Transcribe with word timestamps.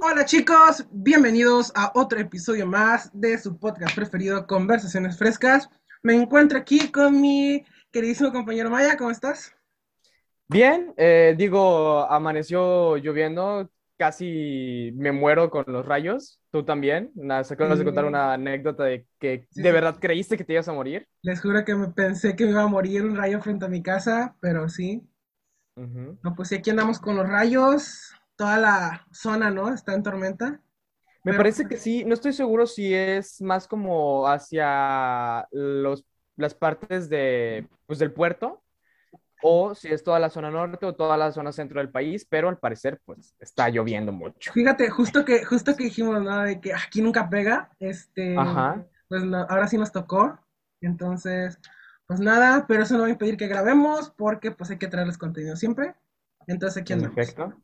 Hola 0.00 0.24
chicos, 0.26 0.86
bienvenidos 0.92 1.72
a 1.74 1.90
otro 1.94 2.20
episodio 2.20 2.66
más 2.66 3.10
de 3.12 3.36
su 3.38 3.58
podcast 3.58 3.96
preferido, 3.96 4.46
Conversaciones 4.46 5.18
Frescas. 5.18 5.68
Me 6.02 6.14
encuentro 6.14 6.58
aquí 6.58 6.92
con 6.92 7.20
mi 7.20 7.64
queridísimo 7.90 8.32
compañero 8.32 8.70
Maya, 8.70 8.96
¿cómo 8.96 9.10
estás? 9.10 9.54
Bien, 10.48 10.94
eh, 10.96 11.34
digo, 11.36 12.06
amaneció 12.08 12.96
lloviendo, 12.96 13.70
casi 13.96 14.92
me 14.94 15.10
muero 15.10 15.50
con 15.50 15.64
los 15.66 15.84
rayos, 15.84 16.40
tú 16.50 16.64
también. 16.64 17.12
Se 17.42 17.54
acabas 17.54 17.78
de 17.78 17.84
contar 17.84 18.04
una 18.04 18.34
anécdota 18.34 18.84
de 18.84 19.06
que 19.18 19.46
Sí, 19.50 19.62
de 19.62 19.72
verdad 19.72 19.96
creíste 20.00 20.36
que 20.36 20.44
te 20.44 20.52
ibas 20.52 20.68
a 20.68 20.72
morir. 20.72 21.08
Les 21.22 21.40
juro 21.40 21.64
que 21.64 21.74
me 21.74 21.88
pensé 21.88 22.36
que 22.36 22.44
me 22.44 22.50
iba 22.50 22.62
a 22.62 22.68
morir 22.68 23.04
un 23.04 23.16
rayo 23.16 23.40
frente 23.40 23.64
a 23.64 23.68
mi 23.68 23.82
casa, 23.82 24.36
pero 24.40 24.68
sí. 24.68 25.02
No, 25.76 26.34
pues 26.36 26.52
aquí 26.52 26.70
andamos 26.70 26.98
con 26.98 27.16
los 27.16 27.28
rayos. 27.28 28.12
Toda 28.36 28.58
la 28.58 29.06
zona, 29.12 29.50
¿no? 29.50 29.72
Está 29.72 29.94
en 29.94 30.02
tormenta. 30.02 30.50
Me 31.24 31.32
Pero- 31.32 31.36
parece 31.38 31.66
que 31.66 31.76
sí, 31.76 32.04
no 32.04 32.14
estoy 32.14 32.32
seguro 32.32 32.66
si 32.66 32.92
es 32.92 33.40
más 33.40 33.66
como 33.66 34.26
hacia 34.28 35.46
los, 35.52 36.04
las 36.36 36.54
partes 36.54 37.08
de, 37.08 37.66
pues, 37.86 37.98
del 37.98 38.12
puerto 38.12 38.62
o 39.42 39.74
si 39.74 39.88
es 39.88 40.02
toda 40.02 40.18
la 40.18 40.30
zona 40.30 40.50
norte 40.50 40.84
o 40.86 40.94
toda 40.94 41.16
la 41.16 41.30
zona 41.32 41.52
centro 41.52 41.78
del 41.80 41.90
país, 41.90 42.26
pero 42.28 42.48
al 42.48 42.58
parecer 42.58 43.00
pues 43.04 43.34
está 43.38 43.68
lloviendo 43.68 44.10
mucho. 44.10 44.52
Fíjate, 44.52 44.88
justo 44.90 45.24
que, 45.24 45.44
justo 45.44 45.76
que 45.76 45.84
dijimos, 45.84 46.22
¿no? 46.22 46.42
De 46.42 46.60
que 46.60 46.72
aquí 46.72 47.02
nunca 47.02 47.28
pega, 47.28 47.70
este, 47.78 48.36
Ajá. 48.38 48.84
pues 49.08 49.22
no, 49.22 49.38
ahora 49.48 49.66
sí 49.68 49.76
nos 49.76 49.92
tocó. 49.92 50.38
Entonces, 50.80 51.58
pues 52.06 52.20
nada, 52.20 52.66
pero 52.66 52.82
eso 52.82 52.94
no 52.94 53.00
va 53.02 53.06
a 53.06 53.10
impedir 53.10 53.36
que 53.36 53.46
grabemos 53.48 54.10
porque 54.10 54.50
pues 54.50 54.70
hay 54.70 54.78
que 54.78 54.88
traerles 54.88 55.18
contenido 55.18 55.56
siempre. 55.56 55.94
Entonces 56.46 56.82
aquí 56.82 56.92
En 56.92 57.00
andamos. 57.00 57.18
efecto. 57.18 57.62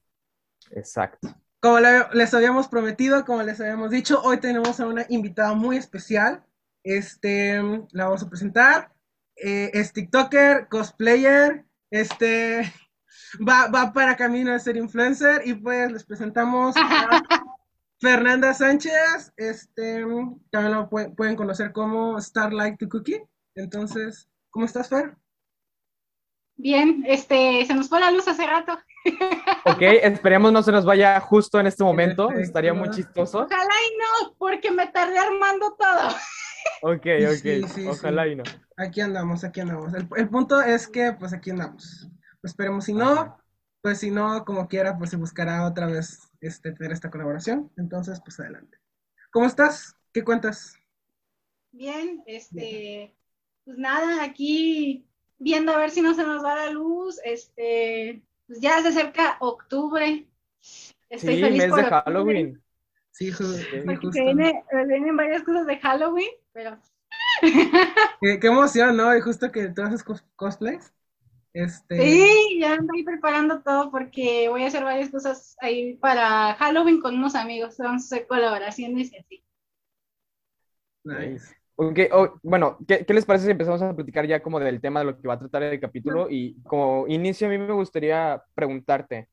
Exacto. 0.70 1.34
Como 1.60 1.78
le- 1.80 2.06
les 2.14 2.32
habíamos 2.32 2.69
prometido, 2.69 3.24
como 3.24 3.42
les 3.42 3.60
habíamos 3.60 3.91
dicho, 3.91 4.20
hoy 4.22 4.38
tenemos 4.38 4.80
a 4.80 4.86
una 4.86 5.05
invitada 5.08 5.52
muy 5.55 5.77
especial. 5.77 6.42
Este, 6.82 7.60
la 7.92 8.05
vamos 8.06 8.22
a 8.22 8.28
presentar. 8.30 8.92
Eh, 9.36 9.70
es 9.74 9.92
TikToker, 9.92 10.69
cosplayer, 10.69 11.64
este, 11.91 12.62
va, 13.47 13.69
va 13.69 13.92
para 13.92 14.16
camino 14.16 14.52
a 14.54 14.58
ser 14.58 14.77
influencer 14.77 15.42
y 15.47 15.54
pues 15.54 15.92
les 15.92 16.04
presentamos 16.04 16.75
a 16.78 17.22
Fernanda 18.00 18.54
Sánchez. 18.54 19.32
Este, 19.36 20.02
también 20.50 20.75
lo 20.75 20.88
pue- 20.88 21.14
pueden 21.14 21.36
conocer 21.36 21.72
como 21.72 22.19
Starlight 22.20 22.78
to 22.78 22.88
Cookie. 22.88 23.22
Entonces, 23.55 24.29
¿cómo 24.51 24.67
estás, 24.67 24.89
Fer? 24.89 25.17
Bien, 26.56 27.05
este, 27.06 27.65
se 27.67 27.75
nos 27.75 27.89
fue 27.89 28.01
la 28.01 28.11
luz 28.11 28.29
hace 28.29 28.47
rato. 28.47 28.79
Ok, 29.67 29.83
esperemos 29.83 30.53
no 30.53 30.62
se 30.62 30.73
nos 30.73 30.87
vaya 30.87 31.20
justo 31.20 31.61
en 31.61 31.67
este 31.67 31.84
momento, 31.84 32.28
Perfecto. 32.28 32.47
estaría 32.47 32.73
muy 32.73 32.89
chistoso. 32.91 33.41
Ojalá 33.41 33.62
y 33.65 33.98
no, 33.98 34.34
porque 34.39 34.71
me 34.71 34.87
tardé 34.87 35.19
armando 35.19 35.77
todo. 35.78 36.09
Ok, 36.83 37.06
ok, 37.27 37.43
sí, 37.43 37.62
sí, 37.69 37.87
ojalá 37.87 38.27
y 38.27 38.37
no. 38.37 38.43
Aquí 38.77 39.01
andamos, 39.01 39.45
aquí 39.45 39.61
andamos. 39.61 39.95
El, 39.95 40.06
el 40.17 40.28
punto 40.28 40.61
es 40.61 40.89
que, 40.89 41.12
pues 41.19 41.33
aquí 41.33 41.51
andamos. 41.51 42.09
Esperemos 42.43 42.84
si 42.84 42.93
no, 42.93 43.39
pues 43.83 43.98
si 43.98 44.11
no, 44.11 44.45
como 44.45 44.69
quiera, 44.69 44.97
pues 44.98 45.11
se 45.11 45.17
buscará 45.17 45.67
otra 45.67 45.87
vez 45.87 46.31
este, 46.41 46.73
tener 46.73 46.93
esta 46.93 47.11
colaboración. 47.11 47.71
Entonces, 47.77 48.21
pues 48.23 48.39
adelante. 48.41 48.78
¿Cómo 49.31 49.47
estás? 49.47 49.95
¿Qué 50.12 50.23
cuentas? 50.23 50.75
Bien, 51.71 52.23
este, 52.27 53.15
pues 53.64 53.78
nada, 53.78 54.22
aquí 54.25 55.05
viendo 55.39 55.72
a 55.72 55.78
ver 55.78 55.91
si 55.91 56.00
no 56.03 56.14
se 56.14 56.25
nos 56.25 56.44
va 56.44 56.55
la 56.55 56.70
luz. 56.70 57.19
Este, 57.25 58.22
pues 58.47 58.61
ya 58.61 58.80
se 58.83 58.89
acerca 58.89 59.36
octubre. 59.41 60.27
Estoy 61.08 61.36
Sí, 61.36 61.41
feliz 61.42 61.58
mes 61.58 61.70
por 61.70 61.78
de 61.81 61.84
octubre, 61.86 62.03
Halloween. 62.05 62.62
Sí, 63.12 63.33
justo. 63.33 64.12
se 64.12 64.22
viene- 64.22 64.64
vienen 64.86 65.16
varias 65.16 65.43
cosas 65.43 65.66
de 65.66 65.78
Halloween, 65.78 66.31
pero 66.53 66.78
Qué, 68.21 68.38
qué 68.38 68.47
emoción, 68.47 68.97
¿no? 68.97 69.16
Y 69.16 69.21
justo 69.21 69.50
que 69.50 69.69
tú 69.69 69.82
haces 69.82 70.04
cos- 70.04 70.25
cosplays. 70.37 70.92
Este, 71.53 72.00
sí, 72.00 72.59
ya 72.60 72.75
ahí 72.75 73.03
preparando 73.03 73.60
todo 73.62 73.91
porque 73.91 74.48
voy 74.48 74.62
a 74.62 74.69
hacer 74.69 74.84
varias 74.84 75.10
cosas 75.10 75.56
ahí 75.60 75.97
para 75.97 76.54
Halloween 76.54 77.00
con 77.00 77.16
unos 77.16 77.34
amigos. 77.34 77.77
Vamos 77.78 78.03
a 78.03 78.04
hacer 78.15 78.27
colaboraciones 78.28 79.12
y 79.12 79.16
así. 79.16 79.44
nice. 81.04 81.59
Ok, 81.82 81.98
oh, 82.12 82.38
bueno, 82.42 82.76
¿qué, 82.86 83.06
qué 83.06 83.14
les 83.14 83.24
parece 83.24 83.46
si 83.46 83.52
empezamos 83.52 83.80
a 83.80 83.94
platicar 83.96 84.26
ya 84.26 84.42
como 84.42 84.60
del 84.60 84.82
tema 84.82 85.00
de 85.00 85.06
lo 85.06 85.18
que 85.18 85.26
va 85.26 85.34
a 85.34 85.38
tratar 85.38 85.62
el 85.62 85.80
capítulo? 85.80 86.28
Y 86.28 86.60
como 86.64 87.06
inicio, 87.08 87.46
a 87.46 87.50
mí 87.50 87.56
me 87.56 87.72
gustaría 87.72 88.42
preguntarte, 88.54 89.30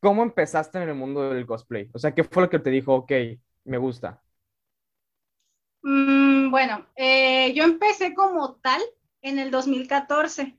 ¿cómo 0.00 0.24
empezaste 0.24 0.78
en 0.78 0.88
el 0.88 0.96
mundo 0.96 1.30
del 1.30 1.46
cosplay? 1.46 1.88
O 1.94 1.98
sea, 2.00 2.12
¿qué 2.12 2.24
fue 2.24 2.42
lo 2.42 2.50
que 2.50 2.58
te 2.58 2.70
dijo, 2.70 2.92
ok, 2.92 3.12
me 3.66 3.78
gusta? 3.78 4.20
Mm, 5.82 6.50
bueno, 6.50 6.86
eh, 6.96 7.54
yo 7.54 7.62
empecé 7.62 8.14
como 8.14 8.56
tal 8.56 8.82
en 9.22 9.38
el 9.38 9.52
2014, 9.52 10.58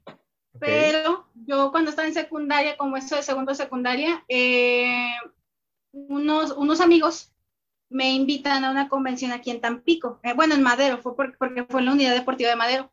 Ok, 0.54 0.62
pero 0.62 1.28
yo 1.34 1.72
cuando 1.72 1.90
estaba 1.90 2.08
en 2.08 2.14
secundaria, 2.14 2.78
como 2.78 2.96
eso 2.96 3.18
de 3.18 3.24
segundo 3.24 3.54
secundaria, 3.54 4.24
eh, 4.30 5.10
unos, 5.92 6.52
unos 6.52 6.80
amigos 6.80 7.35
me 7.96 8.14
invitan 8.14 8.66
a 8.66 8.72
una 8.72 8.90
convención 8.90 9.32
aquí 9.32 9.52
en 9.52 9.62
Tampico, 9.62 10.20
eh, 10.24 10.34
bueno, 10.34 10.54
en 10.56 10.64
Madero, 10.64 10.98
fue 11.02 11.16
por- 11.16 11.38
porque 11.38 11.64
fue 11.64 11.80
en 11.80 11.86
la 11.88 11.94
unidad 11.94 12.14
deportiva 12.14 12.50
de 12.50 12.56
Madero. 12.58 12.92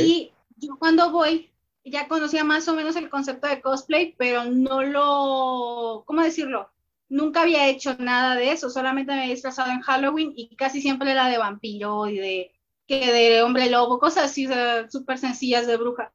Y 0.00 0.32
yo 0.56 0.76
cuando 0.78 1.10
voy, 1.10 1.50
ya 1.84 2.08
conocía 2.08 2.42
más 2.44 2.66
o 2.68 2.74
menos 2.74 2.96
el 2.96 3.10
concepto 3.10 3.46
de 3.48 3.60
cosplay, 3.60 4.14
pero 4.16 4.44
no 4.44 4.82
lo, 4.82 6.04
¿cómo 6.06 6.22
decirlo? 6.22 6.70
Nunca 7.08 7.42
había 7.42 7.68
hecho 7.68 7.96
nada 7.98 8.34
de 8.34 8.52
eso, 8.52 8.70
solamente 8.70 9.12
me 9.12 9.20
había 9.22 9.34
disfrazado 9.34 9.70
en 9.72 9.80
Halloween 9.82 10.32
y 10.34 10.54
casi 10.56 10.80
siempre 10.80 11.10
era 11.10 11.28
de 11.28 11.38
vampiro 11.38 12.06
y 12.08 12.18
de, 12.18 12.52
que 12.86 13.12
de 13.12 13.42
hombre 13.42 13.68
lobo, 13.68 13.98
cosas 13.98 14.24
así 14.30 14.48
súper 14.88 15.18
sencillas 15.18 15.66
de 15.66 15.76
bruja. 15.76 16.12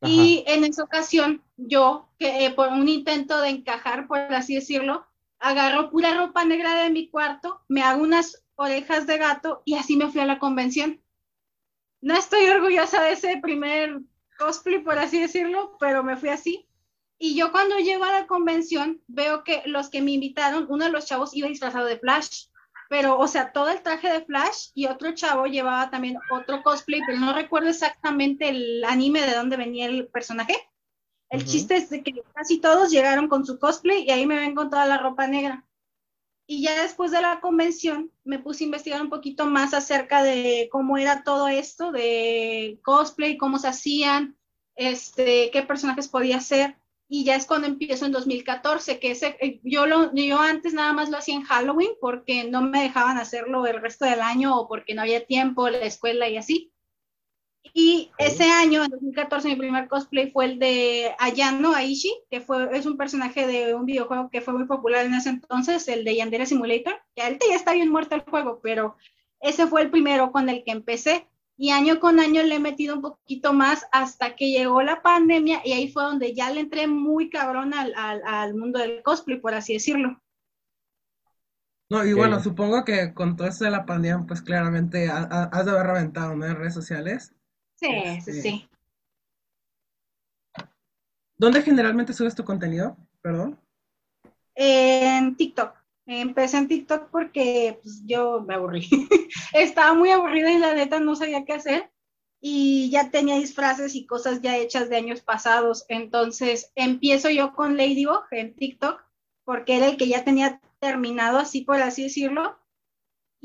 Ajá. 0.00 0.12
Y 0.12 0.44
en 0.46 0.64
esa 0.64 0.84
ocasión, 0.84 1.42
yo, 1.56 2.08
que 2.18 2.44
eh, 2.44 2.50
por 2.50 2.68
un 2.68 2.88
intento 2.88 3.40
de 3.40 3.48
encajar, 3.50 4.06
por 4.06 4.18
así 4.18 4.54
decirlo, 4.54 5.06
agarro 5.44 5.90
pura 5.90 6.14
ropa 6.14 6.42
negra 6.46 6.74
de 6.82 6.90
mi 6.90 7.10
cuarto, 7.10 7.60
me 7.68 7.82
hago 7.82 8.02
unas 8.02 8.42
orejas 8.56 9.06
de 9.06 9.18
gato 9.18 9.62
y 9.66 9.74
así 9.74 9.94
me 9.94 10.10
fui 10.10 10.22
a 10.22 10.26
la 10.26 10.38
convención. 10.38 11.02
No 12.00 12.14
estoy 12.14 12.46
orgullosa 12.46 13.02
de 13.02 13.12
ese 13.12 13.38
primer 13.42 14.00
cosplay, 14.38 14.78
por 14.78 14.98
así 14.98 15.20
decirlo, 15.20 15.76
pero 15.78 16.02
me 16.02 16.16
fui 16.16 16.30
así. 16.30 16.66
Y 17.18 17.36
yo 17.36 17.52
cuando 17.52 17.78
llego 17.78 18.04
a 18.04 18.12
la 18.12 18.26
convención 18.26 19.02
veo 19.06 19.44
que 19.44 19.62
los 19.66 19.90
que 19.90 20.00
me 20.00 20.12
invitaron, 20.12 20.66
uno 20.70 20.86
de 20.86 20.90
los 20.90 21.04
chavos 21.04 21.36
iba 21.36 21.48
disfrazado 21.48 21.84
de 21.84 21.98
Flash, 21.98 22.46
pero 22.88 23.18
o 23.18 23.28
sea, 23.28 23.52
todo 23.52 23.68
el 23.68 23.82
traje 23.82 24.10
de 24.10 24.24
Flash 24.24 24.68
y 24.74 24.86
otro 24.86 25.12
chavo 25.14 25.44
llevaba 25.44 25.90
también 25.90 26.16
otro 26.30 26.62
cosplay, 26.62 27.02
pero 27.06 27.18
no 27.18 27.34
recuerdo 27.34 27.68
exactamente 27.68 28.48
el 28.48 28.82
anime 28.84 29.20
de 29.20 29.34
dónde 29.34 29.58
venía 29.58 29.86
el 29.86 30.06
personaje. 30.08 30.54
El 31.30 31.44
chiste 31.44 31.76
es 31.76 31.90
de 31.90 32.02
que 32.02 32.22
casi 32.34 32.60
todos 32.60 32.90
llegaron 32.90 33.28
con 33.28 33.44
su 33.44 33.58
cosplay 33.58 34.04
y 34.04 34.10
ahí 34.10 34.26
me 34.26 34.36
ven 34.36 34.54
con 34.54 34.70
toda 34.70 34.86
la 34.86 34.98
ropa 34.98 35.26
negra. 35.26 35.64
Y 36.46 36.62
ya 36.62 36.82
después 36.82 37.10
de 37.10 37.22
la 37.22 37.40
convención 37.40 38.12
me 38.22 38.38
puse 38.38 38.64
a 38.64 38.66
investigar 38.66 39.00
un 39.00 39.08
poquito 39.08 39.46
más 39.46 39.72
acerca 39.72 40.22
de 40.22 40.68
cómo 40.70 40.98
era 40.98 41.24
todo 41.24 41.48
esto 41.48 41.90
de 41.90 42.78
cosplay, 42.82 43.38
cómo 43.38 43.58
se 43.58 43.68
hacían, 43.68 44.36
este, 44.76 45.50
qué 45.50 45.62
personajes 45.62 46.08
podía 46.08 46.40
ser. 46.40 46.76
Y 47.08 47.24
ya 47.24 47.36
es 47.36 47.46
cuando 47.46 47.66
empiezo 47.66 48.06
en 48.06 48.12
2014, 48.12 48.98
que 48.98 49.12
ese, 49.12 49.36
eh, 49.40 49.60
yo, 49.62 49.86
lo, 49.86 50.14
yo 50.14 50.38
antes 50.38 50.74
nada 50.74 50.92
más 50.92 51.10
lo 51.10 51.18
hacía 51.18 51.34
en 51.34 51.44
Halloween 51.44 51.92
porque 52.00 52.44
no 52.44 52.62
me 52.62 52.82
dejaban 52.82 53.18
hacerlo 53.18 53.66
el 53.66 53.80
resto 53.80 54.04
del 54.04 54.20
año 54.20 54.58
o 54.58 54.68
porque 54.68 54.94
no 54.94 55.02
había 55.02 55.26
tiempo, 55.26 55.68
la 55.68 55.78
escuela 55.78 56.28
y 56.28 56.36
así. 56.36 56.73
Y 57.72 58.12
ese 58.18 58.44
año, 58.50 58.84
en 58.84 58.90
2014, 58.90 59.48
mi 59.48 59.56
primer 59.56 59.88
cosplay 59.88 60.30
fue 60.30 60.44
el 60.44 60.58
de 60.58 61.12
Ayano 61.18 61.74
Aishi, 61.74 62.12
que 62.30 62.40
fue, 62.40 62.68
es 62.76 62.86
un 62.86 62.96
personaje 62.96 63.46
de 63.46 63.74
un 63.74 63.84
videojuego 63.86 64.30
que 64.30 64.40
fue 64.40 64.54
muy 64.54 64.66
popular 64.66 65.04
en 65.06 65.14
ese 65.14 65.30
entonces, 65.30 65.88
el 65.88 66.04
de 66.04 66.16
Yandere 66.16 66.46
Simulator, 66.46 66.94
que 67.16 67.22
ahorita 67.22 67.46
ya 67.48 67.56
está 67.56 67.72
bien 67.72 67.90
muerto 67.90 68.14
el 68.14 68.20
juego, 68.22 68.60
pero 68.62 68.96
ese 69.40 69.66
fue 69.66 69.82
el 69.82 69.90
primero 69.90 70.30
con 70.30 70.48
el 70.48 70.62
que 70.64 70.72
empecé. 70.72 71.26
Y 71.56 71.70
año 71.70 72.00
con 72.00 72.18
año 72.20 72.42
le 72.42 72.56
he 72.56 72.60
metido 72.60 72.96
un 72.96 73.02
poquito 73.02 73.52
más 73.52 73.86
hasta 73.92 74.34
que 74.34 74.50
llegó 74.50 74.82
la 74.82 75.02
pandemia 75.02 75.60
y 75.64 75.72
ahí 75.72 75.88
fue 75.88 76.02
donde 76.02 76.34
ya 76.34 76.50
le 76.50 76.60
entré 76.60 76.86
muy 76.88 77.30
cabrón 77.30 77.72
al, 77.74 77.92
al, 77.96 78.22
al 78.26 78.54
mundo 78.54 78.80
del 78.80 79.02
cosplay, 79.02 79.38
por 79.40 79.54
así 79.54 79.72
decirlo. 79.74 80.20
No, 81.90 82.04
y 82.04 82.12
bueno, 82.12 82.40
supongo 82.42 82.84
que 82.84 83.14
con 83.14 83.36
todo 83.36 83.46
esto 83.48 83.64
de 83.64 83.70
la 83.70 83.86
pandemia, 83.86 84.26
pues 84.26 84.42
claramente 84.42 85.08
ha- 85.08 85.28
ha- 85.30 85.44
has 85.44 85.64
de 85.66 85.70
haber 85.72 85.86
reventado, 85.86 86.34
¿no? 86.36 86.46
En 86.46 86.56
redes 86.56 86.74
sociales. 86.74 87.34
Sí, 87.88 88.02
Este, 88.04 88.32
sí, 88.32 88.42
sí. 88.42 88.68
¿Dónde 91.36 91.62
generalmente 91.62 92.12
subes 92.12 92.34
tu 92.34 92.44
contenido? 92.44 92.96
Perdón. 93.20 93.58
En 94.54 95.36
TikTok. 95.36 95.74
Empecé 96.06 96.58
en 96.58 96.68
TikTok 96.68 97.08
porque 97.10 97.78
pues, 97.82 98.02
yo 98.06 98.40
me 98.42 98.54
aburrí. 98.54 98.88
Estaba 99.52 99.94
muy 99.94 100.10
aburrida 100.10 100.52
y 100.52 100.58
la 100.58 100.74
neta 100.74 101.00
no 101.00 101.16
sabía 101.16 101.44
qué 101.44 101.54
hacer. 101.54 101.90
y 102.40 102.90
ya 102.90 103.10
tenía 103.10 103.36
disfraces 103.36 103.94
y 103.94 104.06
cosas 104.06 104.42
ya 104.42 104.56
hechas 104.58 104.88
de 104.90 104.96
años 104.96 105.22
pasados. 105.22 105.86
Entonces 105.88 106.72
empiezo 106.74 107.30
yo 107.30 107.54
con 107.54 107.76
Ladybug 107.76 108.24
en 108.32 108.54
TikTok, 108.54 109.02
porque 109.44 109.76
era 109.78 109.86
el 109.88 109.96
que 109.96 110.08
ya 110.08 110.24
tenía 110.24 110.60
terminado, 110.78 111.38
así 111.38 111.62
por 111.62 111.80
así 111.82 112.04
decirlo, 112.04 112.58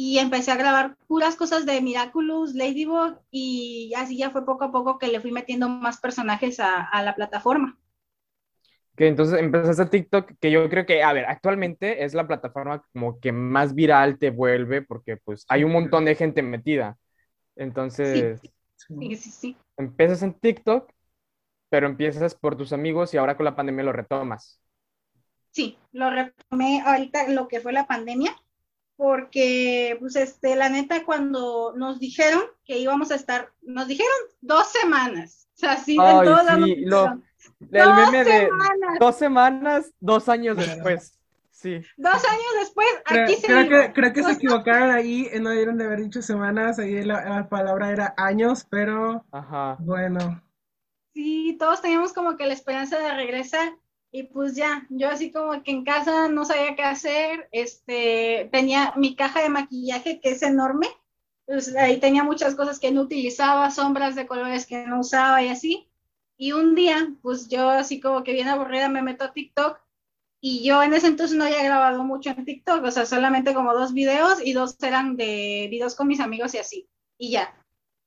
y 0.01 0.18
empecé 0.19 0.50
a 0.50 0.56
grabar 0.56 0.96
puras 1.07 1.36
cosas 1.36 1.66
de 1.66 1.81
Miraculous, 1.81 2.56
Ladybug, 2.56 3.19
y 3.31 3.92
así 3.98 4.16
ya 4.16 4.30
fue 4.30 4.46
poco 4.46 4.63
a 4.63 4.72
poco 4.72 4.98
que 4.98 5.10
le 5.10 5.19
fui 5.19 5.34
metiendo 5.34 5.68
más 5.68 6.00
personajes 6.00 6.62
a, 6.62 6.86
a 6.86 7.04
la 7.04 7.16
plataforma. 7.16 7.78
Que 8.96 9.10
entonces 9.10 9.38
empezaste 9.42 9.88
TikTok, 9.88 10.31
que 10.40 10.51
yo 10.51 10.69
creo 10.69 10.86
que, 10.86 11.04
a 11.04 11.12
ver, 11.12 11.25
actualmente 11.25 12.06
es 12.06 12.13
la 12.13 12.25
plataforma 12.25 12.81
como 12.94 13.19
que 13.19 13.34
más 13.34 13.75
viral 13.75 14.18
te 14.18 14.30
vuelve, 14.30 14.81
porque 14.81 15.18
pues 15.18 15.46
hay 15.50 15.66
un 15.66 15.74
montón 15.74 16.06
de 16.06 16.16
gente 16.16 16.44
metida. 16.44 16.98
Entonces... 17.57 18.40
Sí. 18.40 18.54
Sí, 18.78 19.16
sí, 19.18 19.31
sí. 19.31 19.57
Empiezas 19.75 20.24
en 20.24 20.34
TikTok, 20.34 20.90
pero 21.68 21.88
empiezas 21.88 22.36
por 22.36 22.56
tus 22.56 22.72
amigos 22.72 23.13
y 23.13 23.18
ahora 23.18 23.36
con 23.36 23.44
la 23.44 23.56
pandemia 23.57 23.84
lo 23.84 23.92
retomas. 23.92 24.62
Sí, 25.51 25.78
lo 25.92 26.10
retomé 26.10 26.81
ahorita 26.86 27.28
lo 27.28 27.50
que 27.50 27.60
fue 27.60 27.74
la 27.74 27.86
pandemia, 27.86 28.34
porque, 29.00 29.96
pues, 30.01 30.18
este, 30.18 30.57
la 30.57 30.68
neta, 30.68 31.06
cuando 31.06 31.72
nos 31.74 32.00
dijeron 32.01 32.42
que 32.66 32.80
íbamos 32.80 33.12
a 33.12 33.16
estar, 33.16 33.50
nos 33.62 33.88
dijeron 33.88 34.12
dos 34.42 34.68
semanas. 34.74 35.48
O 35.56 35.57
sea, 35.57 35.78
sí, 35.78 35.96
Ay, 35.98 36.18
en 36.18 36.24
todos 36.25 36.40
sí, 36.42 36.46
lados. 36.46 36.69
lo- 36.86 37.22
El 37.72 38.12
de 38.12 38.24
semanas. 38.25 39.00
dos 39.00 39.16
semanas, 39.18 39.94
dos 40.01 40.28
años 40.28 40.57
después. 40.57 41.18
Sí. 41.50 41.81
Dos 41.96 42.13
años 42.25 42.46
después, 42.60 42.88
Creo, 43.06 43.24
aquí 43.24 43.38
creo 43.42 43.60
seguimos. 43.62 43.86
que, 43.88 43.94
creo 43.94 44.13
que 44.13 44.24
se 44.24 44.31
equivocaron 44.34 44.92
ahí, 44.92 45.30
eh, 45.31 45.40
no 45.40 45.50
debieron 45.50 45.78
de 45.78 45.86
haber 45.86 46.01
dicho 46.01 46.22
semanas, 46.22 46.78
ahí 46.78 47.01
la, 47.01 47.24
la 47.24 47.48
palabra 47.48 47.92
era 47.92 48.13
años, 48.18 48.68
pero 48.69 49.24
Ajá. 49.31 49.78
bueno. 49.80 50.42
Sí, 51.13 51.56
todos 51.57 51.81
teníamos 51.81 52.12
como 52.12 52.36
que 52.36 52.46
la 52.48 52.54
esperanza 52.54 53.00
de 53.00 53.13
regresar 53.13 53.72
y 54.12 54.24
pues 54.24 54.56
ya, 54.56 54.88
yo 54.90 55.10
así 55.10 55.32
como 55.32 55.62
que 55.64 55.72
en 55.72 55.84
casa 55.84 56.28
no 56.30 56.46
sabía 56.46 56.76
qué 56.76 56.84
hacer, 56.84 57.48
este, 57.52 58.50
tenía 58.52 58.94
mi 58.96 59.16
caja 59.16 59.42
de 59.42 59.50
maquillaje 59.50 60.20
que 60.20 60.32
es 60.32 60.42
enorme, 60.42 60.88
pues 61.46 61.76
ahí 61.76 62.00
tenía 62.00 62.24
muchas 62.24 62.56
cosas 62.56 62.80
que 62.80 62.92
no 62.92 63.02
utilizaba, 63.02 63.72
sombras 63.72 64.16
de 64.16 64.28
colores 64.28 64.66
que 64.66 64.86
no 64.88 65.02
usaba 65.02 65.44
y 65.44 65.50
así, 65.50 65.90
y 66.38 66.54
un 66.54 66.74
día, 66.76 67.14
pues 67.22 67.50
yo 67.50 67.70
así 67.70 68.00
como 68.00 68.24
que 68.24 68.34
bien 68.34 68.48
aburrida 68.48 68.90
me 68.90 69.02
meto 69.02 69.26
a 69.26 69.34
TikTok 69.34 69.80
y 70.42 70.64
yo 70.64 70.82
en 70.82 70.94
ese 70.94 71.08
entonces 71.08 71.38
no 71.38 71.44
había 71.44 71.64
grabado 71.64 72.04
mucho 72.04 72.30
en 72.32 72.46
TikTok, 72.46 72.84
o 72.84 72.92
sea, 72.92 73.06
solamente 73.06 73.54
como 73.54 73.74
dos 73.74 73.94
videos 73.94 74.40
y 74.44 74.54
dos 74.54 74.82
eran 74.82 75.18
de 75.18 75.68
videos 75.70 75.96
con 75.96 76.08
mis 76.08 76.20
amigos 76.20 76.54
y 76.56 76.60
así, 76.60 76.90
y 77.18 77.32
ya. 77.32 77.59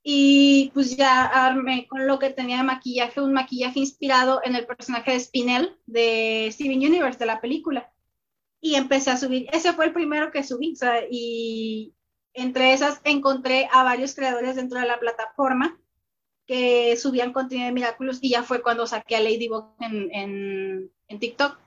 Y 0.03 0.71
pues 0.75 0.97
ya 0.97 1.25
armé 1.25 1.87
con 1.87 2.07
lo 2.07 2.19
que 2.19 2.31
tenía 2.31 2.59
de 2.59 2.65
maquillaje, 2.65 3.21
un 3.21 3.33
maquillaje 3.33 3.79
inspirado 3.79 4.41
en 4.45 4.57
el 4.57 4.67
personaje 4.67 5.13
de 5.13 5.21
Spinel 5.21 5.77
de 5.87 6.49
Steven 6.51 6.79
Universe, 6.79 7.19
de 7.19 7.27
la 7.27 7.41
película. 7.41 7.93
Y 8.61 8.75
empecé 8.75 9.11
a 9.11 9.17
subir, 9.17 9.49
ese 9.53 9.73
fue 9.73 9.87
el 9.87 9.93
primero 9.93 10.31
que 10.31 10.43
subí, 10.43 10.73
o 10.73 10.77
sea, 10.77 11.03
y 11.11 11.95
entre 12.35 12.73
esas 12.73 13.01
encontré 13.05 13.69
a 13.73 13.83
varios 13.85 14.15
creadores 14.15 14.57
dentro 14.57 14.81
de 14.81 14.87
la 14.87 14.99
plataforma 14.99 15.79
que 16.47 16.97
subían 16.97 17.33
contenido 17.33 17.67
de 17.67 17.73
Miraculous 17.73 18.19
y 18.23 18.31
ya 18.31 18.43
fue 18.43 18.63
cuando 18.63 18.87
saqué 18.87 19.17
a 19.17 19.21
Ladybug 19.21 19.75
en, 19.81 20.11
en, 20.13 20.91
en 21.09 21.19
TikTok. 21.19 21.59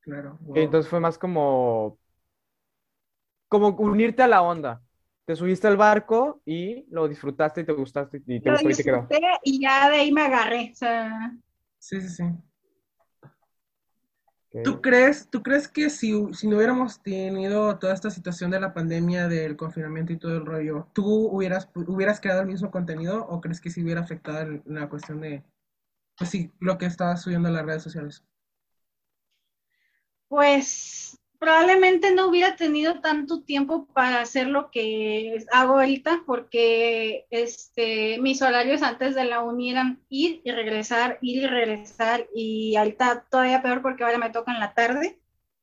Claro. 0.00 0.38
wow. 0.40 0.56
Entonces 0.56 0.88
fue 0.88 1.00
más 1.00 1.18
como, 1.18 1.98
como 3.48 3.68
unirte 3.70 4.22
a 4.22 4.28
la 4.28 4.42
onda. 4.42 4.85
Te 5.26 5.36
subiste 5.36 5.66
al 5.68 5.76
barco 5.76 6.40
y 6.46 6.86
lo 6.90 7.06
disfrutaste 7.08 7.60
y 7.62 7.64
te 7.64 7.72
gustaste 7.72 8.22
y 8.26 8.40
te 8.40 8.50
Lo 8.50 8.52
gustó 8.52 8.70
y 8.70 8.74
te 8.76 8.84
quedó. 8.84 9.08
y 9.44 9.60
ya 9.60 9.90
de 9.90 9.96
ahí 9.96 10.12
me 10.12 10.22
agarré, 10.22 10.70
o 10.72 10.76
sea, 10.76 11.32
Sí, 11.78 12.00
sí, 12.02 12.08
sí. 12.10 12.24
¿Tú 14.62 14.80
crees, 14.82 15.28
tú 15.30 15.42
crees 15.42 15.68
que 15.68 15.88
si, 15.90 16.12
si 16.34 16.48
no 16.48 16.56
hubiéramos 16.56 17.00
tenido 17.02 17.78
toda 17.78 17.94
esta 17.94 18.10
situación 18.10 18.50
de 18.50 18.60
la 18.60 18.74
pandemia, 18.74 19.28
del 19.28 19.56
confinamiento 19.56 20.12
y 20.12 20.18
todo 20.18 20.36
el 20.36 20.44
rollo, 20.44 20.88
¿tú 20.92 21.04
hubieras, 21.06 21.70
hubieras 21.74 22.20
creado 22.20 22.40
el 22.42 22.48
mismo 22.48 22.70
contenido 22.72 23.24
o 23.28 23.40
crees 23.40 23.60
que 23.60 23.70
si 23.70 23.82
hubiera 23.82 24.00
afectado 24.00 24.40
el- 24.40 24.62
la 24.66 24.88
cuestión 24.88 25.20
de, 25.20 25.44
pues 26.18 26.30
sí, 26.30 26.52
lo 26.60 26.78
que 26.78 26.86
estabas 26.86 27.22
subiendo 27.22 27.48
a 27.48 27.52
las 27.52 27.66
redes 27.66 27.82
sociales? 27.84 28.24
pues 30.28 31.15
probablemente 31.38 32.12
no 32.14 32.28
hubiera 32.28 32.56
tenido 32.56 33.00
tanto 33.00 33.42
tiempo 33.42 33.86
para 33.86 34.20
hacer 34.20 34.48
lo 34.48 34.70
que 34.70 35.44
hago 35.52 35.74
ahorita, 35.74 36.22
porque 36.26 37.26
este, 37.30 38.18
mis 38.20 38.42
horarios 38.42 38.82
antes 38.82 39.14
de 39.14 39.24
la 39.24 39.42
uni 39.42 39.70
eran 39.70 40.00
ir 40.08 40.40
y 40.44 40.50
regresar, 40.50 41.18
ir 41.22 41.42
y 41.44 41.46
regresar, 41.46 42.26
y 42.34 42.76
ahorita 42.76 43.26
todavía 43.30 43.62
peor 43.62 43.82
porque 43.82 44.04
ahora 44.04 44.18
me 44.18 44.30
toca 44.30 44.52
en 44.52 44.60
la 44.60 44.74
tarde. 44.74 45.18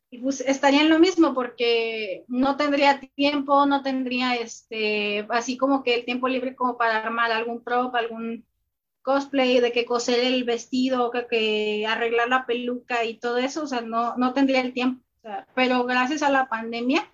Y 0.09 0.19
pues 0.19 0.41
estaría 0.41 0.81
en 0.81 0.89
lo 0.89 0.99
mismo 0.99 1.33
porque 1.33 2.23
no 2.27 2.55
tendría 2.55 2.99
tiempo, 2.99 3.65
no 3.65 3.81
tendría 3.81 4.35
este, 4.35 5.25
así 5.29 5.57
como 5.57 5.83
que 5.83 5.95
el 5.95 6.05
tiempo 6.05 6.27
libre 6.27 6.55
como 6.55 6.77
para 6.77 7.03
armar 7.03 7.31
algún 7.31 7.63
prop, 7.63 7.95
algún 7.95 8.45
cosplay, 9.01 9.59
de 9.59 9.71
que 9.71 9.85
coser 9.85 10.19
el 10.19 10.43
vestido, 10.43 11.11
que, 11.11 11.27
que 11.27 11.85
arreglar 11.87 12.29
la 12.29 12.45
peluca 12.45 13.05
y 13.05 13.15
todo 13.19 13.37
eso, 13.37 13.63
o 13.63 13.67
sea, 13.67 13.81
no, 13.81 14.15
no 14.17 14.33
tendría 14.33 14.61
el 14.61 14.73
tiempo. 14.73 15.03
Sea, 15.23 15.47
pero 15.55 15.85
gracias 15.85 16.21
a 16.21 16.29
la 16.29 16.49
pandemia, 16.49 17.09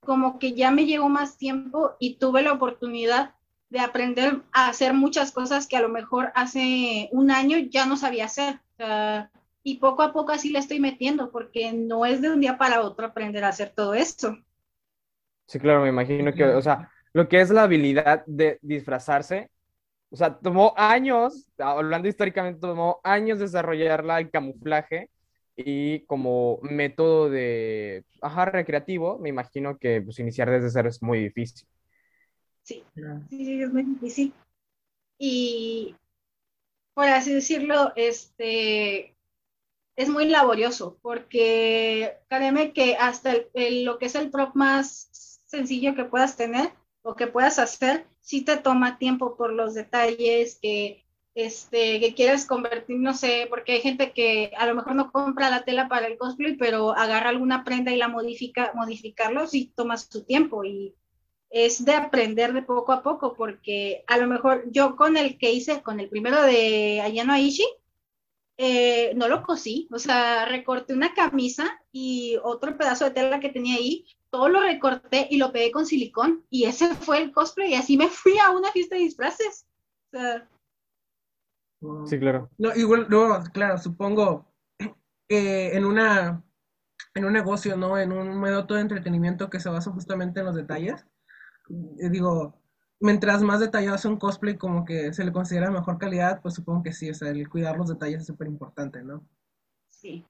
como 0.00 0.40
que 0.40 0.52
ya 0.52 0.72
me 0.72 0.84
llegó 0.84 1.08
más 1.08 1.38
tiempo 1.38 1.92
y 2.00 2.16
tuve 2.16 2.42
la 2.42 2.52
oportunidad 2.52 3.34
de 3.70 3.78
aprender 3.78 4.42
a 4.52 4.66
hacer 4.66 4.94
muchas 4.94 5.30
cosas 5.30 5.68
que 5.68 5.76
a 5.76 5.80
lo 5.80 5.88
mejor 5.88 6.32
hace 6.34 7.08
un 7.12 7.30
año 7.30 7.56
ya 7.58 7.86
no 7.86 7.96
sabía 7.96 8.24
hacer. 8.24 8.56
O 8.56 8.76
sea, 8.78 9.30
y 9.62 9.76
poco 9.76 10.02
a 10.02 10.12
poco 10.12 10.32
así 10.32 10.50
le 10.50 10.58
estoy 10.58 10.80
metiendo, 10.80 11.30
porque 11.30 11.72
no 11.72 12.04
es 12.04 12.20
de 12.20 12.30
un 12.30 12.40
día 12.40 12.58
para 12.58 12.82
otro 12.82 13.06
aprender 13.06 13.44
a 13.44 13.48
hacer 13.50 13.70
todo 13.70 13.94
esto. 13.94 14.36
Sí, 15.46 15.60
claro, 15.60 15.82
me 15.82 15.88
imagino 15.88 16.32
que, 16.32 16.44
o 16.44 16.62
sea, 16.62 16.90
lo 17.12 17.28
que 17.28 17.40
es 17.40 17.50
la 17.50 17.62
habilidad 17.62 18.24
de 18.26 18.58
disfrazarse, 18.60 19.50
o 20.10 20.16
sea, 20.16 20.36
tomó 20.36 20.74
años, 20.76 21.48
hablando 21.58 22.08
históricamente, 22.08 22.60
tomó 22.60 23.00
años 23.04 23.38
desarrollarla, 23.38 24.18
el 24.18 24.30
camuflaje 24.30 25.10
y 25.64 26.04
como 26.06 26.58
método 26.62 27.30
de, 27.30 28.04
ajá, 28.22 28.46
recreativo, 28.46 29.18
me 29.18 29.28
imagino 29.30 29.78
que 29.78 30.02
pues 30.02 30.18
iniciar 30.20 30.50
desde 30.50 30.70
cero 30.70 30.88
es 30.88 31.02
muy 31.02 31.20
difícil. 31.20 31.66
Sí, 32.62 32.84
sí, 33.28 33.44
sí, 33.44 33.62
es 33.62 33.72
muy 33.72 33.82
difícil. 33.84 34.34
Y 35.18 35.96
por 36.94 37.06
así 37.08 37.34
decirlo, 37.34 37.92
este 37.96 39.16
es 39.96 40.08
muy 40.08 40.26
laborioso, 40.28 40.98
porque 41.02 42.18
créeme 42.28 42.72
que 42.72 42.96
hasta 42.96 43.32
el- 43.32 43.48
el- 43.54 43.84
lo 43.84 43.98
que 43.98 44.06
es 44.06 44.14
el 44.16 44.30
prop 44.30 44.54
más 44.56 45.08
sencillo 45.46 45.94
que 45.94 46.04
puedas 46.04 46.36
tener 46.36 46.72
o 47.02 47.16
que 47.16 47.26
puedas 47.28 47.58
hacer, 47.58 48.06
sí 48.20 48.42
te 48.44 48.56
toma 48.58 48.98
tiempo 48.98 49.36
por 49.36 49.52
los 49.52 49.74
detalles 49.74 50.58
que, 50.62 51.04
este, 51.34 52.00
que 52.00 52.14
quieres 52.14 52.46
convertir, 52.46 52.98
no 52.98 53.14
sé, 53.14 53.46
porque 53.48 53.72
hay 53.72 53.80
gente 53.80 54.12
que 54.12 54.52
a 54.56 54.66
lo 54.66 54.74
mejor 54.74 54.94
no 54.94 55.10
compra 55.10 55.50
la 55.50 55.64
tela 55.64 55.88
para 55.88 56.06
el 56.06 56.18
cosplay, 56.18 56.56
pero 56.56 56.92
agarra 56.92 57.30
alguna 57.30 57.64
prenda 57.64 57.92
y 57.92 57.96
la 57.96 58.08
modifica, 58.08 58.72
modificarlo, 58.74 59.46
sí 59.46 59.72
toma 59.74 59.96
su 59.96 60.24
tiempo 60.24 60.64
y 60.64 60.94
es 61.50 61.84
de 61.84 61.94
aprender 61.94 62.52
de 62.52 62.62
poco 62.62 62.92
a 62.92 63.02
poco, 63.02 63.34
porque 63.34 64.04
a 64.06 64.18
lo 64.18 64.26
mejor 64.26 64.64
yo 64.70 64.96
con 64.96 65.16
el 65.16 65.38
que 65.38 65.52
hice, 65.52 65.82
con 65.82 66.00
el 66.00 66.08
primero 66.08 66.42
de 66.42 67.00
Ayano 67.02 67.34
Aishi, 67.34 67.66
eh, 68.58 69.12
no 69.16 69.28
lo 69.28 69.42
cosí, 69.42 69.88
o 69.90 69.98
sea, 69.98 70.44
recorté 70.46 70.94
una 70.94 71.14
camisa 71.14 71.80
y 71.90 72.36
otro 72.42 72.76
pedazo 72.76 73.06
de 73.06 73.10
tela 73.12 73.40
que 73.40 73.48
tenía 73.48 73.76
ahí, 73.76 74.06
todo 74.30 74.48
lo 74.48 74.60
recorté 74.60 75.28
y 75.30 75.36
lo 75.38 75.52
pegué 75.52 75.72
con 75.72 75.86
silicón 75.86 76.44
y 76.50 76.64
ese 76.64 76.94
fue 76.94 77.18
el 77.18 77.32
cosplay 77.32 77.72
y 77.72 77.74
así 77.74 77.96
me 77.96 78.08
fui 78.08 78.38
a 78.38 78.50
una 78.50 78.70
fiesta 78.70 78.96
de 78.96 79.02
disfraces. 79.02 79.66
O 80.12 80.18
sea, 80.18 80.48
Sí, 82.04 82.18
claro. 82.18 82.50
No, 82.58 82.74
igual, 82.76 83.08
no, 83.10 83.42
claro, 83.52 83.78
supongo 83.78 84.46
que 85.28 85.76
en 85.76 85.84
una, 85.84 86.44
en 87.14 87.24
un 87.26 87.32
negocio, 87.34 87.76
¿no? 87.76 87.98
En 87.98 88.12
un 88.12 88.40
método 88.40 88.76
de 88.76 88.82
entretenimiento 88.82 89.50
que 89.50 89.60
se 89.60 89.70
basa 89.70 89.92
justamente 89.92 90.40
en 90.40 90.46
los 90.46 90.56
detalles. 90.56 91.06
eh, 92.00 92.10
Digo, 92.10 92.60
mientras 93.00 93.42
más 93.42 93.60
detallado 93.60 93.98
sea 93.98 94.10
un 94.12 94.18
cosplay, 94.18 94.56
como 94.58 94.84
que 94.84 95.12
se 95.14 95.24
le 95.24 95.32
considera 95.32 95.68
de 95.68 95.74
mejor 95.74 95.98
calidad, 95.98 96.40
pues 96.42 96.54
supongo 96.54 96.82
que 96.84 96.92
sí, 96.92 97.10
o 97.10 97.14
sea, 97.14 97.30
el 97.30 97.48
cuidar 97.50 97.78
los 97.78 97.88
detalles 97.90 98.22
es 98.22 98.26
súper 98.28 98.48
importante, 98.48 99.02
¿no? 99.04 99.26
sí. 99.88 100.26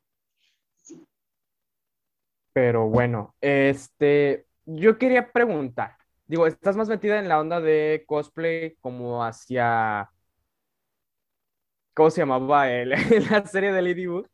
sí. 0.82 1.06
Pero 2.52 2.88
bueno, 2.88 3.34
este, 3.40 4.46
yo 4.66 4.98
quería 4.98 5.32
preguntar, 5.32 5.96
digo, 6.26 6.46
¿estás 6.46 6.76
más 6.76 6.88
metida 6.88 7.18
en 7.18 7.28
la 7.28 7.40
onda 7.40 7.60
de 7.60 8.04
cosplay 8.06 8.76
como 8.80 9.24
hacia, 9.24 10.11
¿cómo 11.94 12.10
se 12.10 12.20
llamaba 12.22 12.70
el, 12.70 12.90
la 13.30 13.46
serie 13.46 13.72
de 13.72 13.82
Ladybug? 13.82 14.26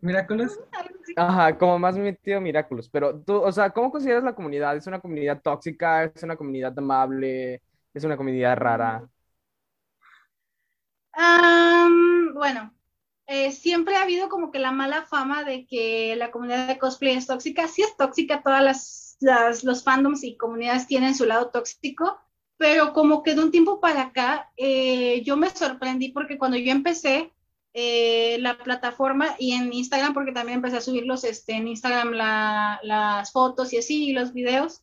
Miraculous. 0.00 0.58
Algo 0.72 0.96
Ajá, 1.16 1.56
como 1.56 1.78
más 1.78 1.96
metido 1.96 2.40
Miraculous. 2.40 2.88
Pero 2.88 3.18
tú, 3.20 3.36
o 3.36 3.52
sea, 3.52 3.70
¿cómo 3.70 3.90
consideras 3.90 4.24
la 4.24 4.34
comunidad? 4.34 4.76
¿Es 4.76 4.86
una 4.86 5.00
comunidad 5.00 5.40
tóxica? 5.42 6.04
¿Es 6.04 6.22
una 6.22 6.36
comunidad 6.36 6.78
amable? 6.78 7.62
¿Es 7.94 8.04
una 8.04 8.16
comunidad 8.16 8.56
rara? 8.56 9.08
bueno, 12.34 12.74
eh, 13.26 13.50
siempre 13.52 13.96
ha 13.96 14.02
habido 14.02 14.28
como 14.28 14.50
que 14.50 14.58
la 14.58 14.70
mala 14.70 15.06
fama 15.06 15.44
de 15.44 15.66
que 15.66 16.14
la 16.16 16.30
comunidad 16.30 16.68
de 16.68 16.78
cosplay 16.78 17.16
es 17.16 17.26
tóxica. 17.26 17.66
Sí 17.68 17.82
es 17.82 17.96
tóxica, 17.96 18.42
todas 18.42 18.62
las, 18.62 19.64
los 19.64 19.82
fandoms 19.82 20.22
y 20.22 20.36
comunidades 20.36 20.86
tienen 20.86 21.14
su 21.14 21.24
lado 21.24 21.50
tóxico, 21.50 22.20
pero 22.56 22.92
como 22.92 23.22
que 23.22 23.34
de 23.34 23.42
un 23.42 23.50
tiempo 23.50 23.80
para 23.80 24.02
acá 24.02 24.52
eh, 24.56 25.22
yo 25.24 25.36
me 25.36 25.50
sorprendí 25.50 26.10
porque 26.10 26.38
cuando 26.38 26.56
yo 26.56 26.72
empecé 26.72 27.32
eh, 27.74 28.38
la 28.40 28.56
plataforma 28.58 29.36
y 29.38 29.52
en 29.52 29.72
Instagram, 29.72 30.14
porque 30.14 30.32
también 30.32 30.56
empecé 30.56 30.78
a 30.78 30.80
subirlos 30.80 31.24
este, 31.24 31.54
en 31.54 31.68
Instagram 31.68 32.12
las 32.12 33.32
fotos 33.32 33.72
y 33.72 33.78
así, 33.78 34.08
y 34.08 34.12
los 34.12 34.32
videos, 34.32 34.82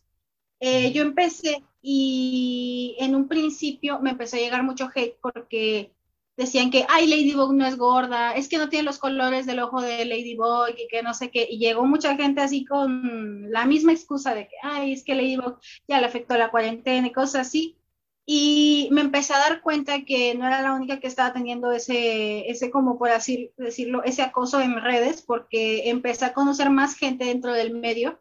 yo 0.61 1.01
empecé 1.01 1.61
y 1.81 2.95
en 2.99 3.15
un 3.15 3.27
principio 3.27 3.99
me 3.99 4.11
empezó 4.11 4.37
a 4.37 4.39
llegar 4.39 4.63
mucho 4.63 4.89
hate 4.95 5.17
porque 5.21 5.91
decían 6.35 6.71
que, 6.71 6.85
ay, 6.89 7.07
Ladybug 7.07 7.53
no 7.53 7.65
es 7.65 7.77
gorda, 7.77 8.33
es 8.33 8.47
que 8.47 8.57
no 8.57 8.69
tiene 8.69 8.85
los 8.85 8.97
colores 8.97 9.45
del 9.45 9.59
ojo 9.59 9.81
de 9.81 10.05
Ladybug 10.05 10.69
y 10.77 10.87
que 10.87 11.03
no 11.03 11.13
sé 11.13 11.29
qué. 11.29 11.47
Y 11.49 11.59
llegó 11.59 11.85
mucha 11.85 12.15
gente 12.15 12.41
así 12.41 12.65
con 12.65 13.51
la 13.51 13.65
misma 13.65 13.91
excusa 13.91 14.33
de 14.33 14.47
que, 14.47 14.55
ay, 14.63 14.93
es 14.93 15.03
que 15.03 15.15
Ladybug 15.15 15.59
ya 15.87 15.99
le 15.99 16.07
afectó 16.07 16.37
la 16.37 16.51
cuarentena 16.51 17.07
y 17.07 17.11
cosas 17.11 17.47
así. 17.47 17.77
Y 18.25 18.87
me 18.91 19.01
empecé 19.01 19.33
a 19.33 19.39
dar 19.39 19.61
cuenta 19.61 20.05
que 20.05 20.33
no 20.35 20.47
era 20.47 20.61
la 20.61 20.73
única 20.73 20.99
que 20.99 21.07
estaba 21.07 21.33
teniendo 21.33 21.71
ese, 21.73 22.49
ese 22.49 22.71
como 22.71 22.97
por 22.97 23.09
así 23.09 23.51
decirlo, 23.57 24.03
ese 24.03 24.21
acoso 24.21 24.61
en 24.61 24.81
redes, 24.81 25.21
porque 25.21 25.89
empecé 25.89 26.25
a 26.25 26.33
conocer 26.33 26.69
más 26.69 26.95
gente 26.95 27.25
dentro 27.25 27.53
del 27.53 27.73
medio 27.73 28.19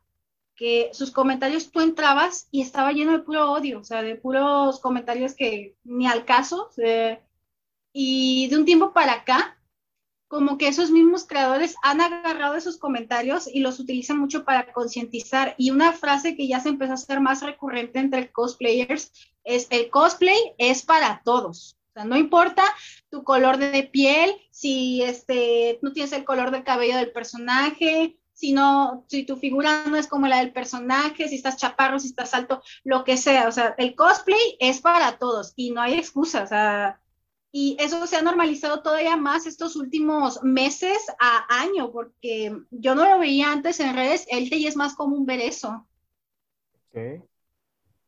que 0.57 0.90
sus 0.92 1.11
comentarios 1.11 1.71
tú 1.71 1.81
entrabas 1.81 2.49
y 2.50 2.62
estaba 2.62 2.92
lleno 2.92 3.12
de 3.12 3.21
puro 3.21 3.52
odio, 3.52 3.81
o 3.81 3.85
sea, 3.85 4.02
de 4.02 4.16
puros 4.16 4.81
comentarios 4.81 5.35
que 5.35 5.76
ni 5.85 6.07
al 6.07 6.25
caso. 6.25 6.69
Y 7.93 8.49
de 8.49 8.57
un 8.57 8.65
tiempo 8.65 8.93
para 8.93 9.13
acá, 9.13 9.59
como 10.33 10.57
que 10.57 10.67
esos 10.67 10.91
mismos 10.91 11.27
creadores 11.27 11.75
han 11.83 12.01
agarrado 12.01 12.55
esos 12.55 12.79
comentarios 12.79 13.47
y 13.47 13.61
los 13.61 13.79
utilizan 13.79 14.19
mucho 14.19 14.45
para 14.45 14.73
concientizar. 14.73 15.55
Y 15.59 15.71
una 15.71 15.93
frase 15.93 16.37
que 16.37 16.49
ya 16.49 16.59
se 16.59 16.71
empezó 16.71 16.93
a 16.93 16.95
hacer 16.95 17.21
más 17.21 17.43
recurrente 17.43 17.99
entre 17.99 18.33
cosplayers 18.33 19.13
es 19.45 19.67
el 19.69 19.91
cosplay 19.91 20.55
es 20.57 20.87
para 20.87 21.21
todos. 21.23 21.77
O 21.91 21.93
sea, 21.93 22.07
no 22.07 22.17
importa 22.17 22.65
tu 23.11 23.25
color 23.25 23.59
de 23.59 23.83
piel, 23.83 24.35
si 24.51 25.03
este, 25.03 25.79
no 25.83 25.93
tienes 25.93 26.13
el 26.13 26.25
color 26.25 26.51
del 26.51 26.65
cabello 26.65 26.97
del 26.97 27.13
personaje, 27.13 28.17
si 28.33 28.55
no, 28.55 29.05
si 29.09 29.25
tu 29.25 29.37
figura 29.37 29.85
no 29.85 29.97
es 29.99 30.07
como 30.07 30.29
la 30.29 30.39
del 30.39 30.55
personaje, 30.55 31.29
si 31.29 31.35
estás 31.35 31.59
chaparro, 31.59 32.01
si 32.01 32.09
estás 32.09 32.33
alto, 32.33 32.63
lo 32.85 33.05
que 33.05 33.19
sea. 33.19 33.49
O 33.49 33.53
sea, 33.53 33.75
el 33.77 33.95
cosplay 33.95 34.57
es 34.59 34.81
para 34.81 35.19
todos 35.19 35.53
y 35.57 35.73
no 35.73 35.83
hay 35.83 35.93
excusa. 35.93 36.43
O 36.43 36.47
sea, 36.47 37.02
y 37.53 37.77
eso 37.79 38.07
se 38.07 38.17
ha 38.17 38.23
normalizado 38.23 38.83
todavía 38.83 39.17
más 39.19 39.47
estos 39.47 39.77
últimos 39.77 40.43
meses 40.43 41.07
a 41.21 41.45
año, 41.61 41.93
porque 41.93 42.57
yo 42.71 42.95
no 42.95 43.07
lo 43.07 43.19
veía 43.19 43.53
antes 43.53 43.79
en 43.79 43.95
redes, 43.95 44.27
él 44.31 44.49
y 44.51 44.67
es 44.67 44.75
más 44.75 44.95
común 44.95 45.27
ver 45.27 45.41
eso. 45.41 45.87
Ok. 46.89 47.23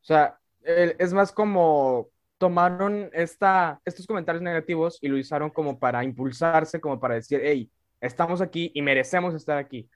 O 0.01 0.05
sea, 0.07 0.39
es 0.63 1.13
más 1.13 1.31
como 1.31 2.09
tomaron 2.39 3.11
esta, 3.13 3.81
estos 3.85 4.07
comentarios 4.07 4.43
negativos 4.43 4.99
y 5.01 5.09
lo 5.09 5.19
usaron 5.19 5.51
como 5.51 5.79
para 5.79 6.03
impulsarse, 6.03 6.81
como 6.81 6.99
para 6.99 7.17
decir, 7.17 7.41
hey, 7.43 7.71
estamos 8.01 8.41
aquí 8.41 8.71
y 8.75 8.81
merecemos 8.83 9.35
estar 9.35 9.59
aquí. 9.59 9.89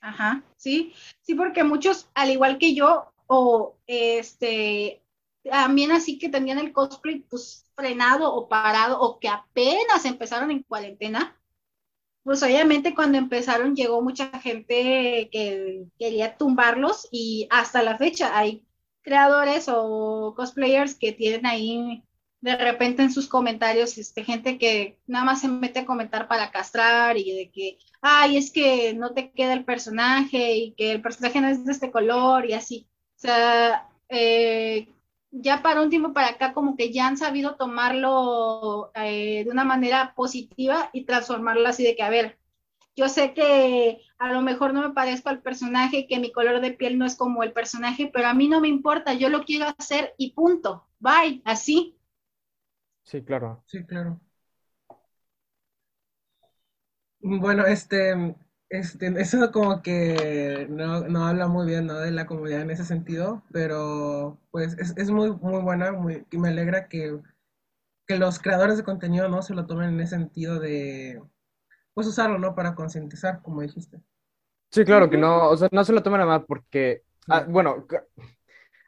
Ajá, 0.00 0.42
sí, 0.56 0.92
sí, 1.22 1.34
porque 1.34 1.64
muchos, 1.64 2.08
al 2.14 2.30
igual 2.30 2.58
que 2.58 2.74
yo, 2.74 3.12
o 3.26 3.76
este, 3.86 5.03
también 5.50 5.92
así 5.92 6.18
que 6.18 6.28
tenían 6.28 6.58
el 6.58 6.72
cosplay 6.72 7.20
pues 7.20 7.66
frenado 7.74 8.32
o 8.34 8.48
parado 8.48 9.00
o 9.00 9.18
que 9.18 9.28
apenas 9.28 10.04
empezaron 10.04 10.50
en 10.50 10.62
cuarentena, 10.62 11.36
pues 12.22 12.42
obviamente 12.42 12.94
cuando 12.94 13.18
empezaron 13.18 13.76
llegó 13.76 14.00
mucha 14.02 14.30
gente 14.40 15.28
que 15.30 15.86
quería 15.98 16.36
tumbarlos 16.36 17.08
y 17.10 17.46
hasta 17.50 17.82
la 17.82 17.98
fecha 17.98 18.36
hay 18.38 18.66
creadores 19.02 19.66
o 19.68 20.34
cosplayers 20.36 20.94
que 20.94 21.12
tienen 21.12 21.46
ahí 21.46 22.02
de 22.40 22.56
repente 22.56 23.02
en 23.02 23.12
sus 23.12 23.26
comentarios 23.26 23.96
este, 23.96 24.22
gente 24.22 24.58
que 24.58 24.98
nada 25.06 25.24
más 25.24 25.40
se 25.40 25.48
mete 25.48 25.80
a 25.80 25.86
comentar 25.86 26.28
para 26.28 26.50
castrar 26.50 27.16
y 27.16 27.32
de 27.32 27.50
que, 27.50 27.78
ay, 28.02 28.36
es 28.36 28.50
que 28.50 28.92
no 28.92 29.14
te 29.14 29.30
queda 29.32 29.54
el 29.54 29.64
personaje 29.64 30.56
y 30.56 30.72
que 30.72 30.92
el 30.92 31.00
personaje 31.00 31.40
no 31.40 31.48
es 31.48 31.64
de 31.64 31.72
este 31.72 31.90
color 31.90 32.44
y 32.44 32.52
así. 32.52 32.86
O 33.16 33.20
sea, 33.20 33.88
eh, 34.10 34.93
ya 35.34 35.62
para 35.62 35.82
un 35.82 35.90
tiempo 35.90 36.12
para 36.12 36.28
acá 36.28 36.52
como 36.54 36.76
que 36.76 36.92
ya 36.92 37.06
han 37.08 37.16
sabido 37.16 37.56
tomarlo 37.56 38.90
eh, 38.94 39.44
de 39.44 39.50
una 39.50 39.64
manera 39.64 40.14
positiva 40.14 40.90
y 40.92 41.04
transformarlo 41.04 41.68
así 41.68 41.84
de 41.84 41.96
que, 41.96 42.02
a 42.02 42.10
ver, 42.10 42.38
yo 42.96 43.08
sé 43.08 43.34
que 43.34 44.00
a 44.18 44.32
lo 44.32 44.42
mejor 44.42 44.74
no 44.74 44.82
me 44.82 44.94
parezco 44.94 45.30
al 45.30 45.42
personaje, 45.42 46.06
que 46.08 46.20
mi 46.20 46.32
color 46.32 46.60
de 46.60 46.72
piel 46.72 46.98
no 46.98 47.06
es 47.06 47.16
como 47.16 47.42
el 47.42 47.52
personaje, 47.52 48.10
pero 48.12 48.28
a 48.28 48.34
mí 48.34 48.48
no 48.48 48.60
me 48.60 48.68
importa, 48.68 49.14
yo 49.14 49.28
lo 49.30 49.44
quiero 49.44 49.66
hacer 49.78 50.14
y 50.18 50.32
punto, 50.32 50.86
bye, 51.00 51.42
así. 51.44 51.96
Sí, 53.02 53.22
claro. 53.24 53.62
Sí, 53.66 53.84
claro. 53.84 54.20
Bueno, 57.20 57.66
este, 57.66 58.36
este, 58.70 59.06
eso 59.20 59.52
como 59.52 59.82
que 59.82 60.66
no, 60.70 61.24
habla 61.24 61.48
muy 61.48 61.66
bien, 61.66 61.86
¿no? 61.86 61.98
de 61.98 62.10
la 62.10 62.26
comunidad 62.26 62.62
en 62.62 62.70
ese 62.70 62.84
sentido, 62.84 63.42
pero 63.52 64.38
pues 64.50 64.76
es, 64.78 65.10
muy, 65.10 65.30
muy 65.30 65.62
buena 65.62 65.92
muy, 65.92 66.26
y 66.30 66.38
me 66.38 66.48
alegra 66.48 66.88
que, 66.88 67.20
los 68.08 68.38
creadores 68.38 68.76
de 68.76 68.84
contenido 68.84 69.28
no 69.28 69.40
se 69.42 69.54
lo 69.54 69.66
tomen 69.66 69.90
en 69.90 70.00
ese 70.00 70.16
sentido 70.16 70.60
de 70.60 71.22
pues 71.94 72.06
usarlo, 72.06 72.38
¿no? 72.38 72.54
Para 72.54 72.74
concientizar, 72.74 73.40
como 73.40 73.62
dijiste. 73.62 73.98
Sí, 74.70 74.84
claro, 74.84 75.08
que 75.08 75.16
no, 75.16 75.48
o 75.48 75.56
sea, 75.56 75.68
no 75.70 75.84
se 75.84 75.92
lo 75.92 76.02
tomen 76.02 76.20
a 76.20 76.26
mal 76.26 76.44
porque, 76.44 77.02
ah, 77.28 77.46
bueno, 77.48 77.86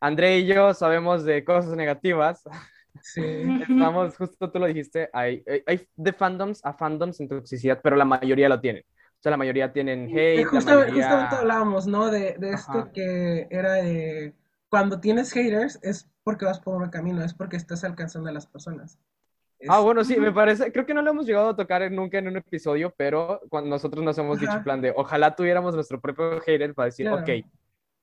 André 0.01 0.39
y 0.39 0.47
yo 0.47 0.75
sabemos 0.75 1.25
de 1.25 1.45
cosas 1.45 1.75
negativas. 1.77 2.43
Sí. 3.03 3.23
Estamos, 3.61 4.17
justo 4.17 4.51
tú 4.51 4.59
lo 4.59 4.67
dijiste, 4.67 5.09
hay, 5.13 5.45
hay 5.67 5.87
de 5.95 6.13
fandoms 6.13 6.65
a 6.65 6.73
fandoms 6.73 7.21
en 7.21 7.29
toxicidad, 7.29 7.81
pero 7.83 7.95
la 7.95 8.05
mayoría 8.05 8.49
lo 8.49 8.61
tienen 8.61 8.85
la 9.31 9.37
mayoría 9.37 9.73
tienen 9.73 10.09
hate. 10.09 10.45
Justamente 10.45 11.03
hablábamos, 11.03 11.87
¿no? 11.87 12.11
De, 12.11 12.37
esto 12.41 12.91
que 12.93 13.47
era 13.51 13.75
de 13.75 14.35
cuando 14.69 15.01
tienes 15.01 15.33
haters 15.33 15.79
es 15.83 16.09
porque 16.25 16.45
vas 16.45 16.61
por 16.61 16.81
un 16.81 16.89
camino, 16.91 17.23
es 17.23 17.35
porque 17.35 17.57
estás 17.57 17.85
alcanzando 17.85 18.29
a 18.29 18.33
las 18.33 18.47
personas. 18.47 18.99
Ah, 19.69 19.81
bueno, 19.81 20.05
sí, 20.05 20.19
me 20.19 20.33
parece, 20.33 20.71
creo 20.71 20.85
que 20.85 20.93
no 20.93 21.03
lo 21.03 21.11
hemos 21.11 21.27
llegado 21.27 21.49
a 21.49 21.57
tocar 21.57 21.91
nunca 21.91 22.19
en 22.19 22.29
un 22.29 22.37
episodio, 22.37 22.93
pero 22.97 23.41
cuando 23.49 23.71
nosotros 23.71 24.05
nos 24.05 24.19
hemos 24.19 24.39
dicho 24.39 24.63
plan 24.63 24.81
de, 24.81 24.93
ojalá 24.95 25.35
tuviéramos 25.35 25.75
nuestro 25.75 26.01
propio 26.01 26.41
hater 26.41 26.75
para 26.75 26.87
decir, 26.87 27.09
ok, 27.09 27.29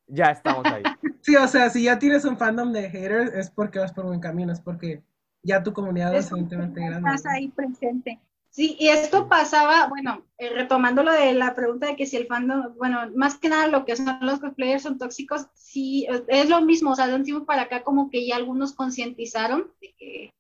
ya 0.08 0.26
estamos 0.32 0.66
ahí. 0.66 0.84
sí, 1.22 1.36
o 1.36 1.48
sea, 1.48 1.70
si 1.70 1.84
ya 1.84 2.00
tienes 2.00 2.26
un 2.26 2.38
fandom 2.38 2.72
de 2.72 2.90
haters 2.90 3.34
es 3.34 3.52
porque 3.52 3.80
vas 3.80 3.94
por 3.94 4.06
buen 4.06 4.20
camino, 4.20 4.52
es 4.52 4.62
porque 4.62 5.04
ya 5.44 5.62
tu 5.62 5.74
comunidad 5.74 6.16
es 6.16 6.26
suficientemente 6.26 6.82
grande. 6.82 7.10
Estás 7.10 7.32
ahí 7.32 7.50
presente. 7.50 8.20
Sí, 8.54 8.78
y 8.80 8.90
esto 8.90 9.28
pasaba, 9.28 9.88
bueno, 9.88 10.28
eh, 10.38 10.50
retomando 10.50 11.02
lo 11.02 11.12
de 11.12 11.34
la 11.34 11.56
pregunta 11.56 11.88
de 11.88 11.96
que 11.96 12.06
si 12.06 12.18
el 12.18 12.28
fandom, 12.28 12.76
bueno, 12.78 13.00
más 13.16 13.40
que 13.40 13.50
nada 13.50 13.66
lo 13.68 13.84
que 13.84 13.96
son 13.96 14.20
los 14.22 14.40
cosplayers 14.40 14.84
son 14.84 15.00
tóxicos, 15.00 15.48
sí, 15.56 16.06
es 16.28 16.50
lo 16.50 16.62
mismo, 16.62 16.92
o 16.92 16.96
sea, 16.96 17.08
de 17.08 17.16
un 17.16 17.24
tiempo 17.24 17.48
para 17.48 17.64
acá 17.64 17.82
como 17.82 18.12
que 18.12 18.28
ya 18.28 18.36
algunos 18.36 18.74
concientizaron 18.74 19.72
de 19.82 19.96
que, 19.98 20.34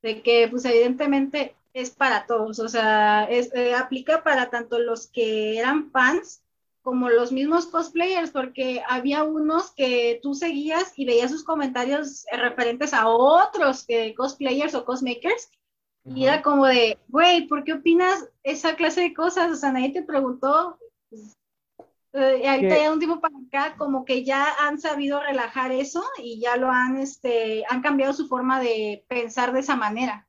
de 0.00 0.22
que, 0.22 0.48
pues 0.48 0.64
evidentemente 0.64 1.56
es 1.74 1.90
para 1.90 2.24
todos, 2.24 2.58
o 2.58 2.70
sea, 2.70 3.24
es, 3.24 3.54
eh, 3.54 3.74
aplica 3.74 4.22
para 4.22 4.48
tanto 4.48 4.78
los 4.78 5.06
que 5.08 5.58
eran 5.58 5.90
fans 5.90 6.42
como 6.80 7.10
los 7.10 7.32
mismos 7.32 7.66
cosplayers, 7.66 8.30
porque 8.30 8.82
había 8.88 9.24
unos 9.24 9.72
que 9.72 10.20
tú 10.22 10.32
seguías 10.32 10.94
y 10.98 11.04
veías 11.04 11.30
sus 11.30 11.44
comentarios 11.44 12.24
referentes 12.32 12.94
a 12.94 13.08
otros 13.08 13.86
cosplayers 14.16 14.74
o 14.74 14.86
cosmakers, 14.86 15.50
y 16.14 16.24
era 16.24 16.42
como 16.42 16.66
de, 16.66 16.98
güey, 17.08 17.46
¿por 17.46 17.64
qué 17.64 17.74
opinas 17.74 18.28
esa 18.42 18.76
clase 18.76 19.02
de 19.02 19.14
cosas? 19.14 19.50
O 19.50 19.56
sea, 19.56 19.72
nadie 19.72 19.92
te 19.92 20.02
preguntó. 20.02 20.78
Eh, 22.12 22.40
y 22.42 22.46
ahorita 22.46 22.76
ya 22.76 22.92
un 22.92 22.98
tiempo 22.98 23.20
para 23.20 23.34
acá, 23.46 23.76
como 23.76 24.04
que 24.04 24.24
ya 24.24 24.46
han 24.60 24.78
sabido 24.78 25.20
relajar 25.20 25.72
eso 25.72 26.02
y 26.16 26.40
ya 26.40 26.56
lo 26.56 26.70
han, 26.70 26.98
este, 26.98 27.64
han 27.68 27.82
cambiado 27.82 28.12
su 28.12 28.26
forma 28.28 28.60
de 28.60 29.04
pensar 29.08 29.52
de 29.52 29.60
esa 29.60 29.76
manera. 29.76 30.26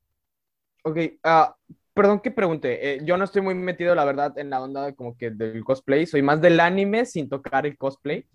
Ok, 0.83 0.97
uh, 0.97 1.73
perdón 1.93 2.19
que 2.19 2.31
pregunte, 2.31 2.93
eh, 2.93 2.99
yo 3.03 3.17
no 3.17 3.23
estoy 3.23 3.41
muy 3.41 3.55
metido, 3.55 3.95
la 3.95 4.05
verdad, 4.05 4.37
en 4.37 4.49
la 4.49 4.61
onda 4.61 4.93
como 4.93 5.17
que 5.17 5.31
del 5.31 5.63
cosplay, 5.63 6.05
soy 6.05 6.21
más 6.21 6.41
del 6.41 6.59
anime 6.59 7.05
sin 7.05 7.29
tocar 7.29 7.65
el 7.65 7.77
cosplay, 7.77 8.25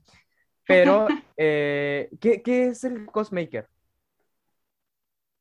pero, 0.67 1.07
eh, 1.37 2.11
¿qué, 2.21 2.43
¿qué, 2.43 2.67
es 2.69 2.85
el 2.85 3.07
cosmaker? 3.07 3.69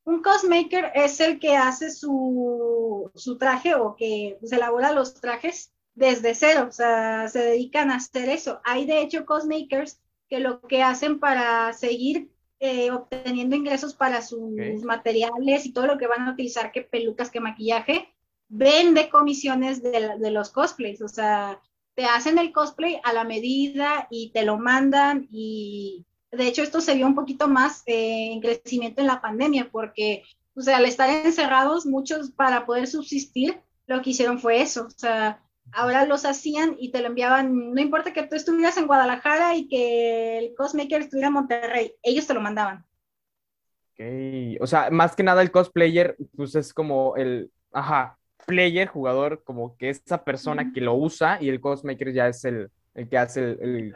Un 0.04 0.22
cosmaker 0.22 0.92
es 0.94 1.18
el 1.20 1.38
que 1.38 1.56
hace 1.56 1.90
su, 1.90 3.10
su 3.14 3.38
traje 3.38 3.74
o 3.74 3.96
que 3.96 4.38
se 4.42 4.56
elabora 4.56 4.92
los 4.92 5.14
trajes 5.14 5.72
desde 5.94 6.34
cero, 6.34 6.66
o 6.68 6.72
sea, 6.72 7.28
se 7.28 7.38
dedican 7.40 7.90
a 7.90 7.96
hacer 7.96 8.28
eso. 8.28 8.60
Hay 8.64 8.84
de 8.84 9.00
hecho 9.00 9.24
cosmakers 9.24 10.00
que 10.28 10.40
lo 10.40 10.60
que 10.60 10.82
hacen 10.82 11.20
para 11.20 11.72
seguir 11.72 12.30
eh, 12.60 12.90
obteniendo 12.90 13.56
ingresos 13.56 13.94
para 13.94 14.22
sus 14.22 14.82
materiales 14.84 15.66
y 15.66 15.72
todo 15.72 15.86
lo 15.86 15.98
que 15.98 16.06
van 16.06 16.28
a 16.28 16.32
utilizar, 16.32 16.72
que 16.72 16.82
pelucas, 16.82 17.30
que 17.30 17.40
maquillaje, 17.40 18.08
vende 18.48 19.08
comisiones 19.08 19.82
de, 19.82 20.18
de 20.18 20.30
los 20.30 20.50
cosplays, 20.50 21.02
o 21.02 21.08
sea, 21.08 21.60
te 21.94 22.04
hacen 22.04 22.38
el 22.38 22.52
cosplay 22.52 23.00
a 23.04 23.12
la 23.12 23.24
medida 23.24 24.08
y 24.10 24.30
te 24.30 24.44
lo 24.44 24.58
mandan 24.58 25.28
y 25.30 26.04
de 26.36 26.46
hecho 26.46 26.62
esto 26.62 26.80
se 26.80 26.94
vio 26.94 27.06
un 27.06 27.14
poquito 27.14 27.48
más 27.48 27.82
eh, 27.86 28.32
en 28.32 28.40
crecimiento 28.40 29.00
en 29.00 29.06
la 29.06 29.20
pandemia 29.20 29.68
porque, 29.70 30.22
o 30.54 30.60
sea, 30.60 30.78
al 30.78 30.84
estar 30.84 31.08
encerrados, 31.10 31.86
muchos 31.86 32.30
para 32.30 32.66
poder 32.66 32.86
subsistir, 32.86 33.60
lo 33.86 34.02
que 34.02 34.10
hicieron 34.10 34.38
fue 34.38 34.60
eso, 34.62 34.86
o 34.86 34.90
sea, 34.90 35.42
ahora 35.72 36.06
los 36.06 36.24
hacían 36.24 36.76
y 36.78 36.90
te 36.90 37.00
lo 37.00 37.08
enviaban, 37.08 37.72
no 37.74 37.80
importa 37.80 38.12
que 38.12 38.26
tú 38.26 38.36
estuvieras 38.36 38.76
en 38.76 38.86
Guadalajara 38.86 39.56
y 39.56 39.68
que 39.68 40.38
el 40.38 40.54
cosmaker 40.54 41.02
estuviera 41.02 41.28
en 41.28 41.34
Monterrey, 41.34 41.92
ellos 42.02 42.26
te 42.26 42.34
lo 42.34 42.40
mandaban. 42.40 42.84
Ok, 43.92 44.60
o 44.60 44.66
sea, 44.66 44.90
más 44.90 45.14
que 45.14 45.22
nada 45.22 45.42
el 45.42 45.50
cosplayer, 45.50 46.16
pues 46.36 46.54
es 46.54 46.72
como 46.72 47.14
el, 47.16 47.50
ajá, 47.72 48.18
player, 48.46 48.88
jugador, 48.88 49.42
como 49.44 49.76
que 49.76 49.90
esa 49.90 50.24
persona 50.24 50.72
que 50.72 50.80
lo 50.80 50.94
usa 50.94 51.38
y 51.40 51.48
el 51.48 51.60
cosmaker 51.60 52.12
ya 52.12 52.28
es 52.28 52.44
el, 52.44 52.70
el 52.94 53.08
que 53.08 53.18
hace 53.18 53.40
el, 53.40 53.60
el 53.60 53.94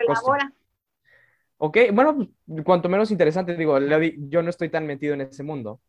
Ok, 1.58 1.76
bueno, 1.92 2.16
pues, 2.16 2.62
cuanto 2.64 2.88
menos 2.88 3.10
interesante, 3.10 3.56
digo, 3.56 3.78
yo 3.80 4.42
no 4.42 4.50
estoy 4.50 4.68
tan 4.68 4.86
metido 4.86 5.14
en 5.14 5.22
ese 5.22 5.42
mundo, 5.42 5.80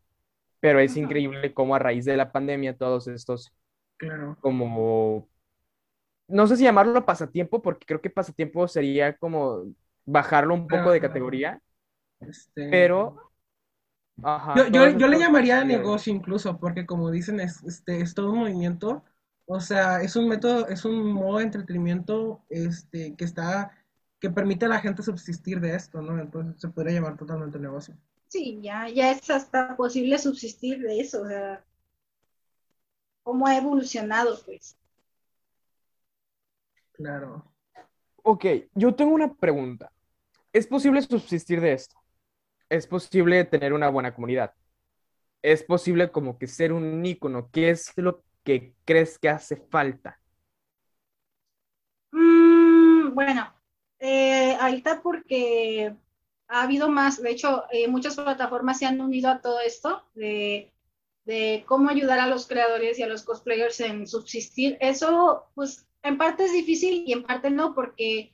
pero 0.59 0.79
es 0.79 0.97
increíble 0.97 1.53
cómo 1.53 1.75
a 1.75 1.79
raíz 1.79 2.05
de 2.05 2.17
la 2.17 2.31
pandemia 2.31 2.75
todos 2.75 3.07
estos, 3.07 3.53
claro. 3.97 4.37
como, 4.41 5.27
no 6.27 6.47
sé 6.47 6.57
si 6.57 6.63
llamarlo 6.63 7.05
pasatiempo, 7.05 7.61
porque 7.61 7.85
creo 7.85 8.01
que 8.01 8.09
pasatiempo 8.09 8.67
sería 8.67 9.15
como 9.15 9.63
bajarlo 10.05 10.55
un 10.55 10.67
poco 10.67 10.91
de 10.91 11.01
categoría, 11.01 11.61
este... 12.19 12.69
pero 12.69 13.29
yo, 14.71 15.07
le 15.07 15.19
llamaría 15.19 15.63
negocio 15.63 16.13
incluso, 16.13 16.59
porque 16.59 16.85
como 16.85 17.11
dicen, 17.11 17.39
es, 17.39 17.63
este, 17.63 18.01
es 18.01 18.13
todo 18.13 18.31
un 18.31 18.39
movimiento. 18.39 19.03
O 19.45 19.59
sea, 19.59 20.01
es 20.01 20.15
un 20.15 20.27
método, 20.27 20.67
es 20.67 20.85
un 20.85 21.11
modo 21.11 21.37
de 21.39 21.45
entretenimiento 21.45 22.43
este, 22.49 23.15
que 23.15 23.25
está, 23.25 23.71
que 24.19 24.29
permite 24.29 24.65
a 24.65 24.69
la 24.69 24.79
gente 24.79 25.03
subsistir 25.03 25.59
de 25.59 25.75
esto, 25.75 26.01
¿no? 26.01 26.19
Entonces 26.19 26.59
se 26.59 26.67
podría 26.69 26.95
llamar 26.95 27.17
totalmente 27.17 27.59
negocio. 27.59 27.95
Sí, 28.27 28.59
ya, 28.61 28.87
ya 28.89 29.11
es 29.11 29.29
hasta 29.29 29.75
posible 29.75 30.17
subsistir 30.19 30.81
de 30.81 30.99
eso, 30.99 31.23
o 31.23 31.27
sea, 31.27 31.63
cómo 33.23 33.47
ha 33.47 33.57
evolucionado, 33.57 34.39
pues. 34.45 34.77
Claro. 36.91 37.45
Ok, 38.23 38.45
yo 38.75 38.93
tengo 38.93 39.13
una 39.13 39.33
pregunta. 39.33 39.91
¿Es 40.51 40.67
posible 40.67 41.01
subsistir 41.01 41.61
de 41.61 41.73
esto? 41.73 41.99
es 42.69 42.85
posible 42.87 43.43
tener 43.45 43.73
una 43.73 43.89
buena 43.89 44.13
comunidad. 44.13 44.53
Es 45.41 45.63
posible 45.63 46.11
como 46.11 46.37
que 46.37 46.47
ser 46.47 46.71
un 46.71 47.05
ícono. 47.05 47.49
¿Qué 47.51 47.71
es 47.71 47.91
lo 47.97 48.23
que 48.43 48.75
crees 48.85 49.17
que 49.17 49.29
hace 49.29 49.55
falta? 49.57 50.19
Mm, 52.11 53.13
bueno, 53.13 53.53
eh, 53.99 54.55
ahorita 54.59 55.01
porque 55.01 55.95
ha 56.47 56.63
habido 56.63 56.89
más, 56.89 57.21
de 57.21 57.31
hecho, 57.31 57.65
eh, 57.71 57.87
muchas 57.87 58.15
plataformas 58.15 58.79
se 58.79 58.85
han 58.85 59.01
unido 59.01 59.29
a 59.29 59.41
todo 59.41 59.59
esto 59.59 60.03
de, 60.15 60.71
cómo 61.67 61.89
ayudar 61.89 62.19
a 62.19 62.27
los 62.27 62.47
creadores 62.47 62.97
y 62.97 63.03
a 63.03 63.07
los 63.07 63.23
cosplayers 63.23 63.79
en 63.81 64.07
subsistir. 64.07 64.77
Eso, 64.81 65.45
pues, 65.53 65.87
en 66.01 66.17
parte 66.17 66.45
es 66.45 66.53
difícil 66.53 67.03
y 67.05 67.13
en 67.13 67.23
parte 67.23 67.51
no, 67.51 67.75
porque 67.75 68.33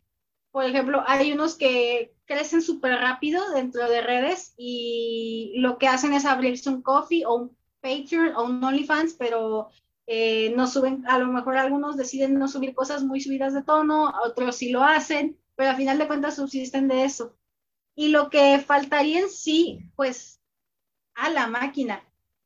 por 0.55 0.63
ejemplo, 0.63 1.03
hay 1.05 1.33
unos 1.33 1.57
que 1.57 2.15
crecen 2.23 2.61
súper 2.61 2.93
rápido 2.93 3.51
dentro 3.51 3.89
de 3.89 3.99
redes 3.99 4.53
y 4.55 5.51
lo 5.57 5.77
que 5.77 5.89
hacen 5.89 6.13
es 6.13 6.23
abrirse 6.23 6.69
un 6.69 6.81
coffee 6.81 7.25
o 7.25 7.35
un 7.35 7.57
Patreon 7.81 8.33
o 8.37 8.45
un 8.45 8.63
OnlyFans, 8.63 9.15
pero 9.15 9.67
eh, 10.07 10.53
no 10.55 10.65
suben, 10.67 11.05
a 11.07 11.19
lo 11.19 11.27
mejor 11.27 11.57
algunos 11.57 11.97
deciden 11.97 12.39
no 12.39 12.47
subir 12.47 12.73
cosas 12.73 13.03
muy 13.03 13.19
subidas 13.19 13.53
de 13.53 13.63
tono, 13.63 14.13
otros 14.23 14.55
sí 14.55 14.69
lo 14.69 14.81
hacen, 14.81 15.37
pero 15.55 15.71
al 15.71 15.77
final 15.77 15.97
de 15.97 16.07
cuentas 16.07 16.35
subsisten 16.35 16.87
de 16.87 17.05
eso. 17.05 17.35
Y 17.95 18.09
lo 18.09 18.29
que 18.29 18.59
faltaría 18.59 19.19
en 19.21 19.29
sí, 19.29 19.79
pues, 19.95 20.41
a 21.15 21.29
la 21.29 21.47
máquina, 21.47 22.03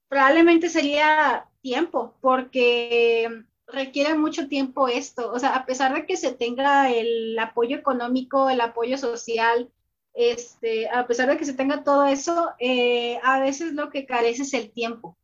probablemente 0.07 0.69
sería 0.69 1.47
tiempo, 1.61 2.15
porque 2.21 3.45
requiere 3.67 4.15
mucho 4.15 4.47
tiempo 4.47 4.87
esto, 4.87 5.31
o 5.31 5.39
sea, 5.39 5.55
a 5.55 5.65
pesar 5.65 5.93
de 5.93 6.05
que 6.05 6.17
se 6.17 6.33
tenga 6.33 6.91
el 6.91 7.37
apoyo 7.39 7.77
económico, 7.77 8.49
el 8.49 8.61
apoyo 8.61 8.97
social, 8.97 9.71
este, 10.13 10.89
a 10.89 11.07
pesar 11.07 11.29
de 11.29 11.37
que 11.37 11.45
se 11.45 11.53
tenga 11.53 11.83
todo 11.83 12.05
eso, 12.05 12.51
eh, 12.59 13.19
a 13.23 13.39
veces 13.39 13.73
lo 13.73 13.89
que 13.89 14.05
carece 14.05 14.43
es 14.43 14.53
el 14.53 14.71
tiempo, 14.71 15.17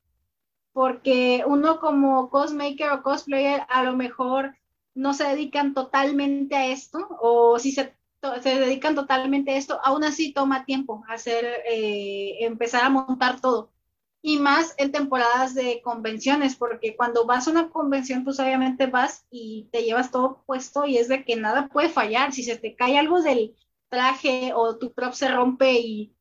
porque 0.73 1.43
uno 1.47 1.79
como 1.79 2.29
cosmaker 2.29 2.91
o 2.91 3.03
cosplayer 3.03 3.65
a 3.69 3.83
lo 3.83 3.95
mejor 3.95 4.55
no 4.95 5.13
se 5.13 5.25
dedican 5.25 5.73
totalmente 5.73 6.55
a 6.55 6.67
esto, 6.67 7.07
o 7.21 7.59
si 7.59 7.71
se, 7.71 7.95
se 8.41 8.59
dedican 8.59 8.95
totalmente 8.95 9.51
a 9.51 9.57
esto, 9.57 9.79
aún 9.83 10.03
así 10.03 10.33
toma 10.33 10.65
tiempo 10.65 11.03
hacer, 11.07 11.45
eh, 11.69 12.37
empezar 12.45 12.83
a 12.83 12.89
montar 12.89 13.39
todo 13.41 13.71
y 14.27 14.39
más 14.39 14.73
en 14.79 14.91
temporadas 14.91 15.53
de 15.53 15.83
convenciones, 15.83 16.55
porque 16.55 16.95
cuando 16.95 17.27
vas 17.27 17.47
a 17.47 17.51
una 17.51 17.69
convención, 17.69 18.23
pues 18.23 18.39
obviamente 18.39 18.87
vas 18.87 19.23
y 19.29 19.69
te 19.71 19.83
llevas 19.83 20.09
todo 20.09 20.41
puesto 20.47 20.87
y 20.87 20.97
es 20.97 21.07
de 21.07 21.23
que 21.23 21.35
nada 21.35 21.67
puede 21.67 21.89
fallar. 21.89 22.33
Si 22.33 22.41
se 22.41 22.57
te 22.57 22.75
cae 22.75 22.97
algo 22.97 23.21
del 23.21 23.55
traje 23.87 24.51
o 24.55 24.77
tu 24.79 24.93
prop 24.93 25.13
se 25.13 25.27
rompe 25.27 25.73
y 25.73 26.15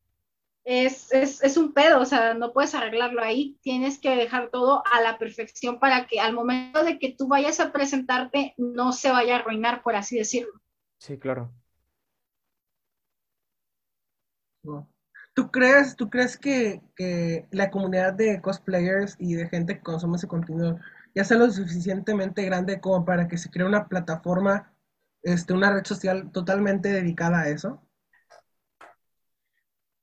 es, 0.65 1.13
es, 1.13 1.43
es, 1.43 1.57
un 1.57 1.73
pedo, 1.73 2.01
o 2.01 2.05
sea, 2.05 2.33
no 2.33 2.51
puedes 2.51 2.73
arreglarlo 2.73 3.21
ahí, 3.21 3.57
tienes 3.61 3.99
que 3.99 4.15
dejar 4.15 4.49
todo 4.49 4.83
a 4.91 4.99
la 4.99 5.19
perfección 5.19 5.79
para 5.79 6.07
que 6.07 6.19
al 6.19 6.33
momento 6.33 6.83
de 6.83 6.97
que 6.97 7.13
tú 7.15 7.27
vayas 7.27 7.59
a 7.59 7.71
presentarte 7.71 8.55
no 8.57 8.91
se 8.91 9.11
vaya 9.11 9.35
a 9.35 9.39
arruinar, 9.39 9.83
por 9.83 9.95
así 9.95 10.17
decirlo. 10.17 10.59
Sí, 10.97 11.19
claro. 11.19 11.53
¿Tú 15.35 15.51
crees, 15.51 15.95
tú 15.95 16.09
crees 16.09 16.35
que, 16.35 16.81
la 17.51 17.69
comunidad 17.69 18.13
de 18.13 18.41
cosplayers 18.41 19.15
y 19.19 19.35
de 19.35 19.47
gente 19.47 19.75
que 19.75 19.83
consume 19.83 20.17
ese 20.17 20.27
contenido 20.27 20.79
ya 21.13 21.23
sea 21.23 21.37
lo 21.37 21.49
suficientemente 21.49 22.43
grande 22.43 22.81
como 22.81 23.05
para 23.05 23.27
que 23.27 23.37
se 23.37 23.49
cree 23.49 23.65
una 23.65 23.87
plataforma, 23.87 24.73
este, 25.21 25.53
una 25.53 25.71
red 25.71 25.85
social 25.85 26.31
totalmente 26.31 26.89
dedicada 26.89 27.41
a 27.41 27.49
eso? 27.49 27.84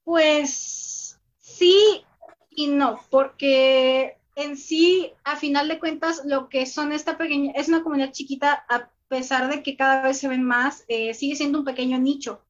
Pues 0.04 1.18
sí 1.38 2.04
y 2.50 2.68
no, 2.68 3.00
porque 3.10 4.16
en 4.34 4.56
sí, 4.56 5.12
a 5.24 5.36
final 5.36 5.68
de 5.68 5.78
cuentas, 5.78 6.22
lo 6.24 6.48
que 6.48 6.66
son 6.66 6.92
esta 6.92 7.18
pequeña, 7.18 7.52
es 7.54 7.68
una 7.68 7.82
comunidad 7.82 8.12
chiquita, 8.12 8.64
a 8.68 8.90
pesar 9.08 9.50
de 9.50 9.62
que 9.62 9.76
cada 9.76 10.02
vez 10.02 10.18
se 10.18 10.28
ven 10.28 10.42
más, 10.42 10.84
eh, 10.88 11.14
sigue 11.14 11.36
siendo 11.36 11.58
un 11.60 11.64
pequeño 11.64 11.98
nicho. 11.98 12.42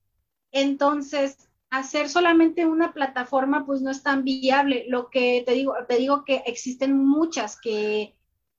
Entonces, 0.52 1.48
hacer 1.70 2.08
solamente 2.08 2.66
una 2.66 2.92
plataforma 2.92 3.66
pues 3.66 3.80
no 3.82 3.90
es 3.90 4.02
tan 4.02 4.24
viable. 4.24 4.84
Lo 4.88 5.10
que 5.10 5.42
te 5.46 5.54
digo, 5.54 5.74
te 5.88 5.96
digo 5.96 6.24
que 6.24 6.42
existen 6.46 6.96
muchas 6.96 7.60
que 7.60 8.14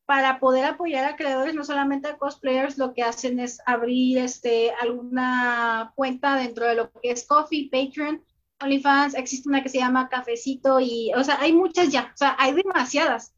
para 0.06 0.39
poder 0.39 0.65
apoyar 0.65 1.06
a 1.06 1.15
creadores, 1.15 1.56
no 1.56 1.63
solamente 1.63 2.08
a 2.10 2.17
cosplayers, 2.17 2.77
lo 2.77 2.93
que 2.93 3.03
hacen 3.03 3.39
es 3.39 3.62
abrir 3.65 4.17
este, 4.17 4.71
alguna 4.82 5.93
cuenta 5.95 6.36
dentro 6.36 6.65
de 6.67 6.75
lo 6.75 6.91
que 6.91 7.12
es 7.12 7.25
Coffee, 7.25 7.69
Patreon, 7.71 8.21
OnlyFans, 8.63 9.15
existe 9.15 9.49
una 9.49 9.63
que 9.63 9.69
se 9.69 9.80
llama 9.80 10.10
Cafecito 10.10 10.80
y, 10.80 11.12
o 11.15 11.23
sea, 11.23 11.39
hay 11.41 11.54
muchas 11.54 11.89
ya, 11.89 12.12
o 12.13 12.17
sea, 12.17 12.36
hay 12.39 12.54
demasiadas. 12.54 13.34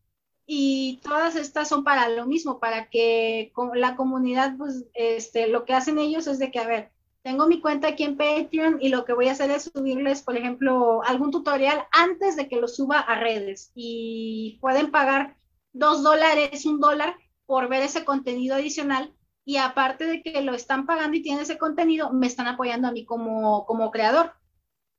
Y 0.47 0.99
todas 1.03 1.35
estas 1.35 1.67
son 1.67 1.83
para 1.83 2.07
lo 2.09 2.27
mismo, 2.27 2.59
para 2.59 2.89
que 2.89 3.51
la 3.73 3.95
comunidad, 3.95 4.55
pues, 4.57 4.85
este, 4.93 5.47
lo 5.47 5.65
que 5.65 5.73
hacen 5.73 5.97
ellos 5.97 6.27
es 6.27 6.39
de 6.39 6.51
que, 6.51 6.59
a 6.59 6.67
ver, 6.67 6.91
tengo 7.23 7.47
mi 7.47 7.59
cuenta 7.59 7.87
aquí 7.87 8.03
en 8.03 8.17
Patreon 8.17 8.77
y 8.79 8.89
lo 8.89 9.03
que 9.03 9.13
voy 9.13 9.27
a 9.27 9.31
hacer 9.31 9.49
es 9.49 9.71
subirles, 9.73 10.21
por 10.21 10.37
ejemplo, 10.37 11.01
algún 11.03 11.31
tutorial 11.31 11.83
antes 11.91 12.35
de 12.35 12.47
que 12.47 12.57
lo 12.57 12.67
suba 12.67 12.99
a 12.99 13.19
redes 13.19 13.71
y 13.73 14.59
pueden 14.61 14.91
pagar 14.91 15.35
dos 15.73 16.03
dólares, 16.03 16.67
un 16.67 16.79
dólar 16.79 17.15
por 17.47 17.67
ver 17.67 17.81
ese 17.81 18.05
contenido 18.05 18.55
adicional 18.55 19.11
y 19.43 19.57
aparte 19.57 20.05
de 20.05 20.21
que 20.21 20.41
lo 20.43 20.53
están 20.53 20.85
pagando 20.85 21.17
y 21.17 21.23
tienen 21.23 21.41
ese 21.41 21.57
contenido, 21.57 22.11
me 22.13 22.27
están 22.27 22.45
apoyando 22.45 22.87
a 22.87 22.91
mí 22.91 23.05
como, 23.05 23.65
como 23.65 23.89
creador. 23.89 24.33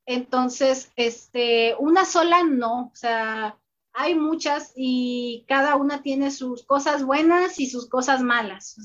Entonces, 0.06 0.92
este, 0.96 1.74
una 1.78 2.04
sola 2.04 2.44
no, 2.44 2.90
o 2.92 2.96
sea, 2.96 3.58
hay 3.92 4.14
muchas 4.14 4.72
y 4.76 5.44
cada 5.48 5.76
una 5.76 6.02
tiene 6.02 6.30
sus 6.30 6.64
cosas 6.64 7.04
buenas 7.04 7.58
y 7.58 7.66
sus 7.66 7.88
cosas 7.88 8.22
malas, 8.22 8.76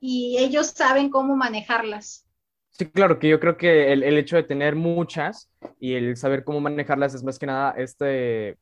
y 0.00 0.36
ellos 0.38 0.68
saben 0.68 1.10
cómo 1.10 1.36
manejarlas. 1.36 2.26
Sí, 2.70 2.86
claro, 2.86 3.18
que 3.18 3.28
yo 3.28 3.40
creo 3.40 3.56
que 3.56 3.92
el, 3.92 4.02
hecho 4.18 4.36
de 4.36 4.44
tener 4.44 4.74
muchas 4.74 5.50
y 5.80 5.94
el 5.94 6.16
saber 6.16 6.44
cómo 6.44 6.60
manejarlas 6.60 7.14
es 7.14 7.24
más 7.24 7.38
que 7.38 7.46
nada 7.46 7.74
este, 7.76 8.56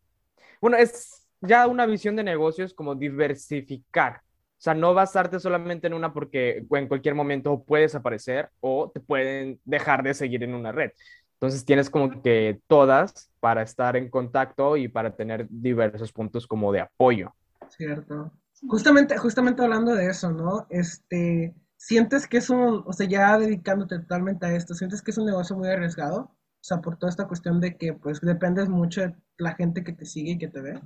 bueno, 0.61 0.77
es 0.77 1.27
ya 1.41 1.67
una 1.67 1.87
visión 1.87 2.17
de 2.17 2.25
negocios 2.25 2.75
como 2.75 2.95
diversificar, 2.95 4.23
O 4.59 4.61
sea, 4.61 4.75
no 4.75 4.95
basarte 4.95 5.39
solamente 5.39 5.87
en 5.87 5.95
una 5.95 6.13
porque 6.13 6.65
en 6.71 6.89
cualquier 6.89 7.15
momento 7.15 7.63
puedes 7.63 7.95
aparecer 7.95 8.49
o 8.61 8.91
te 8.93 9.01
pueden 9.01 9.61
dejar 9.65 10.03
de 10.03 10.15
seguir 10.15 10.43
en 10.43 10.55
una 10.55 10.73
red. 10.73 10.91
Entonces 11.37 11.65
tienes 11.65 11.91
como 11.91 12.23
que 12.23 12.61
todas 12.67 13.31
para 13.41 13.63
estar 13.63 13.97
en 13.97 14.09
contacto 14.09 14.77
y 14.77 14.89
para 14.89 15.15
tener 15.15 15.47
diversos 15.51 16.13
puntos 16.13 16.47
como 16.47 16.73
de 16.73 16.81
apoyo. 16.81 17.35
Cierto. 17.69 18.33
Justamente, 18.67 19.19
justamente 19.19 19.63
hablando 19.63 19.95
de 19.95 20.07
eso, 20.09 20.31
¿no? 20.33 20.67
Este, 20.71 21.55
¿sientes 21.77 22.27
que 22.27 22.39
es 22.39 22.49
un, 22.49 22.83
o 22.87 22.93
sea, 22.93 23.07
ya 23.07 23.39
dedicándote 23.39 23.99
totalmente 23.99 24.47
a 24.47 24.55
esto, 24.55 24.75
sientes 24.75 25.03
que 25.03 25.11
es 25.11 25.19
un 25.19 25.27
negocio 25.27 25.57
muy 25.57 25.69
arriesgado? 25.69 26.21
O 26.21 26.65
sea, 26.69 26.81
por 26.81 26.97
toda 26.97 27.11
esta 27.11 27.29
cuestión 27.29 27.61
de 27.61 27.77
que 27.77 27.93
pues 27.93 28.21
dependes 28.23 28.69
mucho 28.69 29.03
de 29.03 29.15
la 29.37 29.55
gente 29.55 29.85
que 29.85 29.93
te 29.93 30.07
sigue 30.07 30.33
y 30.33 30.39
que 30.39 30.49
te 30.49 30.61
ve. 30.63 30.81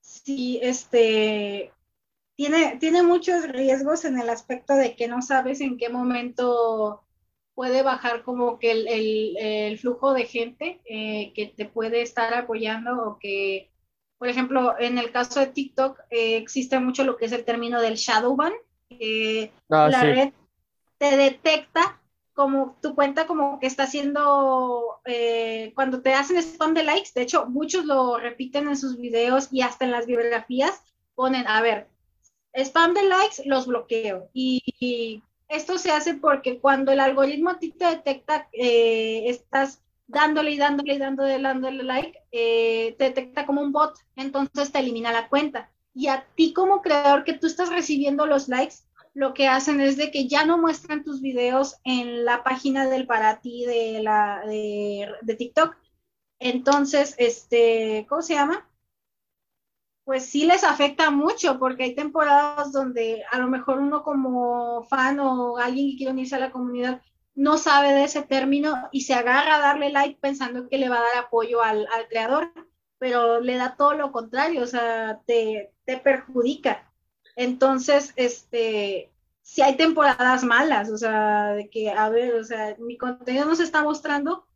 Sí, 0.00 0.58
este, 0.62 1.72
tiene, 2.36 2.78
tiene 2.80 3.02
muchos 3.02 3.46
riesgos 3.48 4.06
en 4.06 4.18
el 4.18 4.30
aspecto 4.30 4.74
de 4.74 4.96
que 4.96 5.08
no 5.08 5.20
sabes 5.20 5.60
en 5.60 5.76
qué 5.76 5.90
momento 5.90 7.03
puede 7.54 7.82
bajar 7.82 8.22
como 8.22 8.58
que 8.58 8.72
el, 8.72 9.78
flujo 9.78 10.12
de 10.12 10.24
gente 10.26 10.80
eh, 10.84 11.32
que 11.34 11.46
te 11.46 11.66
puede 11.66 12.02
estar 12.02 12.34
apoyando 12.34 13.02
o 13.02 13.18
que, 13.18 13.70
por 14.18 14.28
ejemplo, 14.28 14.74
en 14.78 14.98
el 14.98 15.12
caso 15.12 15.40
de 15.40 15.46
TikTok 15.46 16.00
eh, 16.10 16.36
existe 16.36 16.78
mucho 16.78 17.04
lo 17.04 17.16
que 17.16 17.26
es 17.26 17.32
el 17.32 17.44
término 17.44 17.80
del 17.80 17.94
shadow 17.94 18.36
ban. 18.36 18.52
Ah, 19.70 19.88
la 19.88 20.02
red 20.02 20.32
te 20.98 21.16
detecta 21.16 22.00
como 22.34 22.76
tu 22.82 22.94
cuenta 22.94 23.26
como 23.26 23.60
que 23.60 23.66
está 23.66 23.84
haciendo, 23.84 25.00
eh, 25.04 25.72
cuando 25.74 26.02
te 26.02 26.14
hacen 26.14 26.36
spam 26.38 26.74
de 26.74 26.82
likes, 26.82 27.10
de 27.14 27.22
hecho 27.22 27.46
muchos 27.46 27.84
lo 27.84 28.18
repiten 28.18 28.68
en 28.68 28.76
sus 28.76 28.98
videos 28.98 29.48
y 29.52 29.62
hasta 29.62 29.84
en 29.84 29.92
las 29.92 30.06
biografías 30.06 30.82
ponen, 31.14 31.46
a 31.46 31.62
ver, 31.62 31.88
spam 32.52 32.92
de 32.92 33.04
likes 33.04 33.42
los 33.46 33.66
bloqueo. 33.66 34.28
Y, 34.32 35.22
esto 35.54 35.78
se 35.78 35.92
hace 35.92 36.14
porque 36.14 36.58
cuando 36.60 36.92
el 36.92 37.00
algoritmo 37.00 37.50
a 37.50 37.58
detecta, 37.58 38.48
eh, 38.52 39.24
estás 39.28 39.82
dándole 40.06 40.52
y 40.52 40.58
dándole 40.58 40.94
y 40.94 40.98
dándole, 40.98 41.40
dándole 41.40 41.82
like, 41.82 42.18
eh, 42.32 42.94
te 42.98 43.04
detecta 43.04 43.46
como 43.46 43.62
un 43.62 43.72
bot, 43.72 43.96
entonces 44.16 44.72
te 44.72 44.78
elimina 44.78 45.12
la 45.12 45.28
cuenta. 45.28 45.70
Y 45.94 46.08
a 46.08 46.26
ti 46.34 46.52
como 46.52 46.82
creador 46.82 47.24
que 47.24 47.34
tú 47.34 47.46
estás 47.46 47.70
recibiendo 47.70 48.26
los 48.26 48.48
likes, 48.48 48.76
lo 49.14 49.32
que 49.32 49.46
hacen 49.46 49.80
es 49.80 49.96
de 49.96 50.10
que 50.10 50.26
ya 50.26 50.44
no 50.44 50.58
muestran 50.58 51.04
tus 51.04 51.22
videos 51.22 51.76
en 51.84 52.24
la 52.24 52.42
página 52.42 52.88
del 52.88 53.06
para 53.06 53.40
ti 53.40 53.64
de, 53.64 54.02
la, 54.02 54.42
de, 54.44 55.34
TikTok. 55.36 55.76
Entonces, 56.40 57.14
este, 57.18 58.06
¿cómo 58.08 58.22
se 58.22 58.34
llama? 58.34 58.68
Pues 60.04 60.26
sí 60.26 60.44
les 60.44 60.64
afecta 60.64 61.10
mucho 61.10 61.58
porque 61.58 61.84
hay 61.84 61.94
temporadas 61.94 62.72
donde 62.72 63.24
a 63.30 63.38
lo 63.38 63.48
mejor 63.48 63.78
uno 63.80 64.02
como 64.02 64.84
fan 64.84 65.18
o 65.18 65.56
alguien 65.56 65.90
que 65.90 65.96
quiere 65.96 66.12
unirse 66.12 66.36
a 66.36 66.40
la 66.40 66.52
comunidad 66.52 67.00
no 67.34 67.58
sabe 67.58 67.92
de 67.92 68.04
ese 68.04 68.22
término 68.22 68.88
y 68.92 69.02
se 69.02 69.14
agarra 69.14 69.56
a 69.56 69.60
darle 69.60 69.90
like 69.90 70.18
pensando 70.20 70.68
que 70.68 70.78
le 70.78 70.88
va 70.88 70.98
a 70.98 71.02
dar 71.02 71.24
apoyo 71.24 71.62
al, 71.62 71.86
creador, 72.08 72.52
pero 72.98 73.40
le 73.40 73.56
da 73.56 73.76
todo 73.76 73.94
lo 73.94 74.12
contrario, 74.12 74.62
o 74.62 74.66
sea, 74.66 75.20
te, 75.26 75.72
te 75.84 75.96
perjudica. 75.98 76.92
Entonces, 77.36 78.12
este, 78.16 79.10
si 79.42 79.62
hay 79.62 79.76
temporadas 79.76 80.44
malas, 80.44 80.90
o 80.90 80.96
sea, 80.98 81.52
de 81.54 81.68
que, 81.68 81.90
a 81.90 82.08
ver, 82.08 82.34
o 82.36 82.44
sea, 82.44 82.76
mi 82.78 82.96
contenido 82.96 83.46
no 83.46 83.56
se 83.56 83.64
está 83.64 83.82
mostrando, 83.82 84.46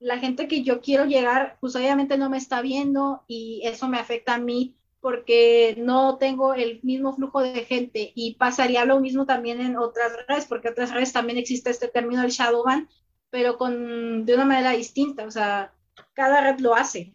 la 0.00 0.18
gente 0.18 0.48
que 0.48 0.62
yo 0.62 0.80
quiero 0.80 1.04
llegar, 1.06 1.56
pues 1.60 1.76
obviamente 1.76 2.18
no 2.18 2.28
me 2.28 2.36
está 2.38 2.60
viendo 2.62 3.22
y 3.26 3.62
eso 3.64 3.88
me 3.88 3.98
afecta 3.98 4.34
a 4.34 4.38
mí 4.38 4.76
porque 5.04 5.74
no 5.76 6.16
tengo 6.16 6.54
el 6.54 6.80
mismo 6.82 7.14
flujo 7.14 7.42
de 7.42 7.66
gente 7.66 8.10
y 8.14 8.36
pasaría 8.36 8.86
lo 8.86 9.00
mismo 9.00 9.26
también 9.26 9.60
en 9.60 9.76
otras 9.76 10.12
redes, 10.26 10.46
porque 10.46 10.68
en 10.68 10.72
otras 10.72 10.92
redes 10.92 11.12
también 11.12 11.36
existe 11.36 11.68
este 11.68 11.88
término 11.88 12.22
del 12.22 12.30
shadow 12.30 12.64
ban, 12.64 12.88
pero 13.28 13.58
con, 13.58 14.24
de 14.24 14.34
una 14.34 14.46
manera 14.46 14.70
distinta, 14.70 15.26
o 15.26 15.30
sea, 15.30 15.74
cada 16.14 16.40
red 16.40 16.58
lo 16.60 16.74
hace. 16.74 17.14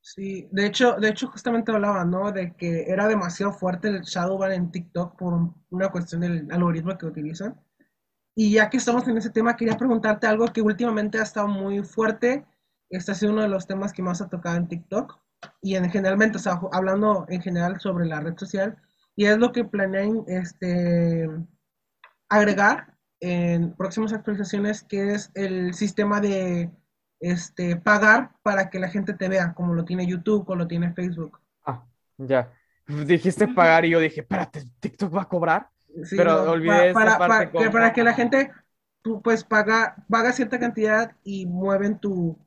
Sí, 0.00 0.48
de 0.50 0.64
hecho, 0.64 0.94
de 0.94 1.10
hecho 1.10 1.26
justamente 1.26 1.70
hablaba, 1.72 2.06
¿no? 2.06 2.32
De 2.32 2.56
que 2.56 2.84
era 2.84 3.06
demasiado 3.06 3.52
fuerte 3.52 3.88
el 3.88 4.00
Shadowban 4.00 4.52
en 4.52 4.70
TikTok 4.70 5.18
por 5.18 5.34
una 5.68 5.90
cuestión 5.90 6.22
del 6.22 6.50
algoritmo 6.50 6.96
que 6.96 7.04
utilizan. 7.04 7.60
Y 8.34 8.52
ya 8.52 8.70
que 8.70 8.78
estamos 8.78 9.06
en 9.08 9.18
ese 9.18 9.28
tema, 9.28 9.56
quería 9.56 9.76
preguntarte 9.76 10.26
algo 10.26 10.46
que 10.46 10.62
últimamente 10.62 11.18
ha 11.18 11.24
estado 11.24 11.48
muy 11.48 11.82
fuerte. 11.82 12.46
Este 12.88 13.12
ha 13.12 13.14
sido 13.14 13.32
uno 13.32 13.42
de 13.42 13.48
los 13.48 13.66
temas 13.66 13.92
que 13.92 14.00
más 14.00 14.22
ha 14.22 14.30
tocado 14.30 14.56
en 14.56 14.68
TikTok. 14.68 15.25
Y 15.62 15.76
en 15.76 15.90
generalmente, 15.90 16.38
o 16.38 16.40
sea, 16.40 16.60
hablando 16.72 17.26
en 17.28 17.42
general 17.42 17.80
sobre 17.80 18.06
la 18.06 18.20
red 18.20 18.36
social. 18.36 18.76
Y 19.14 19.26
es 19.26 19.38
lo 19.38 19.52
que 19.52 19.64
planean 19.64 20.24
este, 20.26 21.28
agregar 22.28 22.94
en 23.20 23.74
próximas 23.74 24.12
actualizaciones, 24.12 24.82
que 24.82 25.12
es 25.12 25.30
el 25.34 25.74
sistema 25.74 26.20
de 26.20 26.70
este, 27.20 27.76
pagar 27.76 28.32
para 28.42 28.68
que 28.70 28.78
la 28.78 28.88
gente 28.88 29.14
te 29.14 29.28
vea, 29.28 29.54
como 29.54 29.74
lo 29.74 29.84
tiene 29.84 30.06
YouTube 30.06 30.48
o 30.48 30.54
lo 30.54 30.66
tiene 30.66 30.92
Facebook. 30.92 31.40
Ah, 31.64 31.84
ya. 32.18 32.52
Dijiste 32.86 33.48
pagar 33.48 33.84
y 33.84 33.90
yo 33.90 34.00
dije, 34.00 34.20
espérate, 34.20 34.64
TikTok 34.80 35.14
va 35.14 35.22
a 35.22 35.28
cobrar. 35.28 35.70
pero 36.10 36.50
olvidé 36.50 36.92
para, 36.92 37.18
parte 37.18 37.48
para, 37.48 37.70
para, 37.70 37.92
que 37.92 38.04
la 38.04 38.12
gente, 38.12 38.52
tú 39.02 39.22
pues 39.22 39.42
paga, 39.42 39.96
paga 40.08 40.32
cierta 40.32 40.58
cantidad 40.58 41.16
y 41.24 41.46
mueven 41.46 41.98
tu, 41.98 42.38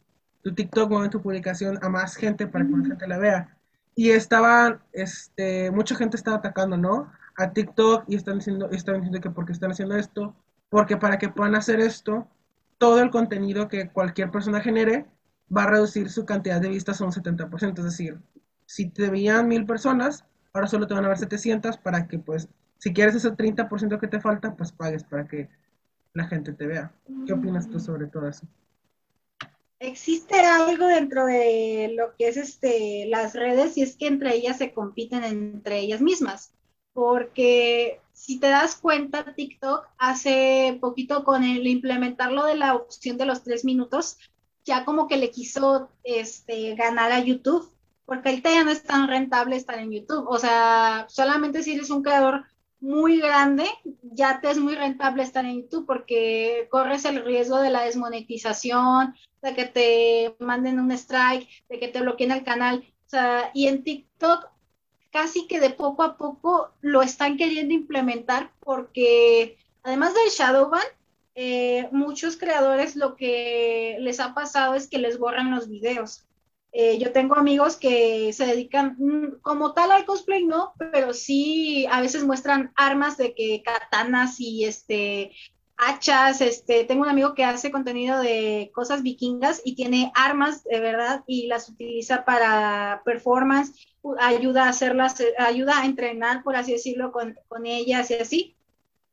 tu 0.43 0.53
TikTok, 0.53 0.89
mueven 0.89 1.09
tu 1.09 1.21
publicación 1.21 1.79
a 1.81 1.89
más 1.89 2.15
gente 2.15 2.47
para 2.47 2.65
que 2.65 2.71
la 2.71 2.85
gente 2.85 3.07
la 3.07 3.17
vea. 3.17 3.57
Y 3.95 4.11
estaban, 4.11 4.79
este, 4.93 5.71
mucha 5.71 5.95
gente 5.95 6.17
estaba 6.17 6.37
atacando, 6.37 6.77
¿no? 6.77 7.11
A 7.37 7.51
TikTok 7.51 8.05
y 8.07 8.15
están 8.15 8.39
diciendo, 8.39 8.69
están 8.71 8.95
diciendo 8.95 9.19
que 9.21 9.29
porque 9.29 9.51
están 9.53 9.71
haciendo 9.71 9.95
esto, 9.95 10.35
porque 10.69 10.97
para 10.97 11.17
que 11.17 11.29
puedan 11.29 11.55
hacer 11.55 11.79
esto, 11.79 12.27
todo 12.77 13.01
el 13.01 13.09
contenido 13.11 13.67
que 13.67 13.89
cualquier 13.89 14.31
persona 14.31 14.61
genere 14.61 15.05
va 15.55 15.63
a 15.63 15.67
reducir 15.67 16.09
su 16.09 16.25
cantidad 16.25 16.61
de 16.61 16.69
vistas 16.69 17.01
a 17.01 17.05
un 17.05 17.11
70%. 17.11 17.79
Es 17.79 17.85
decir, 17.85 18.19
si 18.65 18.89
te 18.89 19.09
veían 19.09 19.47
mil 19.47 19.65
personas, 19.65 20.25
ahora 20.53 20.67
solo 20.67 20.87
te 20.87 20.93
van 20.93 21.05
a 21.05 21.09
ver 21.09 21.17
700 21.17 21.77
para 21.77 22.07
que, 22.07 22.19
pues, 22.19 22.47
si 22.77 22.93
quieres 22.93 23.15
ese 23.15 23.31
30% 23.31 23.99
que 23.99 24.07
te 24.07 24.21
falta, 24.21 24.55
pues 24.55 24.71
pagues 24.71 25.03
para 25.03 25.27
que 25.27 25.49
la 26.13 26.25
gente 26.25 26.53
te 26.53 26.67
vea. 26.67 26.91
¿Qué 27.25 27.33
opinas 27.33 27.69
tú 27.69 27.79
sobre 27.79 28.07
todo 28.07 28.27
eso? 28.27 28.47
Existe 29.79 30.39
algo 30.39 30.87
dentro 30.87 31.25
de 31.25 31.93
lo 31.95 32.13
que 32.17 32.27
es 32.27 32.37
este, 32.37 33.05
las 33.07 33.33
redes 33.33 33.77
y 33.77 33.81
es 33.81 33.95
que 33.95 34.07
entre 34.07 34.35
ellas 34.35 34.57
se 34.57 34.73
compiten 34.73 35.23
entre 35.23 35.79
ellas 35.79 36.01
mismas, 36.01 36.53
porque 36.91 38.01
si 38.11 38.39
te 38.39 38.47
das 38.47 38.75
cuenta, 38.75 39.33
TikTok 39.33 39.87
hace 39.97 40.77
poquito 40.81 41.23
con 41.23 41.45
el 41.45 41.65
implementarlo 41.65 42.45
de 42.45 42.55
la 42.55 42.75
opción 42.75 43.17
de 43.17 43.25
los 43.25 43.43
tres 43.43 43.63
minutos, 43.63 44.17
ya 44.65 44.83
como 44.83 45.07
que 45.07 45.15
le 45.15 45.31
quiso 45.31 45.89
este, 46.03 46.75
ganar 46.75 47.13
a 47.13 47.23
YouTube, 47.23 47.71
porque 48.05 48.29
ahorita 48.29 48.51
ya 48.51 48.63
no 48.65 48.71
es 48.71 48.83
tan 48.83 49.07
rentable 49.07 49.55
estar 49.55 49.79
en 49.79 49.91
YouTube. 49.91 50.27
O 50.27 50.37
sea, 50.37 51.05
solamente 51.07 51.63
si 51.63 51.73
eres 51.73 51.89
un 51.89 52.03
creador 52.03 52.43
muy 52.81 53.19
grande, 53.19 53.65
ya 54.01 54.39
te 54.41 54.51
es 54.51 54.57
muy 54.57 54.75
rentable 54.75 55.23
estar 55.23 55.45
en 55.45 55.63
YouTube 55.63 55.85
porque 55.85 56.67
corres 56.69 57.05
el 57.05 57.23
riesgo 57.25 57.57
de 57.59 57.69
la 57.69 57.83
desmonetización, 57.83 59.15
de 59.41 59.53
que 59.53 59.65
te 59.65 60.35
manden 60.39 60.79
un 60.79 60.91
strike, 60.91 61.47
de 61.67 61.79
que 61.79 61.87
te 61.89 62.01
bloqueen 62.01 62.31
el 62.31 62.43
canal. 62.43 62.85
Y 63.53 63.67
en 63.67 63.83
TikTok 63.83 64.49
casi 65.11 65.47
que 65.47 65.59
de 65.59 65.71
poco 65.71 66.03
a 66.03 66.17
poco 66.17 66.71
lo 66.81 67.01
están 67.01 67.37
queriendo 67.37 67.73
implementar 67.73 68.51
porque 68.59 69.57
además 69.83 70.13
del 70.13 70.29
Shadowban, 70.29 70.83
eh, 71.35 71.87
muchos 71.91 72.37
creadores 72.37 72.95
lo 72.95 73.15
que 73.15 73.97
les 74.01 74.19
ha 74.19 74.33
pasado 74.33 74.75
es 74.75 74.87
que 74.87 74.99
les 74.99 75.17
borran 75.17 75.51
los 75.51 75.69
videos. 75.69 76.25
Eh, 76.71 76.99
yo 76.99 77.11
tengo 77.11 77.35
amigos 77.35 77.77
que 77.77 78.31
se 78.31 78.45
dedican 78.45 78.95
mm, 78.99 79.41
como 79.41 79.73
tal 79.73 79.91
al 79.91 80.05
cosplay, 80.05 80.45
no, 80.45 80.73
pero 80.77 81.13
sí 81.13 81.87
a 81.89 82.01
veces 82.01 82.23
muestran 82.23 82.71
armas 82.75 83.17
de 83.17 83.33
que 83.33 83.63
katanas 83.63 84.39
y 84.39 84.65
este 84.65 85.31
hachas, 85.79 86.41
este, 86.41 86.83
tengo 86.83 87.03
un 87.03 87.09
amigo 87.09 87.33
que 87.33 87.45
hace 87.45 87.71
contenido 87.71 88.19
de 88.19 88.69
cosas 88.75 89.01
vikingas 89.01 89.61
y 89.63 89.75
tiene 89.75 90.11
armas 90.13 90.63
de 90.65 90.79
verdad 90.81 91.23
y 91.25 91.47
las 91.47 91.69
utiliza 91.69 92.25
para 92.25 93.01
performance, 93.05 93.73
ayuda 94.19 94.65
a 94.65 94.69
hacerlas, 94.69 95.23
ayuda 95.37 95.79
a 95.79 95.85
entrenar, 95.85 96.43
por 96.43 96.57
así 96.57 96.73
decirlo, 96.73 97.13
con, 97.13 97.39
con 97.47 97.65
ellas 97.65 98.11
y 98.11 98.15
así. 98.15 98.55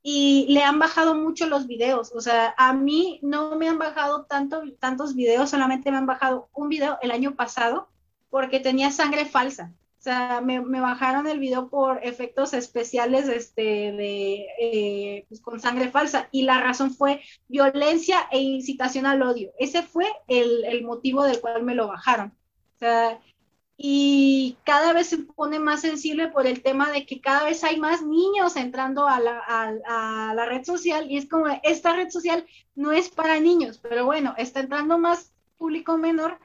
Y 0.09 0.47
le 0.51 0.63
han 0.63 0.79
bajado 0.79 1.17
mucho 1.17 1.47
los 1.49 1.67
videos, 1.67 2.13
o 2.15 2.21
sea, 2.21 2.55
a 2.57 2.73
mí 2.73 3.19
no 3.23 3.57
me 3.57 3.69
han 3.69 3.79
bajado 3.79 4.25
tanto, 4.27 4.63
tantos 4.79 5.17
videos, 5.17 5.51
solamente 5.51 5.91
me 5.91 5.97
han 5.97 6.07
bajado 6.07 6.49
un 6.55 6.69
video 6.69 6.99
el 7.03 7.11
año 7.11 7.35
pasado 7.35 7.89
porque 8.31 8.61
tenía 8.61 8.93
sangre 8.93 9.25
falsa 9.25 9.73
sea, 10.07 10.41
me, 10.41 10.61
bajaron 10.61 11.27
el 11.27 11.41
video 11.41 11.69
por 11.69 11.99
efectos 12.05 12.55
especiales 12.55 13.29
este, 13.29 13.63
de, 13.63 14.47
eh, 14.61 15.25
pues, 15.29 15.41
con 15.41 15.59
sangre 15.59 15.91
falsa 15.91 16.29
y 16.31 16.43
la 16.43 16.61
razón 16.61 16.95
fue 16.95 17.23
violencia 17.49 18.29
e 18.31 18.39
incitación 18.39 19.05
al 19.05 19.23
odio. 19.23 19.51
Ese 19.59 19.83
fue 19.83 20.07
el, 20.29 20.85
motivo 20.85 21.25
del 21.25 21.41
cual 21.41 21.65
me 21.65 21.75
lo 21.75 21.89
bajaron. 21.89 22.29
O 22.29 22.79
sea, 22.79 23.21
y 23.79 24.57
cada 24.65 24.95
vez 24.95 25.09
se 25.09 25.19
pone 25.19 25.59
más 25.59 25.83
sensible 25.83 26.29
por 26.29 26.47
el 26.47 26.63
tema 26.63 26.91
de 26.91 27.05
que 27.05 27.21
cada 27.21 27.45
vez 27.45 27.63
hay 27.63 27.79
más 27.79 28.03
niños 28.03 28.57
entrando 28.57 29.07
a 29.07 29.21
la, 29.21 29.39
a, 29.39 30.33
la, 30.35 30.47
red 30.47 30.65
social 30.65 31.11
y 31.11 31.19
es 31.19 31.29
como 31.29 31.47
esta 31.63 31.95
red 31.95 32.09
social 32.09 32.47
no 32.75 32.93
es 32.93 33.11
para 33.11 33.39
niños, 33.39 33.79
pero 33.79 34.07
bueno, 34.07 34.35
está 34.39 34.61
entrando 34.61 34.99
más 34.99 35.35
público 35.59 35.99
menor 35.99 36.39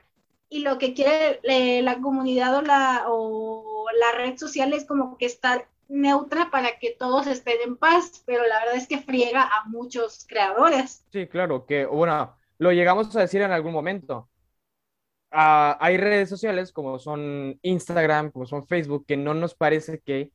y 0.49 0.59
lo 0.59 0.77
que 0.77 0.93
quiere 0.93 1.39
eh, 1.43 1.81
la 1.81 2.01
comunidad 2.01 2.57
o 2.57 2.61
la, 2.61 3.05
o 3.07 3.85
la 3.97 4.17
red 4.17 4.37
social 4.37 4.73
es 4.73 4.85
como 4.85 5.17
que 5.17 5.25
estar 5.25 5.67
neutra 5.87 6.49
para 6.51 6.79
que 6.79 6.95
todos 6.97 7.27
estén 7.27 7.57
en 7.63 7.77
paz, 7.77 8.23
pero 8.25 8.45
la 8.45 8.59
verdad 8.59 8.75
es 8.75 8.87
que 8.87 8.99
friega 8.99 9.43
a 9.43 9.67
muchos 9.67 10.25
creadores. 10.27 11.05
Sí, 11.11 11.27
claro, 11.27 11.65
que 11.65 11.85
bueno, 11.85 12.35
lo 12.57 12.71
llegamos 12.71 13.15
a 13.15 13.21
decir 13.21 13.41
en 13.41 13.51
algún 13.51 13.73
momento. 13.73 14.29
Ah, 15.31 15.77
hay 15.79 15.97
redes 15.97 16.29
sociales 16.29 16.71
como 16.71 16.99
son 16.99 17.57
Instagram, 17.61 18.31
como 18.31 18.45
son 18.45 18.67
Facebook, 18.67 19.05
que 19.07 19.17
no 19.17 19.33
nos 19.33 19.55
parece 19.55 19.99
que 19.99 20.31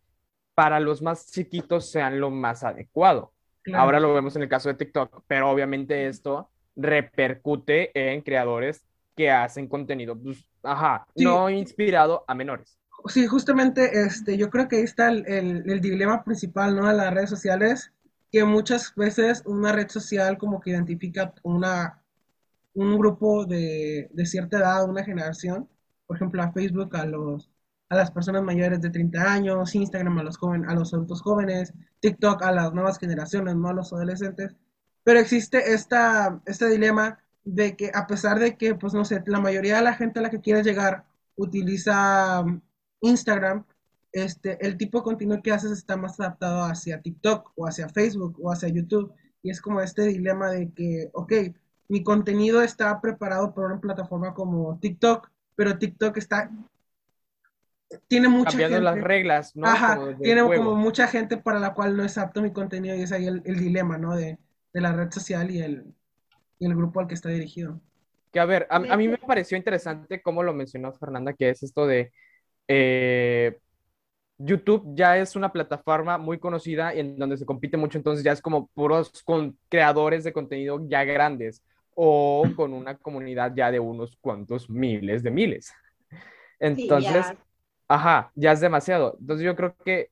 para 0.54 0.80
los 0.80 1.02
más 1.02 1.30
chiquitos 1.30 1.90
sean 1.90 2.18
lo 2.18 2.30
más 2.30 2.64
adecuado. 2.64 3.32
Ahora 3.74 4.00
lo 4.00 4.14
vemos 4.14 4.34
en 4.36 4.42
el 4.42 4.48
caso 4.48 4.68
de 4.68 4.76
TikTok, 4.76 5.22
pero 5.26 5.50
obviamente 5.50 6.06
esto 6.06 6.50
repercute 6.76 7.90
en 7.94 8.22
creadores 8.22 8.84
que 9.16 9.30
hacen 9.30 9.66
contenido, 9.66 10.16
pues, 10.16 10.46
ajá, 10.62 11.06
no 11.16 11.50
inspirado 11.50 12.24
a 12.28 12.34
menores. 12.34 12.78
Sí, 13.06 13.26
justamente 13.26 14.02
este, 14.02 14.36
yo 14.36 14.50
creo 14.50 14.68
que 14.68 14.76
ahí 14.76 14.82
está 14.82 15.08
el, 15.08 15.26
el, 15.26 15.80
dilema 15.80 16.24
principal, 16.24 16.76
¿no? 16.76 16.88
De 16.88 16.94
las 16.94 17.12
redes 17.12 17.30
sociales, 17.30 17.92
que 18.30 18.44
muchas 18.44 18.94
veces 18.94 19.42
una 19.46 19.72
red 19.72 19.88
social 19.88 20.38
como 20.38 20.60
que 20.60 20.70
identifica 20.70 21.32
una, 21.42 22.02
un 22.76 22.98
grupo 22.98 23.44
de, 23.46 24.08
de 24.12 24.26
cierta 24.26 24.58
edad, 24.58 24.88
una 24.88 25.04
generación, 25.04 25.68
por 26.06 26.16
ejemplo, 26.16 26.42
a 26.42 26.52
Facebook, 26.52 26.96
a 26.96 27.06
los 27.06 27.50
a 27.88 27.96
las 27.96 28.10
personas 28.10 28.42
mayores 28.42 28.80
de 28.80 28.90
30 28.90 29.32
años, 29.32 29.74
Instagram 29.74 30.18
a 30.18 30.22
los 30.24 30.36
jóvenes, 30.38 30.68
a 30.68 30.74
los 30.74 30.92
adultos 30.92 31.22
jóvenes, 31.22 31.72
TikTok 32.00 32.42
a 32.42 32.52
las 32.52 32.72
nuevas 32.72 32.98
generaciones, 32.98 33.54
no 33.56 33.68
a 33.68 33.74
los 33.74 33.92
adolescentes. 33.92 34.56
Pero 35.04 35.20
existe 35.20 35.72
esta, 35.72 36.40
este 36.46 36.68
dilema 36.68 37.20
de 37.44 37.76
que 37.76 37.92
a 37.94 38.06
pesar 38.06 38.38
de 38.40 38.56
que, 38.56 38.74
pues 38.74 38.92
no 38.92 39.04
sé, 39.04 39.22
la 39.26 39.40
mayoría 39.40 39.76
de 39.76 39.82
la 39.82 39.94
gente 39.94 40.18
a 40.18 40.22
la 40.22 40.30
que 40.30 40.40
quieres 40.40 40.66
llegar 40.66 41.04
utiliza 41.36 42.44
Instagram, 43.00 43.64
este, 44.12 44.64
el 44.66 44.76
tipo 44.76 44.98
de 44.98 45.04
contenido 45.04 45.42
que 45.42 45.52
haces 45.52 45.70
está 45.70 45.96
más 45.96 46.18
adaptado 46.18 46.64
hacia 46.64 47.02
TikTok 47.02 47.52
o 47.56 47.66
hacia 47.68 47.88
Facebook 47.88 48.36
o 48.42 48.50
hacia 48.50 48.68
YouTube. 48.68 49.12
Y 49.42 49.50
es 49.50 49.60
como 49.60 49.80
este 49.80 50.02
dilema 50.06 50.50
de 50.50 50.72
que, 50.72 51.10
ok, 51.12 51.32
mi 51.88 52.02
contenido 52.02 52.62
está 52.62 53.00
preparado 53.00 53.54
por 53.54 53.66
una 53.66 53.80
plataforma 53.80 54.34
como 54.34 54.78
TikTok, 54.78 55.30
pero 55.54 55.78
TikTok 55.78 56.16
está 56.16 56.50
tiene 58.08 58.28
mucha 58.28 58.50
Cambiando 58.50 58.80
las 58.80 59.00
reglas, 59.00 59.54
¿no? 59.54 59.66
Ajá, 59.66 60.16
tiene 60.20 60.42
como 60.42 60.74
mucha 60.74 61.06
gente 61.06 61.36
para 61.36 61.58
la 61.60 61.72
cual 61.72 61.96
no 61.96 62.04
es 62.04 62.18
apto 62.18 62.42
mi 62.42 62.52
contenido 62.52 62.96
y 62.96 63.02
es 63.02 63.12
ahí 63.12 63.26
el, 63.26 63.42
dilema, 63.42 63.96
¿no? 63.96 64.16
De, 64.16 64.38
la 64.72 64.92
red 64.92 65.10
social 65.10 65.50
y 65.50 65.60
el, 65.62 65.84
y 66.58 66.66
el 66.66 66.74
grupo 66.74 67.00
al 67.00 67.06
que 67.06 67.14
está 67.14 67.30
dirigido. 67.30 67.80
Que 68.30 68.40
a 68.40 68.44
ver, 68.44 68.66
a, 68.68 68.76
a, 68.76 68.96
mí 68.96 69.08
me 69.08 69.16
pareció 69.16 69.56
interesante 69.56 70.20
cómo 70.20 70.42
lo 70.42 70.52
mencionó 70.52 70.92
Fernanda, 70.92 71.32
que 71.32 71.48
es 71.48 71.62
esto 71.62 71.86
de 71.86 72.12
eh, 72.68 73.58
YouTube 74.36 74.84
ya 74.94 75.16
es 75.16 75.34
una 75.34 75.52
plataforma 75.52 76.18
muy 76.18 76.38
conocida 76.38 76.92
en 76.92 77.18
donde 77.18 77.38
se 77.38 77.46
compite 77.46 77.76
mucho, 77.76 77.96
entonces 77.96 78.22
ya 78.22 78.32
es 78.32 78.42
como 78.42 78.66
puros 78.68 79.22
con 79.24 79.56
creadores 79.70 80.24
de 80.24 80.32
contenido 80.32 80.86
ya 80.88 81.04
grandes 81.04 81.62
o 81.96 82.44
con 82.54 82.74
una 82.74 82.96
comunidad 82.98 83.52
ya 83.56 83.72
de 83.72 83.80
unos 83.80 84.16
cuantos 84.20 84.70
miles 84.70 85.22
de 85.22 85.30
miles. 85.30 85.72
Entonces, 86.60 87.32
ajá, 87.88 88.30
ya 88.34 88.52
es 88.52 88.60
demasiado. 88.60 89.16
Entonces 89.18 89.44
yo 89.44 89.56
creo 89.56 89.74
que 89.84 90.10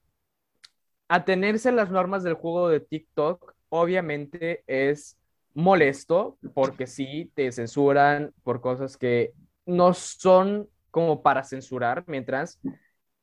atenerse 1.08 1.68
a 1.68 1.72
las 1.72 1.90
normas 1.90 2.22
del 2.22 2.34
juego 2.34 2.68
de 2.70 2.80
TikTok 2.80 3.54
obviamente 3.68 4.64
es 4.66 5.18
molesto 5.52 6.38
porque 6.54 6.86
sí 6.86 7.30
te 7.34 7.52
censuran 7.52 8.32
por 8.42 8.60
cosas 8.60 8.96
que 8.96 9.32
no 9.66 9.94
son 9.94 10.68
como 10.90 11.22
para 11.22 11.44
censurar, 11.44 12.04
mientras 12.06 12.60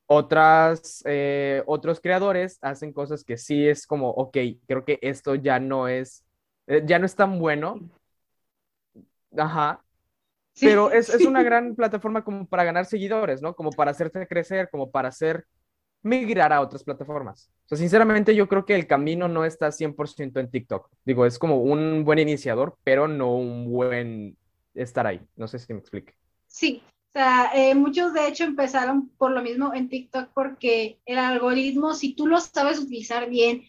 otras, 0.06 1.02
eh, 1.06 1.64
otros 1.66 2.02
creadores 2.02 2.60
hacen 2.62 2.92
cosas 2.92 3.24
que 3.24 3.38
sí 3.38 3.66
es 3.66 3.88
como, 3.88 4.10
ok, 4.10 4.38
creo 4.68 4.84
que 4.84 5.00
esto 5.02 5.36
ya 5.36 5.58
no 5.60 5.88
es, 5.88 6.26
eh, 6.68 6.84
ya 6.86 7.00
no 7.00 7.06
es 7.06 7.16
tan 7.16 7.40
bueno. 7.40 7.80
Ajá. 9.38 9.84
Pero 10.60 10.92
es, 10.92 11.10
es, 11.10 11.26
una 11.26 11.44
gran 11.44 11.76
plataforma 11.76 12.24
como 12.24 12.46
para 12.46 12.64
ganar 12.64 12.86
seguidores, 12.86 13.42
¿no? 13.42 13.56
Como 13.56 13.72
para 13.72 13.92
hacerte 13.92 14.28
crecer, 14.28 14.70
como 14.70 14.92
para 14.92 15.10
hacer 15.10 15.46
migrar 16.04 16.52
a 16.52 16.62
otras 16.62 16.84
plataformas. 16.84 17.50
O 17.66 17.70
sea, 17.70 17.78
sinceramente 17.78 18.36
yo 18.36 18.48
creo 18.48 18.66
que 18.66 18.76
el 18.76 18.88
camino 18.88 19.28
no 19.28 19.46
está 19.46 19.72
100% 19.72 20.40
en 20.40 20.50
TikTok. 20.50 20.90
Digo, 21.06 21.26
es 21.26 21.40
como 21.40 21.62
un 21.62 22.04
buen 22.04 22.20
iniciador, 22.20 22.78
pero 22.84 23.08
no 23.08 23.36
un 23.36 23.72
buen 23.72 24.38
estar 24.74 25.08
ahí. 25.08 25.22
No 25.36 25.48
sé 25.48 25.60
si 25.60 25.74
me 25.74 25.80
explique. 25.80 26.14
Sí, 26.48 26.84
o 27.10 27.12
sea, 27.14 27.52
eh, 27.54 27.76
muchos 27.76 28.14
de 28.14 28.28
hecho 28.28 28.44
empezaron 28.44 29.10
por 29.10 29.32
lo 29.32 29.42
mismo 29.42 29.74
en 29.74 29.90
TikTok 29.90 30.30
porque 30.34 31.00
el 31.06 31.18
algoritmo, 31.18 31.94
si 31.94 32.14
tú 32.14 32.28
lo 32.28 32.40
sabes 32.40 32.80
utilizar 32.80 33.30
bien 33.30 33.64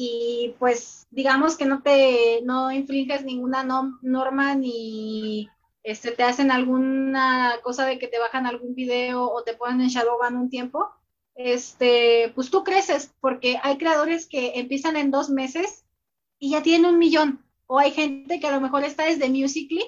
y 0.00 0.54
pues 0.60 1.08
digamos 1.10 1.56
que 1.56 1.64
no 1.64 1.82
te, 1.82 2.40
no 2.44 2.70
infringes 2.70 3.24
ninguna 3.24 3.64
norma 4.00 4.54
ni 4.54 5.48
este, 5.82 6.12
te 6.12 6.22
hacen 6.22 6.52
alguna 6.52 7.54
cosa 7.64 7.84
de 7.84 7.98
que 7.98 8.06
te 8.06 8.20
bajan 8.20 8.46
algún 8.46 8.76
video 8.76 9.28
o 9.28 9.42
te 9.42 9.54
ponen 9.54 9.80
en 9.80 9.88
Shadowban 9.88 10.36
un 10.36 10.50
tiempo, 10.50 10.88
este, 11.34 12.30
pues 12.36 12.48
tú 12.48 12.62
creces 12.62 13.12
porque 13.20 13.58
hay 13.60 13.76
creadores 13.76 14.26
que 14.26 14.60
empiezan 14.60 14.96
en 14.96 15.10
dos 15.10 15.30
meses 15.30 15.84
y 16.38 16.50
ya 16.50 16.62
tienen 16.62 16.88
un 16.88 16.98
millón. 17.00 17.44
O 17.66 17.80
hay 17.80 17.90
gente 17.90 18.38
que 18.38 18.46
a 18.46 18.52
lo 18.52 18.60
mejor 18.60 18.84
está 18.84 19.04
desde 19.04 19.28
Musical.ly 19.28 19.82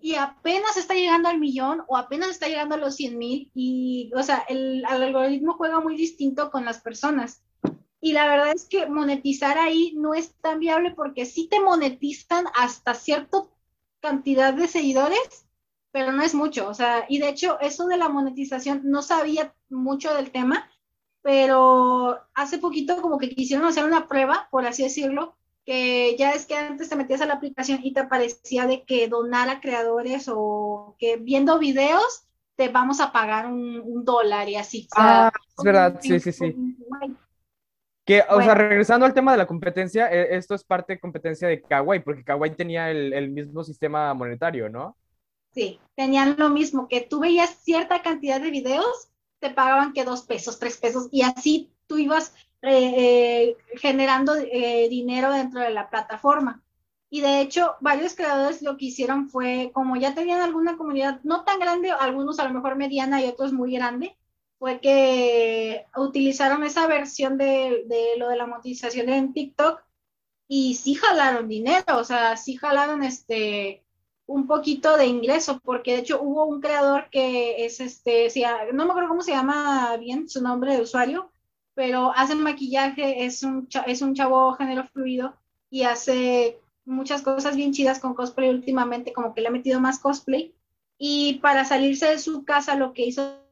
y 0.00 0.14
apenas 0.14 0.76
está 0.76 0.94
llegando 0.94 1.28
al 1.28 1.40
millón 1.40 1.82
o 1.88 1.96
apenas 1.96 2.30
está 2.30 2.46
llegando 2.46 2.76
a 2.76 2.78
los 2.78 2.94
100 2.94 3.18
mil 3.18 3.50
y, 3.52 4.12
o 4.14 4.22
sea, 4.22 4.44
el, 4.48 4.84
algoritmo 4.84 5.54
juega 5.54 5.80
muy 5.80 5.96
distinto 5.96 6.52
con 6.52 6.64
las 6.64 6.80
personas. 6.80 7.42
Y 8.00 8.12
la 8.12 8.26
verdad 8.28 8.52
es 8.54 8.66
que 8.66 8.86
monetizar 8.86 9.58
ahí 9.58 9.94
no 9.96 10.14
es 10.14 10.34
tan 10.34 10.60
viable 10.60 10.92
porque 10.92 11.26
sí 11.26 11.48
te 11.48 11.60
monetizan 11.60 12.44
hasta 12.54 12.94
cierta 12.94 13.42
cantidad 14.00 14.54
de 14.54 14.68
seguidores, 14.68 15.46
pero 15.90 16.12
no 16.12 16.22
es 16.22 16.34
mucho. 16.34 16.68
O 16.68 16.74
sea, 16.74 17.06
y 17.08 17.18
de 17.18 17.28
hecho 17.28 17.58
eso 17.60 17.86
de 17.86 17.96
la 17.96 18.08
monetización 18.08 18.82
no 18.84 19.02
sabía 19.02 19.54
mucho 19.70 20.14
del 20.14 20.30
tema, 20.30 20.70
pero 21.22 22.20
hace 22.34 22.58
poquito 22.58 23.02
como 23.02 23.18
que 23.18 23.30
quisieron 23.30 23.66
hacer 23.66 23.84
una 23.84 24.06
prueba, 24.06 24.48
por 24.50 24.66
así 24.66 24.84
decirlo, 24.84 25.36
que 25.64 26.14
ya 26.16 26.30
es 26.30 26.46
que 26.46 26.56
antes 26.56 26.88
te 26.88 26.94
metías 26.94 27.20
a 27.20 27.26
la 27.26 27.34
aplicación 27.34 27.80
y 27.82 27.92
te 27.92 28.00
aparecía 28.00 28.66
de 28.66 28.84
que 28.84 29.08
donar 29.08 29.48
a 29.48 29.60
creadores 29.60 30.30
o 30.32 30.94
que 31.00 31.16
viendo 31.16 31.58
videos 31.58 32.26
te 32.54 32.68
vamos 32.68 33.00
a 33.00 33.12
pagar 33.12 33.46
un, 33.46 34.04
dólar 34.04 34.48
y 34.48 34.54
así. 34.56 34.88
ah, 34.96 35.30
es 35.58 35.64
verdad, 35.64 35.98
sí, 36.00 36.20
sí, 36.20 36.30
sí. 36.30 36.56
Que, 38.06 38.22
o 38.30 38.40
sea, 38.40 38.54
regresando 38.54 39.04
al 39.04 39.12
tema 39.12 39.32
de 39.32 39.38
la 39.38 39.46
competencia, 39.46 40.08
e, 40.08 40.36
esto 40.36 40.54
es 40.54 40.62
parte 40.62 40.94
de 40.94 41.00
competencia 41.00 41.48
de 41.48 41.60
Kawaii, 41.60 42.00
porque 42.00 42.22
Kawaii 42.22 42.54
tenía 42.54 42.88
el, 42.90 43.12
el, 43.12 43.30
mismo 43.30 43.64
sistema 43.64 44.14
monetario, 44.14 44.68
¿no? 44.68 44.96
Sí, 45.52 45.80
tenían 45.96 46.36
lo 46.38 46.48
mismo, 46.48 46.86
que 46.86 47.00
tú 47.00 47.18
veías 47.18 47.58
cierta 47.62 48.02
cantidad 48.02 48.40
de 48.40 48.52
videos, 48.52 49.08
te 49.40 49.50
pagaban 49.50 49.92
que 49.92 50.04
dos 50.04 50.22
pesos, 50.22 50.60
tres 50.60 50.76
pesos, 50.76 51.08
y 51.10 51.22
así 51.22 51.72
tú 51.88 51.98
ibas 51.98 52.32
eh, 52.62 53.56
generando 53.76 54.34
eh, 54.34 54.88
dinero 54.88 55.32
dentro 55.32 55.60
de 55.60 55.70
la 55.70 55.90
plataforma. 55.90 56.62
Y 57.10 57.20
de 57.20 57.40
hecho, 57.40 57.76
varios 57.80 58.14
creadores 58.14 58.62
lo 58.62 58.76
que 58.76 58.86
hicieron 58.86 59.28
fue, 59.28 59.70
como 59.72 59.96
ya 59.96 60.14
tenían 60.14 60.40
alguna 60.40 60.76
comunidad 60.76 61.20
no 61.22 61.44
tan 61.44 61.60
grande, 61.60 61.90
algunos 61.90 62.38
a 62.38 62.44
lo 62.44 62.54
mejor 62.54 62.76
mediana 62.76 63.22
y 63.22 63.26
otros 63.26 63.52
muy 63.52 63.72
grande, 63.72 64.16
fue 64.58 64.80
que 64.80 65.86
utilizaron 65.96 66.64
esa 66.64 66.86
versión 66.86 67.38
de, 67.38 67.84
de 67.86 68.16
lo 68.18 68.28
de 68.28 68.36
la 68.36 68.46
monetización 68.46 69.08
en 69.08 69.32
TikTok 69.32 69.82
y 70.48 70.74
sí 70.74 70.94
jalaron 70.94 71.48
dinero, 71.48 71.98
o 71.98 72.04
sea, 72.04 72.36
sí 72.36 72.56
jalaron 72.56 73.02
este 73.02 73.82
un 74.26 74.46
poquito 74.46 74.96
de 74.96 75.06
ingreso, 75.06 75.60
porque 75.60 75.92
de 75.92 75.98
hecho 75.98 76.20
hubo 76.20 76.44
un 76.46 76.60
creador 76.60 77.08
que 77.10 77.64
es 77.64 77.80
este, 77.80 78.28
no 78.72 78.84
me 78.84 78.90
acuerdo 78.90 79.08
cómo 79.08 79.22
se 79.22 79.32
llama 79.32 79.96
bien 79.98 80.28
su 80.28 80.42
nombre 80.42 80.74
de 80.74 80.82
usuario, 80.82 81.30
pero 81.74 82.12
hace 82.14 82.34
maquillaje, 82.34 83.24
es 83.24 83.42
un, 83.42 83.68
es 83.86 84.02
un 84.02 84.14
chavo 84.14 84.54
género 84.54 84.84
fluido 84.84 85.36
y 85.70 85.82
hace 85.82 86.58
muchas 86.84 87.22
cosas 87.22 87.56
bien 87.56 87.72
chidas 87.72 88.00
con 88.00 88.14
cosplay 88.14 88.50
últimamente, 88.50 89.12
como 89.12 89.34
que 89.34 89.42
le 89.42 89.48
ha 89.48 89.52
metido 89.52 89.80
más 89.80 89.98
cosplay. 89.98 90.54
Y 90.98 91.34
para 91.40 91.64
salirse 91.64 92.06
de 92.06 92.18
su 92.18 92.44
casa, 92.44 92.76
lo 92.76 92.94
que 92.94 93.04
hizo 93.04 93.45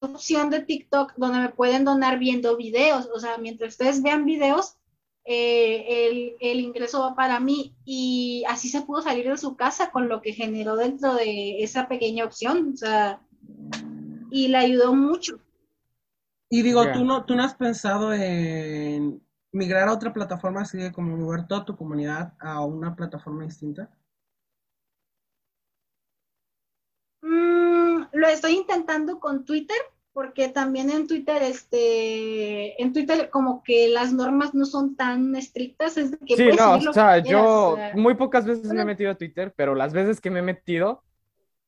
opción 0.00 0.50
de 0.50 0.60
TikTok 0.60 1.14
donde 1.16 1.40
me 1.40 1.48
pueden 1.48 1.84
donar 1.84 2.18
viendo 2.18 2.56
videos, 2.56 3.08
o 3.14 3.18
sea, 3.18 3.38
mientras 3.38 3.74
ustedes 3.74 4.02
vean 4.02 4.24
videos, 4.24 4.76
eh, 5.24 6.06
el, 6.08 6.36
el, 6.40 6.60
ingreso 6.60 7.00
va 7.00 7.16
para 7.16 7.40
mí 7.40 7.74
y 7.84 8.44
así 8.48 8.68
se 8.68 8.82
pudo 8.82 9.02
salir 9.02 9.28
de 9.28 9.36
su 9.36 9.56
casa 9.56 9.90
con 9.90 10.08
lo 10.08 10.22
que 10.22 10.32
generó 10.32 10.76
dentro 10.76 11.14
de 11.14 11.64
esa 11.64 11.88
pequeña 11.88 12.24
opción, 12.24 12.72
o 12.74 12.76
sea, 12.76 13.20
y 14.30 14.48
le 14.48 14.58
ayudó 14.58 14.94
mucho. 14.94 15.40
Y 16.48 16.62
digo, 16.62 16.84
¿tú, 16.92 17.04
no, 17.04 17.24
¿tú 17.24 17.34
no 17.34 17.42
has 17.42 17.54
pensado 17.54 18.12
en 18.12 19.20
migrar 19.50 19.88
a 19.88 19.92
otra 19.92 20.12
plataforma 20.12 20.60
así 20.60 20.78
de 20.78 20.92
como 20.92 21.16
mover 21.16 21.46
toda 21.46 21.64
tu 21.64 21.76
comunidad 21.76 22.34
a 22.38 22.64
una 22.64 22.94
plataforma 22.94 23.44
distinta? 23.44 23.90
Lo 28.16 28.28
estoy 28.28 28.52
intentando 28.52 29.20
con 29.20 29.44
Twitter, 29.44 29.76
porque 30.12 30.48
también 30.48 30.88
en 30.90 31.06
Twitter, 31.06 31.42
este, 31.42 32.80
en 32.82 32.92
Twitter 32.92 33.28
como 33.30 33.62
que 33.62 33.88
las 33.88 34.12
normas 34.12 34.54
no 34.54 34.64
son 34.64 34.96
tan 34.96 35.36
estrictas, 35.36 35.98
es 35.98 36.16
que 36.26 36.36
Sí, 36.36 36.48
no, 36.56 36.76
o 36.76 36.92
sea, 36.92 37.18
yo 37.18 37.76
muy 37.94 38.14
pocas 38.14 38.46
veces 38.46 38.72
me 38.72 38.82
he 38.82 38.84
metido 38.86 39.10
a 39.10 39.16
Twitter, 39.16 39.52
pero 39.54 39.74
las 39.74 39.92
veces 39.92 40.20
que 40.20 40.30
me 40.30 40.38
he 40.38 40.42
metido, 40.42 41.02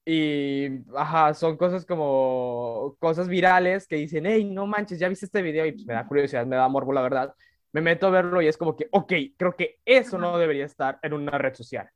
y, 0.07 0.69
ajá, 0.97 1.35
son 1.35 1.59
cosas 1.59 1.85
como 1.85 2.97
cosas 2.99 3.29
virales 3.29 3.87
que 3.87 3.97
dicen, 3.97 4.25
hey, 4.25 4.43
no 4.43 4.67
manches, 4.67 4.99
ya 4.99 5.11
viste 5.11 5.27
este 5.27 5.43
video 5.43 5.67
y 5.67 5.73
pues 5.73 5.85
me 5.85 5.93
da 5.93 6.09
curiosidad, 6.09 6.47
me 6.47 6.57
da 6.57 6.67
morbo, 6.67 6.95
la 6.95 7.03
verdad. 7.03 7.35
Me 7.73 7.83
meto 7.83 8.07
a 8.07 8.11
verlo 8.11 8.41
y 8.41 8.49
es 8.49 8.57
como 8.57 8.75
que, 8.75 8.89
ok, 8.91 9.13
creo 9.37 9.55
que 9.55 9.77
eso 9.85 10.17
no 10.17 10.39
debería 10.39 10.65
estar 10.65 10.99
en 11.03 11.13
una 11.13 11.37
red 11.37 11.53
social. 11.55 11.91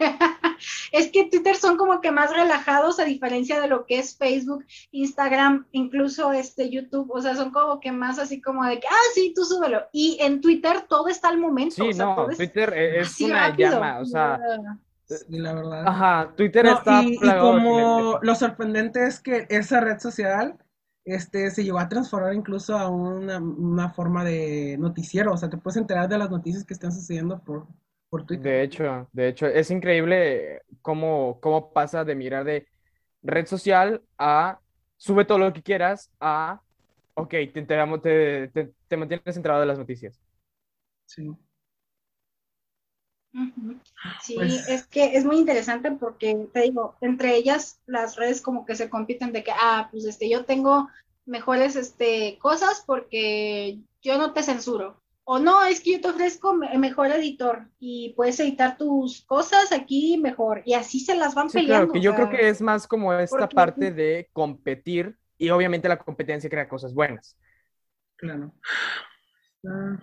es 0.92 1.10
que 1.10 1.24
Twitter 1.24 1.56
son 1.56 1.76
como 1.76 2.00
que 2.00 2.10
más 2.10 2.34
relajados 2.34 2.98
a 2.98 3.04
diferencia 3.04 3.60
de 3.60 3.68
lo 3.68 3.86
que 3.86 3.98
es 3.98 4.16
Facebook, 4.16 4.64
Instagram, 4.90 5.66
incluso 5.72 6.32
este 6.32 6.70
YouTube, 6.70 7.10
o 7.10 7.20
sea, 7.20 7.36
son 7.36 7.50
como 7.50 7.80
que 7.80 7.92
más 7.92 8.18
así 8.18 8.40
como 8.40 8.64
de 8.64 8.80
que, 8.80 8.86
ah, 8.88 9.10
sí, 9.14 9.32
tú 9.34 9.44
súbelo. 9.44 9.82
Y 9.92 10.18
en 10.20 10.40
Twitter 10.40 10.82
todo 10.88 11.08
está 11.08 11.28
al 11.28 11.38
momento. 11.38 11.76
Sí, 11.76 11.90
no, 11.96 12.26
Twitter 12.36 12.72
es, 12.74 13.20
una 13.20 13.56
llama, 13.56 14.00
o 14.00 14.04
sea, 14.04 14.38
Sí, 15.04 15.38
la 15.38 15.54
verdad. 15.54 15.88
Ajá, 15.88 16.32
Twitter 16.36 16.66
está 16.66 17.02
y, 17.02 17.14
y 17.14 17.38
como 17.40 18.20
lo 18.22 18.34
sorprendente 18.36 19.04
es 19.04 19.18
que 19.18 19.44
esa 19.50 19.80
red 19.80 19.98
social 19.98 20.56
este, 21.04 21.50
se 21.50 21.64
llegó 21.64 21.78
a 21.78 21.88
transformar 21.88 22.34
incluso 22.34 22.78
a 22.78 22.88
una, 22.88 23.90
forma 23.90 24.24
de 24.24 24.76
noticiero, 24.78 25.32
o 25.32 25.36
sea, 25.36 25.50
te 25.50 25.56
puedes 25.56 25.76
enterar 25.76 26.08
de 26.08 26.18
las 26.18 26.30
noticias 26.30 26.64
que 26.64 26.74
están 26.74 26.92
sucediendo 26.92 27.40
por, 27.40 27.66
por 28.10 28.26
Twitter. 28.26 28.44
De 28.44 28.62
hecho, 28.62 29.08
de 29.12 29.28
hecho, 29.28 29.46
es 29.46 29.70
increíble 29.70 30.62
cómo, 30.82 31.38
cómo 31.40 31.72
pasa 31.72 32.04
de 32.04 32.14
mirar 32.14 32.44
de 32.44 32.66
red 33.22 33.46
social 33.46 34.02
a 34.18 34.60
sube 34.96 35.24
todo 35.24 35.38
lo 35.38 35.52
que 35.52 35.62
quieras 35.62 36.10
a, 36.20 36.60
ok, 37.14 37.30
te, 37.30 37.58
enteramos, 37.58 38.02
te, 38.02 38.48
te, 38.48 38.72
te 38.88 38.96
mantienes 38.96 39.36
enterado 39.36 39.60
de 39.60 39.66
las 39.66 39.78
noticias. 39.78 40.20
Sí. 41.06 41.30
Sí, 44.22 44.34
pues 44.34 44.68
es 44.68 44.86
que 44.88 45.16
es 45.16 45.24
muy 45.24 45.36
interesante 45.38 45.92
porque 45.92 46.48
te 46.52 46.62
digo, 46.62 46.96
entre 47.00 47.36
ellas 47.36 47.80
las 47.86 48.16
redes 48.16 48.40
como 48.40 48.66
que 48.66 48.74
se 48.74 48.90
compiten 48.90 49.32
de 49.32 49.44
que, 49.44 49.52
ah, 49.52 49.88
pues 49.90 50.04
este, 50.04 50.28
yo 50.28 50.44
tengo 50.44 50.88
mejores 51.26 51.76
este, 51.76 52.38
cosas 52.40 52.82
porque 52.84 53.78
yo 54.02 54.18
no 54.18 54.32
te 54.32 54.42
censuro. 54.42 54.99
O 55.32 55.38
no, 55.38 55.62
es 55.64 55.80
que 55.80 55.92
yo 55.92 56.00
te 56.00 56.08
ofrezco 56.08 56.56
mejor 56.56 57.06
editor 57.12 57.68
y 57.78 58.14
puedes 58.16 58.40
editar 58.40 58.76
tus 58.76 59.24
cosas 59.26 59.70
aquí 59.70 60.18
mejor. 60.18 60.62
Y 60.64 60.74
así 60.74 60.98
se 60.98 61.14
las 61.14 61.36
van 61.36 61.48
peleando. 61.48 61.86
Claro, 61.86 61.92
que 61.92 62.00
yo 62.00 62.16
creo 62.16 62.30
que 62.30 62.48
es 62.48 62.60
más 62.60 62.88
como 62.88 63.12
esta 63.12 63.48
parte 63.48 63.92
de 63.92 64.28
competir 64.32 65.16
y 65.38 65.50
obviamente 65.50 65.88
la 65.88 66.00
competencia 66.00 66.50
crea 66.50 66.68
cosas 66.68 66.92
buenas. 66.94 67.38
Claro. 68.16 68.52
Ah. 69.68 70.00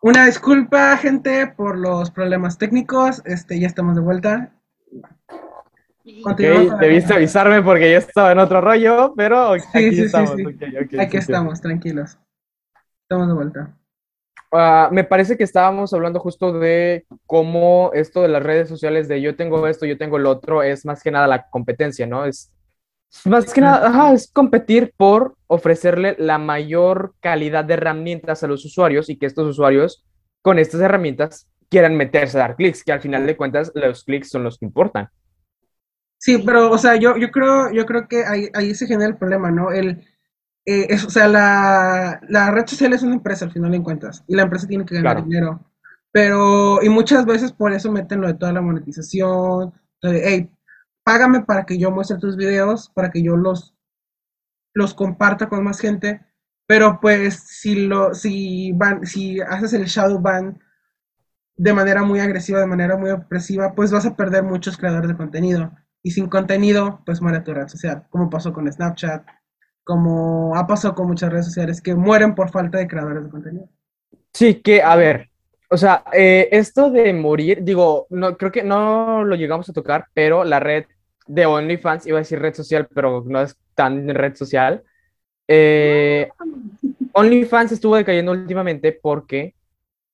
Una 0.00 0.24
disculpa, 0.24 0.96
gente, 0.96 1.48
por 1.48 1.76
los 1.76 2.10
problemas 2.10 2.56
técnicos. 2.56 3.20
Este, 3.26 3.60
ya 3.60 3.66
estamos 3.66 3.94
de 3.94 4.00
vuelta. 4.00 4.54
Okay, 6.24 6.70
debiste 6.80 7.12
avisarme 7.12 7.60
porque 7.60 7.92
yo 7.92 7.98
estaba 7.98 8.32
en 8.32 8.38
otro 8.38 8.62
rollo, 8.62 9.12
pero 9.14 9.50
aquí 9.50 10.00
estamos. 10.00 10.34
aquí 10.98 11.16
estamos, 11.18 11.60
tranquilos. 11.60 12.18
Estamos 13.02 13.28
de 13.28 13.34
vuelta. 13.34 13.78
Ah, 14.54 14.90
me 14.92 15.02
parece 15.02 15.38
que 15.38 15.44
estábamos 15.44 15.94
hablando 15.94 16.20
justo 16.20 16.52
de 16.52 17.06
cómo 17.26 17.90
esto 17.94 18.20
de 18.20 18.28
las 18.28 18.42
redes 18.42 18.68
sociales 18.68 19.08
de 19.08 19.22
yo 19.22 19.34
tengo 19.34 19.66
esto, 19.66 19.86
yo 19.86 19.96
tengo 19.96 20.18
el 20.18 20.26
otro, 20.26 20.62
es 20.62 20.84
más 20.84 21.02
que 21.02 21.10
nada 21.10 21.26
la 21.26 21.48
competencia, 21.48 22.06
¿no? 22.06 22.26
Es 22.26 22.52
más 23.24 23.52
que 23.52 23.62
nada, 23.62 23.88
ajá, 23.88 24.12
es 24.12 24.30
competir 24.30 24.92
por 24.96 25.36
ofrecerle 25.46 26.16
la 26.18 26.38
mayor 26.38 27.14
calidad 27.20 27.64
de 27.64 27.74
herramientas 27.74 28.42
a 28.42 28.46
los 28.46 28.64
usuarios 28.64 29.08
y 29.08 29.16
que 29.16 29.26
estos 29.26 29.48
usuarios 29.48 30.04
con 30.42 30.58
estas 30.58 30.80
herramientas 30.82 31.48
quieran 31.70 31.96
meterse 31.96 32.36
a 32.36 32.40
dar 32.40 32.56
clics, 32.56 32.84
que 32.84 32.92
al 32.92 33.00
final 33.00 33.26
de 33.26 33.36
cuentas 33.36 33.72
los 33.74 34.04
clics 34.04 34.28
son 34.28 34.44
los 34.44 34.58
que 34.58 34.66
importan. 34.66 35.08
Sí, 36.18 36.42
pero, 36.44 36.70
o 36.70 36.78
sea, 36.78 36.96
yo, 36.96 37.16
yo 37.16 37.30
creo, 37.30 37.72
yo 37.72 37.86
creo 37.86 38.06
que 38.06 38.24
ahí, 38.24 38.48
ahí 38.54 38.74
se 38.74 38.86
genera 38.86 39.08
el 39.08 39.16
problema, 39.16 39.50
¿no? 39.50 39.72
El, 39.72 40.06
eh, 40.64 40.94
o 41.06 41.10
sea, 41.10 41.28
la, 41.28 42.20
la, 42.28 42.50
red 42.50 42.66
social 42.66 42.92
es 42.92 43.02
una 43.02 43.14
empresa 43.14 43.44
al 43.44 43.52
final 43.52 43.72
de 43.72 43.82
cuentas, 43.82 44.24
y 44.28 44.36
la 44.36 44.42
empresa 44.42 44.66
tiene 44.66 44.84
que 44.84 44.94
ganar 44.94 45.24
dinero. 45.24 45.60
Pero, 46.12 46.82
y 46.82 46.88
muchas 46.88 47.24
veces 47.24 47.52
por 47.52 47.72
eso 47.72 47.90
meten 47.90 48.20
lo 48.20 48.28
de 48.28 48.34
toda 48.34 48.52
la 48.52 48.60
monetización, 48.60 49.72
de, 50.02 50.22
hey, 50.24 50.50
págame 51.04 51.42
para 51.42 51.64
que 51.64 51.78
yo 51.78 51.90
muestre 51.90 52.18
tus 52.18 52.36
videos, 52.36 52.90
para 52.94 53.10
que 53.10 53.22
yo 53.22 53.36
los, 53.36 53.74
los 54.74 54.94
comparta 54.94 55.48
con 55.48 55.64
más 55.64 55.80
gente, 55.80 56.24
pero 56.66 57.00
pues 57.00 57.34
si 57.40 57.86
lo, 57.86 58.14
si 58.14 58.72
van, 58.72 59.06
si 59.06 59.40
haces 59.40 59.72
el 59.72 59.86
shadow 59.86 60.20
ban 60.20 60.60
de 61.56 61.72
manera 61.72 62.02
muy 62.02 62.20
agresiva, 62.20 62.60
de 62.60 62.66
manera 62.66 62.96
muy 62.96 63.10
opresiva, 63.10 63.74
pues 63.74 63.90
vas 63.92 64.06
a 64.06 64.16
perder 64.16 64.42
muchos 64.42 64.76
creadores 64.76 65.08
de 65.08 65.16
contenido. 65.16 65.72
Y 66.02 66.12
sin 66.12 66.28
contenido, 66.28 67.02
pues 67.06 67.20
muere 67.22 67.40
tu 67.40 67.54
red 67.54 67.68
social, 67.68 68.06
como 68.10 68.30
pasó 68.30 68.52
con 68.52 68.70
Snapchat, 68.70 69.24
como 69.84 70.56
ha 70.56 70.66
pasado 70.66 70.94
con 70.94 71.08
muchas 71.08 71.30
redes 71.30 71.46
sociales 71.46 71.80
que 71.80 71.94
mueren 71.94 72.34
por 72.34 72.50
falta 72.50 72.78
de 72.78 72.88
creadores 72.88 73.24
de 73.24 73.30
contenido. 73.30 73.68
Sí, 74.32 74.56
que, 74.56 74.82
a 74.82 74.96
ver, 74.96 75.30
o 75.68 75.76
sea, 75.76 76.04
eh, 76.12 76.48
esto 76.52 76.90
de 76.90 77.12
morir, 77.12 77.62
digo, 77.62 78.06
no, 78.10 78.36
creo 78.36 78.52
que 78.52 78.62
no 78.62 79.24
lo 79.24 79.36
llegamos 79.36 79.68
a 79.68 79.72
tocar, 79.72 80.06
pero 80.14 80.44
la 80.44 80.60
red 80.60 80.84
de 81.26 81.46
OnlyFans, 81.46 82.06
iba 82.06 82.18
a 82.18 82.20
decir 82.20 82.40
red 82.40 82.54
social, 82.54 82.88
pero 82.94 83.24
no 83.26 83.42
es 83.42 83.56
tan 83.74 84.08
red 84.08 84.34
social. 84.34 84.82
Eh, 85.48 86.28
OnlyFans 87.14 87.72
estuvo 87.72 87.96
decayendo 87.96 88.32
últimamente 88.32 88.92
porque 88.92 89.54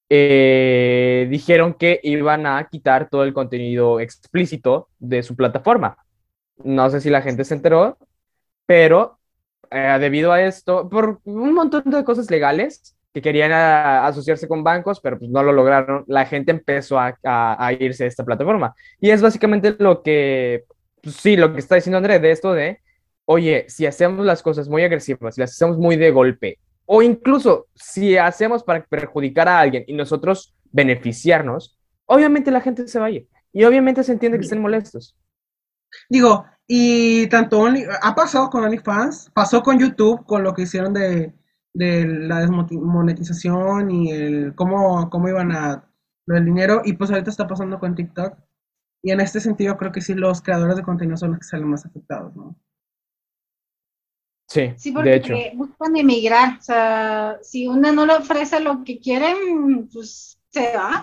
eh, 0.08 1.26
dijeron 1.30 1.74
que 1.74 2.00
iban 2.02 2.46
a 2.46 2.68
quitar 2.68 3.08
todo 3.10 3.24
el 3.24 3.34
contenido 3.34 4.00
explícito 4.00 4.88
de 4.98 5.22
su 5.22 5.36
plataforma. 5.36 5.98
No 6.64 6.88
sé 6.90 7.00
si 7.00 7.10
la 7.10 7.22
gente 7.22 7.44
se 7.44 7.54
enteró, 7.54 7.98
pero 8.66 9.17
debido 9.70 10.32
a 10.32 10.42
esto, 10.42 10.88
por 10.88 11.20
un 11.24 11.54
montón 11.54 11.84
de 11.86 12.04
cosas 12.04 12.30
legales, 12.30 12.96
que 13.12 13.22
querían 13.22 13.52
asociarse 13.52 14.46
con 14.46 14.62
bancos, 14.62 15.00
pero 15.00 15.18
pues 15.18 15.30
no 15.30 15.42
lo 15.42 15.52
lograron, 15.52 16.04
la 16.06 16.26
gente 16.26 16.50
empezó 16.50 16.98
a, 16.98 17.72
irse 17.80 18.04
a 18.04 18.06
esta 18.06 18.24
plataforma. 18.24 18.74
Y 19.00 19.10
es 19.10 19.22
básicamente 19.22 19.74
lo 19.78 20.02
que, 20.02 20.64
pues, 21.02 21.16
sí, 21.16 21.36
lo 21.36 21.52
que 21.52 21.60
está 21.60 21.74
diciendo 21.74 21.98
André, 21.98 22.18
de 22.18 22.30
esto 22.30 22.52
de, 22.52 22.80
oye, 23.24 23.64
si 23.68 23.86
hacemos 23.86 24.24
las 24.24 24.42
cosas 24.42 24.68
muy 24.68 24.82
agresivas, 24.82 25.34
si 25.34 25.40
las 25.40 25.52
hacemos 25.52 25.78
muy 25.78 25.96
de 25.96 26.10
golpe, 26.10 26.58
o 26.86 27.02
incluso 27.02 27.66
si 27.74 28.16
hacemos 28.16 28.62
para 28.62 28.84
perjudicar 28.84 29.48
a 29.48 29.60
alguien 29.60 29.84
y 29.86 29.94
nosotros 29.94 30.54
beneficiarnos, 30.70 31.78
obviamente 32.06 32.50
la 32.50 32.60
gente 32.60 32.88
se 32.88 32.98
va 32.98 33.06
a 33.06 33.10
ir. 33.10 33.26
Y 33.52 33.64
obviamente 33.64 34.02
se 34.04 34.12
entiende 34.12 34.38
que 34.38 34.44
estén 34.44 34.60
molestos. 34.60 35.16
Digo, 36.08 36.44
y 36.66 37.26
tanto 37.28 37.66
ha 38.02 38.14
pasado 38.14 38.50
con 38.50 38.64
OnlyFans, 38.64 39.30
pasó 39.34 39.62
con 39.62 39.78
YouTube, 39.78 40.24
con 40.26 40.42
lo 40.42 40.54
que 40.54 40.62
hicieron 40.62 40.92
de 40.92 41.32
de 41.78 42.06
la 42.06 42.40
desmonetización 42.40 43.90
y 43.90 44.10
el 44.10 44.54
cómo, 44.56 45.08
cómo 45.10 45.28
iban 45.28 45.52
a 45.52 45.88
lo 46.26 46.34
del 46.34 46.44
dinero 46.44 46.82
y 46.84 46.94
pues 46.94 47.10
ahorita 47.10 47.30
está 47.30 47.46
pasando 47.46 47.78
con 47.78 47.94
TikTok 47.94 48.36
y 49.02 49.12
en 49.12 49.20
este 49.20 49.38
sentido 49.38 49.76
creo 49.76 49.92
que 49.92 50.00
sí 50.00 50.14
los 50.14 50.42
creadores 50.42 50.76
de 50.76 50.82
contenido 50.82 51.16
son 51.16 51.30
los 51.30 51.38
que 51.38 51.46
salen 51.46 51.68
más 51.68 51.86
afectados, 51.86 52.34
¿no? 52.34 52.56
Sí, 54.48 54.72
sí 54.76 54.90
porque 54.90 55.10
de 55.10 55.16
hecho. 55.16 55.34
buscan 55.54 55.96
emigrar, 55.96 56.58
o 56.58 56.62
sea, 56.62 57.38
si 57.42 57.68
una 57.68 57.92
no 57.92 58.06
le 58.06 58.14
ofrece 58.14 58.58
lo 58.60 58.82
que 58.82 58.98
quieren, 58.98 59.88
pues 59.92 60.40
se 60.48 60.74
va, 60.74 61.02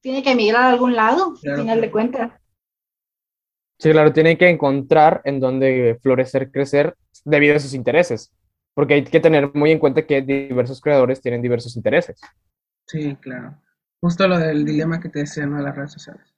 tiene 0.00 0.22
que 0.22 0.32
emigrar 0.32 0.62
a 0.62 0.70
algún 0.70 0.96
lado, 0.96 1.34
al 1.44 1.56
final 1.56 1.80
de 1.80 1.90
cuentas. 1.90 2.32
Sí, 3.78 3.90
claro, 3.90 4.12
tiene 4.12 4.38
que 4.38 4.48
encontrar 4.48 5.20
en 5.24 5.40
dónde 5.40 5.98
florecer, 6.02 6.50
crecer 6.50 6.96
debido 7.24 7.56
a 7.56 7.60
sus 7.60 7.74
intereses 7.74 8.32
porque 8.76 8.92
hay 8.92 9.04
que 9.04 9.20
tener 9.20 9.54
muy 9.54 9.72
en 9.72 9.78
cuenta 9.78 10.06
que 10.06 10.20
diversos 10.20 10.82
creadores 10.82 11.22
tienen 11.22 11.40
diversos 11.40 11.74
intereses. 11.76 12.20
Sí, 12.86 13.16
claro. 13.22 13.56
Justo 14.02 14.28
lo 14.28 14.38
del 14.38 14.66
dilema 14.66 15.00
que 15.00 15.08
te 15.08 15.20
decía, 15.20 15.46
¿no? 15.46 15.56
De 15.56 15.62
las 15.62 15.74
redes 15.74 15.92
sociales. 15.92 16.34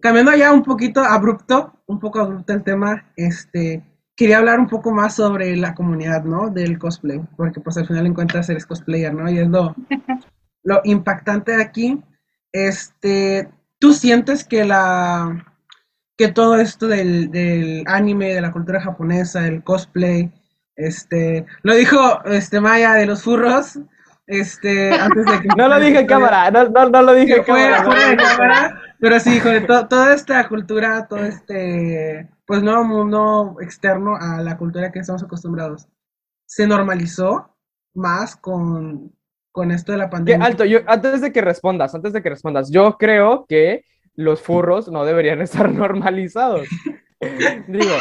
Cambiando 0.00 0.34
ya 0.34 0.50
un 0.50 0.62
poquito 0.62 1.02
abrupto, 1.02 1.82
un 1.86 2.00
poco 2.00 2.20
abrupto 2.20 2.54
el 2.54 2.64
tema, 2.64 3.12
este, 3.16 3.84
quería 4.16 4.38
hablar 4.38 4.60
un 4.60 4.66
poco 4.66 4.92
más 4.92 5.16
sobre 5.16 5.54
la 5.56 5.74
comunidad, 5.74 6.24
¿no? 6.24 6.48
Del 6.48 6.78
cosplay, 6.78 7.20
porque 7.36 7.60
pues 7.60 7.76
al 7.76 7.86
final 7.86 8.06
en 8.06 8.14
cuentas 8.14 8.48
eres 8.48 8.64
cosplayer, 8.64 9.12
¿no? 9.12 9.30
Y 9.30 9.38
es 9.38 9.48
lo, 9.48 9.74
lo 10.62 10.80
impactante 10.84 11.54
de 11.54 11.62
aquí. 11.62 12.02
Este, 12.50 13.50
¿tú 13.78 13.92
sientes 13.92 14.42
que 14.42 14.64
la, 14.64 15.57
que 16.18 16.28
todo 16.28 16.58
esto 16.58 16.88
del, 16.88 17.30
del 17.30 17.84
anime, 17.86 18.34
de 18.34 18.40
la 18.40 18.50
cultura 18.50 18.80
japonesa, 18.80 19.46
el 19.46 19.62
cosplay, 19.62 20.32
este, 20.74 21.46
lo 21.62 21.74
dijo 21.76 22.24
este 22.24 22.60
Maya 22.60 22.94
de 22.94 23.06
los 23.06 23.22
furros, 23.22 23.78
este, 24.26 24.92
antes 24.92 25.24
de 25.24 25.40
que... 25.40 25.48
no 25.56 25.68
lo 25.68 25.78
dije 25.78 26.00
en 26.00 26.06
cámara, 26.06 26.50
no, 26.50 26.68
no, 26.68 26.90
no 26.90 27.02
lo 27.02 27.14
dije 27.14 27.36
en 27.36 27.44
cámara. 27.44 27.84
Fuera 27.84 28.08
de 28.08 28.16
cámara, 28.16 28.82
pero 28.98 29.20
sí, 29.20 29.36
hijo, 29.36 29.48
de 29.48 29.60
toda 29.60 30.12
esta 30.12 30.48
cultura, 30.48 31.06
todo 31.08 31.24
este, 31.24 32.28
pues 32.44 32.64
nuevo 32.64 32.82
mundo 32.82 33.56
externo 33.60 34.16
a 34.16 34.42
la 34.42 34.58
cultura 34.58 34.90
que 34.90 34.98
estamos 34.98 35.22
acostumbrados, 35.22 35.86
se 36.46 36.66
normalizó 36.66 37.56
más 37.94 38.34
con, 38.34 39.12
con 39.52 39.70
esto 39.70 39.92
de 39.92 39.98
la 39.98 40.10
pandemia. 40.10 40.44
alto, 40.44 40.64
yo, 40.64 40.80
antes 40.88 41.20
de 41.20 41.32
que 41.32 41.42
respondas, 41.42 41.94
antes 41.94 42.12
de 42.12 42.20
que 42.20 42.30
respondas, 42.30 42.70
yo 42.72 42.96
creo 42.98 43.46
que 43.48 43.84
los 44.18 44.42
furros 44.42 44.88
no 44.88 45.04
deberían 45.04 45.40
estar 45.40 45.72
normalizados. 45.72 46.66
Digo, 47.68 47.94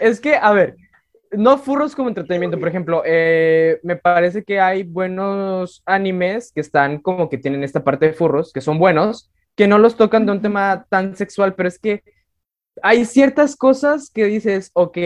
es 0.00 0.18
que, 0.18 0.34
a 0.34 0.50
ver, 0.52 0.76
no 1.30 1.58
furros 1.58 1.94
como 1.94 2.08
entretenimiento, 2.08 2.58
por 2.58 2.68
ejemplo, 2.68 3.02
eh, 3.04 3.78
me 3.82 3.96
parece 3.96 4.44
que 4.44 4.60
hay 4.60 4.82
buenos 4.82 5.82
animes 5.84 6.52
que 6.52 6.62
están 6.62 7.00
como 7.00 7.28
que 7.28 7.36
tienen 7.36 7.62
esta 7.64 7.84
parte 7.84 8.06
de 8.06 8.12
furros, 8.14 8.50
que 8.50 8.62
son 8.62 8.78
buenos, 8.78 9.30
que 9.54 9.68
no 9.68 9.76
los 9.78 9.96
tocan 9.96 10.24
de 10.24 10.32
un 10.32 10.40
tema 10.40 10.86
tan 10.88 11.14
sexual, 11.16 11.54
pero 11.54 11.68
es 11.68 11.78
que 11.78 12.02
hay 12.82 13.04
ciertas 13.04 13.56
cosas 13.56 14.10
que 14.10 14.24
dices, 14.24 14.70
ok, 14.72 14.96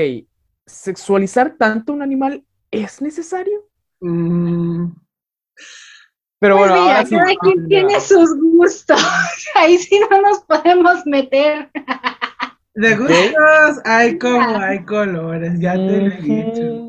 ¿sexualizar 0.64 1.56
tanto 1.58 1.92
un 1.92 2.02
animal 2.02 2.44
es 2.70 3.02
necesario? 3.02 3.66
Mm. 3.98 4.92
Pero 6.40 6.56
pues 6.56 6.70
bueno, 6.70 6.84
mira, 6.84 7.04
cada 7.04 7.36
quien 7.42 7.68
tiene 7.68 8.00
sus 8.00 8.34
gustos. 8.40 8.98
Ahí 9.54 9.76
sí 9.78 10.00
no 10.10 10.22
nos 10.22 10.40
podemos 10.40 11.06
meter. 11.06 11.70
De 12.74 12.96
gustos 12.96 13.80
hay 13.84 14.18
como 14.18 14.58
hay 14.58 14.84
colores, 14.84 15.60
ya 15.60 15.74
te 15.74 15.78
lo 15.78 16.06
he 16.06 16.16
dicho. 16.22 16.86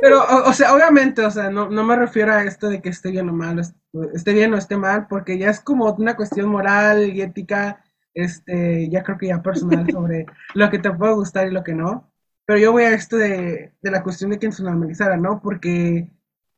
Pero, 0.00 0.22
o, 0.46 0.52
sea, 0.52 0.74
obviamente, 0.74 1.24
o 1.24 1.30
sea, 1.30 1.50
no, 1.50 1.68
no 1.68 1.84
me 1.84 1.96
refiero 1.96 2.32
a 2.32 2.44
esto 2.44 2.68
de 2.68 2.80
que 2.80 2.88
esté 2.88 3.10
bien 3.10 3.28
o 3.28 3.32
mal, 3.32 3.60
esté 4.14 4.32
bien 4.32 4.54
o 4.54 4.56
esté 4.56 4.76
mal, 4.76 5.06
porque 5.08 5.36
ya 5.36 5.50
es 5.50 5.60
como 5.60 5.92
una 5.92 6.16
cuestión 6.16 6.48
moral 6.48 7.10
y 7.10 7.20
ética, 7.20 7.84
este, 8.14 8.88
ya 8.88 9.02
creo 9.02 9.18
que 9.18 9.26
ya 9.28 9.42
personal 9.42 9.86
sobre 9.90 10.26
lo 10.54 10.70
que 10.70 10.78
te 10.78 10.90
puede 10.90 11.14
gustar 11.14 11.48
y 11.48 11.50
lo 11.50 11.62
que 11.62 11.74
no. 11.74 12.10
Pero 12.46 12.58
yo 12.58 12.72
voy 12.72 12.84
a 12.84 12.94
esto 12.94 13.16
de, 13.16 13.74
de 13.80 13.90
la 13.90 14.02
cuestión 14.02 14.30
de 14.30 14.38
que 14.38 14.52
se 14.52 14.62
normalizara, 14.62 15.16
¿no? 15.16 15.40
Porque 15.42 16.08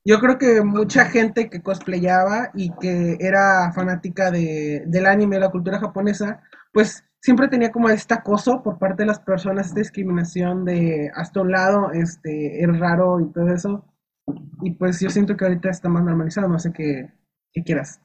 yo 0.07 0.21
creo 0.21 0.39
que 0.39 0.63
mucha 0.63 1.07
gente 1.07 1.51
que 1.51 1.63
cosplayaba 1.63 2.51
y 2.55 2.71
que 2.81 3.17
era 3.19 3.73
fanática 3.75 4.31
de, 4.31 4.85
del 4.87 5.05
anime, 5.05 5.35
de 5.35 5.41
la 5.41 5.51
cultura 5.51 5.81
japonesa, 5.81 6.45
pues 6.73 7.05
siempre 7.21 7.49
tenía 7.49 7.73
como 7.73 7.89
este 7.89 8.15
acoso 8.15 8.63
por 8.63 8.79
parte 8.79 9.03
de 9.03 9.09
las 9.09 9.19
personas, 9.19 9.67
esta 9.67 9.81
discriminación 9.81 10.65
de 10.65 11.11
hasta 11.13 11.41
un 11.41 11.51
lado, 11.51 11.91
este, 11.91 12.63
es 12.63 12.79
raro 12.79 13.21
y 13.21 13.33
todo 13.33 13.53
eso. 13.53 13.85
Y 14.63 14.71
pues 14.73 15.01
yo 15.01 15.11
siento 15.11 15.37
que 15.37 15.45
ahorita 15.45 15.71
está 15.71 15.89
más 15.89 16.05
normalizado, 16.05 16.47
no 16.47 16.61
sé 16.61 16.73
qué, 16.73 17.13
qué 17.53 17.65
quieras. 17.65 18.01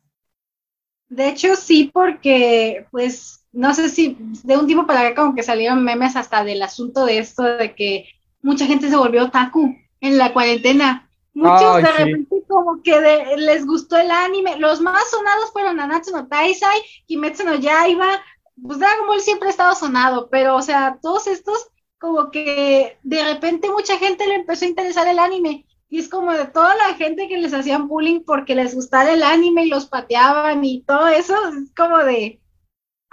De 1.07 1.29
hecho, 1.29 1.55
sí, 1.55 1.91
porque 1.93 2.87
pues 2.89 3.45
no 3.51 3.75
sé 3.75 3.89
si 3.89 4.17
de 4.43 4.57
un 4.57 4.65
tiempo 4.65 4.87
para 4.87 5.01
acá 5.01 5.21
como 5.21 5.35
que 5.35 5.43
salieron 5.43 5.83
memes 5.83 6.15
hasta 6.15 6.43
del 6.43 6.63
asunto 6.63 7.05
de 7.05 7.19
esto 7.19 7.43
de 7.43 7.75
que 7.75 8.05
mucha 8.41 8.65
gente 8.65 8.89
se 8.89 8.95
volvió 8.95 9.25
otaku 9.25 9.75
en 9.99 10.17
la 10.17 10.33
cuarentena 10.33 11.10
Muchos 11.33 11.77
de 11.77 11.91
repente 11.91 12.43
como 12.47 12.81
que 12.83 12.99
les 13.37 13.65
gustó 13.65 13.97
el 13.97 14.11
anime. 14.11 14.57
Los 14.57 14.81
más 14.81 15.09
sonados 15.09 15.51
fueron 15.51 15.77
Nanatsu 15.77 16.11
no 16.11 16.27
Taisai, 16.27 16.81
Kimetsu 17.07 17.43
no 17.43 17.55
Yaiba. 17.55 18.21
Pues 18.61 18.79
Dragon 18.79 19.07
Ball 19.07 19.21
siempre 19.21 19.47
ha 19.47 19.51
estado 19.51 19.73
sonado, 19.75 20.29
pero 20.29 20.55
o 20.55 20.61
sea, 20.61 20.99
todos 21.01 21.27
estos 21.27 21.67
como 21.97 22.31
que 22.31 22.97
de 23.03 23.23
repente 23.23 23.69
mucha 23.69 23.97
gente 23.97 24.27
le 24.27 24.35
empezó 24.35 24.65
a 24.65 24.69
interesar 24.69 25.07
el 25.07 25.19
anime. 25.19 25.65
Y 25.87 25.99
es 25.99 26.09
como 26.09 26.31
de 26.31 26.45
toda 26.45 26.75
la 26.75 26.95
gente 26.95 27.27
que 27.27 27.37
les 27.37 27.53
hacían 27.53 27.87
bullying 27.87 28.21
porque 28.25 28.55
les 28.55 28.73
gustaba 28.73 29.11
el 29.11 29.23
anime 29.23 29.65
y 29.65 29.69
los 29.69 29.87
pateaban 29.87 30.63
y 30.63 30.83
todo 30.83 31.07
eso, 31.07 31.35
es 31.49 31.73
como 31.75 31.97
de, 31.99 32.41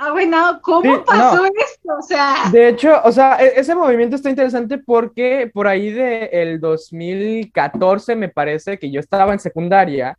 Ah, 0.01 0.13
bueno, 0.13 0.61
¿cómo 0.63 1.05
pasó 1.05 1.45
esto? 1.45 1.97
O 1.99 2.03
sea. 2.03 2.49
De 2.53 2.69
hecho, 2.69 3.01
o 3.03 3.11
sea, 3.11 3.37
e-, 3.45 3.59
ese 3.59 3.75
movimiento 3.75 4.15
está 4.15 4.31
interesante 4.31 4.79
porque 4.79 5.51
por 5.53 5.67
ahí 5.67 5.91
del 5.91 6.29
el 6.31 6.61
2014, 6.61 8.15
me 8.15 8.29
parece 8.29 8.79
que 8.79 8.93
yo 8.93 9.01
estaba 9.01 9.33
en 9.33 9.41
secundaria, 9.41 10.17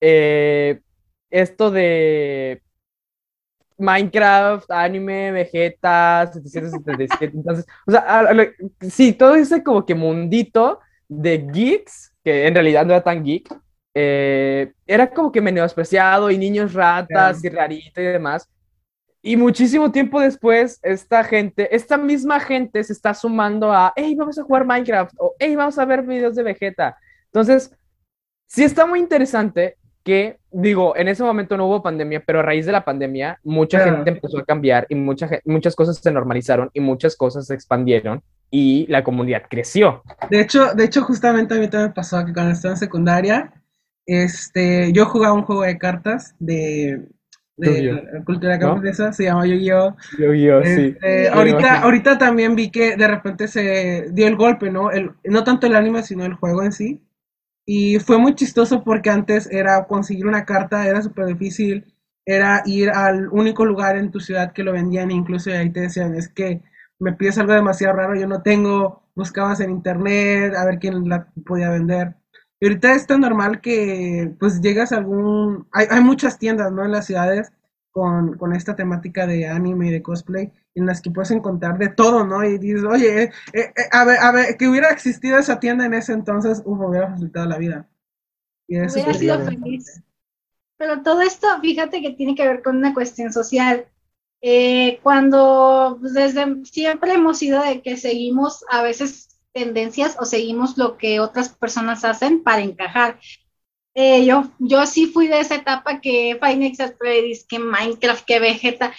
eh, 0.00 0.80
esto 1.28 1.72
de 1.72 2.62
Minecraft, 3.78 4.70
anime, 4.70 5.32
Vegeta, 5.32 6.30
777, 6.32 7.36
entonces, 7.36 7.66
o 7.84 7.90
sea, 7.90 8.32
sí, 8.88 9.12
todo 9.12 9.34
ese 9.34 9.64
como 9.64 9.84
que 9.84 9.96
mundito 9.96 10.78
de 11.08 11.48
geeks, 11.52 12.14
que 12.22 12.46
en 12.46 12.54
realidad 12.54 12.86
no 12.86 12.92
era 12.92 13.02
tan 13.02 13.24
geek, 13.24 13.52
eh, 13.92 14.72
era 14.86 15.10
como 15.10 15.32
que 15.32 15.40
menospreciado 15.40 16.30
y 16.30 16.38
niños 16.38 16.74
ratas 16.74 17.42
y 17.42 17.48
rarito 17.48 18.00
y 18.00 18.04
demás. 18.04 18.48
Y 19.26 19.36
muchísimo 19.36 19.90
tiempo 19.90 20.20
después, 20.20 20.78
esta 20.84 21.24
gente, 21.24 21.74
esta 21.74 21.98
misma 21.98 22.38
gente 22.38 22.84
se 22.84 22.92
está 22.92 23.12
sumando 23.12 23.72
a, 23.72 23.92
hey, 23.96 24.14
vamos 24.14 24.38
a 24.38 24.44
jugar 24.44 24.64
Minecraft 24.64 25.12
o 25.18 25.34
hey, 25.40 25.56
vamos 25.56 25.76
a 25.80 25.84
ver 25.84 26.02
videos 26.02 26.36
de 26.36 26.44
Vegeta. 26.44 26.96
Entonces, 27.24 27.76
sí 28.46 28.62
está 28.62 28.86
muy 28.86 29.00
interesante 29.00 29.78
que, 30.04 30.38
digo, 30.52 30.96
en 30.96 31.08
ese 31.08 31.24
momento 31.24 31.56
no 31.56 31.66
hubo 31.66 31.82
pandemia, 31.82 32.22
pero 32.24 32.38
a 32.38 32.42
raíz 32.42 32.66
de 32.66 32.70
la 32.70 32.84
pandemia, 32.84 33.40
mucha 33.42 33.80
gente 33.80 34.10
empezó 34.10 34.38
a 34.38 34.44
cambiar 34.44 34.86
y 34.90 34.94
mucha, 34.94 35.28
muchas 35.44 35.74
cosas 35.74 35.96
se 35.96 36.12
normalizaron 36.12 36.70
y 36.72 36.78
muchas 36.78 37.16
cosas 37.16 37.48
se 37.48 37.54
expandieron 37.54 38.22
y 38.48 38.86
la 38.86 39.02
comunidad 39.02 39.42
creció. 39.50 40.04
De 40.30 40.40
hecho, 40.40 40.72
de 40.72 40.84
hecho 40.84 41.02
justamente 41.02 41.52
a 41.52 41.58
mí 41.58 41.66
también 41.66 41.88
me 41.88 41.94
pasó 41.94 42.24
que 42.24 42.32
cuando 42.32 42.52
estaba 42.52 42.74
en 42.74 42.78
secundaria, 42.78 43.52
este, 44.06 44.92
yo 44.92 45.04
jugaba 45.06 45.34
un 45.34 45.42
juego 45.42 45.62
de 45.62 45.78
cartas 45.78 46.36
de 46.38 47.08
de 47.56 48.22
cultura 48.24 48.58
japonesa, 48.58 49.12
se 49.12 49.24
llama 49.24 49.46
Yu-Gi-Oh! 49.46 49.96
Yu-Gi-Oh! 50.18 50.62
sí. 50.64 50.86
Este, 50.86 51.28
ahorita, 51.28 51.82
ahorita 51.82 52.18
también 52.18 52.54
vi 52.54 52.70
que 52.70 52.96
de 52.96 53.08
repente 53.08 53.48
se 53.48 54.10
dio 54.12 54.26
el 54.26 54.36
golpe, 54.36 54.70
¿no? 54.70 54.90
El, 54.90 55.12
no 55.24 55.44
tanto 55.44 55.66
el 55.66 55.76
anime, 55.76 56.02
sino 56.02 56.24
el 56.24 56.34
juego 56.34 56.62
en 56.62 56.72
sí. 56.72 57.02
Y 57.64 57.98
fue 57.98 58.18
muy 58.18 58.34
chistoso 58.34 58.84
porque 58.84 59.10
antes 59.10 59.50
era 59.50 59.86
conseguir 59.86 60.26
una 60.26 60.44
carta, 60.44 60.86
era 60.86 61.02
súper 61.02 61.26
difícil, 61.26 61.92
era 62.24 62.62
ir 62.66 62.90
al 62.90 63.28
único 63.28 63.64
lugar 63.64 63.96
en 63.96 64.10
tu 64.10 64.20
ciudad 64.20 64.52
que 64.52 64.62
lo 64.62 64.72
vendían, 64.72 65.10
incluso 65.10 65.50
ahí 65.50 65.70
te 65.70 65.80
decían, 65.80 66.14
es 66.14 66.28
que 66.28 66.62
me 66.98 67.12
pides 67.12 67.38
algo 67.38 67.52
demasiado 67.52 67.94
raro, 67.96 68.14
yo 68.14 68.26
no 68.26 68.42
tengo, 68.42 69.02
buscabas 69.14 69.60
en 69.60 69.70
internet 69.70 70.54
a 70.54 70.64
ver 70.64 70.78
quién 70.78 71.08
la 71.08 71.28
podía 71.44 71.70
vender. 71.70 72.14
Y 72.60 72.66
ahorita 72.66 72.94
es 72.94 73.06
tan 73.06 73.20
normal 73.20 73.60
que 73.60 74.34
pues 74.38 74.60
llegas 74.60 74.92
a 74.92 74.96
algún... 74.96 75.66
Hay, 75.72 75.86
hay 75.90 76.00
muchas 76.00 76.38
tiendas, 76.38 76.72
¿no? 76.72 76.84
En 76.84 76.92
las 76.92 77.06
ciudades 77.06 77.52
con, 77.90 78.36
con, 78.36 78.54
esta 78.54 78.76
temática 78.76 79.26
de 79.26 79.46
anime 79.46 79.88
y 79.88 79.90
de 79.90 80.02
cosplay 80.02 80.52
en 80.74 80.86
las 80.86 81.00
que 81.00 81.10
puedes 81.10 81.30
encontrar 81.30 81.78
de 81.78 81.88
todo, 81.88 82.26
¿no? 82.26 82.44
Y 82.44 82.58
dices, 82.58 82.84
oye, 82.84 83.22
eh, 83.22 83.32
eh, 83.54 83.72
eh, 83.74 83.82
a, 83.90 84.04
ver, 84.04 84.18
a 84.18 84.32
ver, 84.32 84.56
que 84.58 84.68
hubiera 84.68 84.90
existido 84.90 85.38
esa 85.38 85.58
tienda 85.58 85.86
en 85.86 85.94
ese 85.94 86.12
entonces, 86.12 86.62
uf, 86.64 86.78
hubiera 86.78 87.08
facilitado 87.08 87.46
la 87.46 87.56
vida. 87.56 87.88
Y 88.68 88.76
eso 88.76 89.00
hubiera 89.00 89.14
sido 89.14 89.40
feliz. 89.40 90.02
Pero 90.76 91.02
todo 91.02 91.22
esto, 91.22 91.46
fíjate 91.62 92.02
que 92.02 92.10
tiene 92.10 92.34
que 92.34 92.46
ver 92.46 92.62
con 92.62 92.76
una 92.76 92.92
cuestión 92.92 93.32
social. 93.32 93.86
cuando 95.02 95.96
pues, 95.98 96.12
desde 96.12 96.64
siempre 96.66 97.14
hemos 97.14 97.38
sido 97.38 97.62
de 97.62 97.80
que 97.80 97.96
seguimos 97.96 98.62
a 98.68 98.82
veces 98.82 99.25
tendencias 99.56 100.16
o 100.20 100.26
seguimos 100.26 100.76
lo 100.76 100.98
que 100.98 101.18
otras 101.18 101.48
personas 101.48 102.04
hacen 102.04 102.42
para 102.42 102.60
encajar. 102.60 103.18
Eh, 103.94 104.26
yo, 104.26 104.44
yo 104.58 104.84
sí 104.86 105.06
fui 105.06 105.26
de 105.28 105.40
esa 105.40 105.54
etapa 105.54 106.00
que 106.02 106.38
Finex 106.42 106.76
Freddy's, 106.98 107.46
que 107.48 107.58
Minecraft, 107.58 108.26
que 108.26 108.38
Vegeta, 108.38 108.92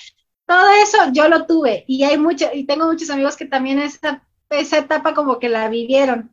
todo 0.47 0.67
eso 0.83 0.97
yo 1.13 1.29
lo 1.29 1.45
tuve 1.45 1.83
y 1.87 2.03
hay 2.03 2.17
mucho, 2.17 2.47
y 2.51 2.65
tengo 2.65 2.87
muchos 2.87 3.11
amigos 3.11 3.37
que 3.37 3.45
también 3.45 3.77
esa, 3.77 4.23
esa 4.49 4.79
etapa 4.79 5.13
como 5.13 5.37
que 5.37 5.49
la 5.49 5.69
vivieron. 5.69 6.31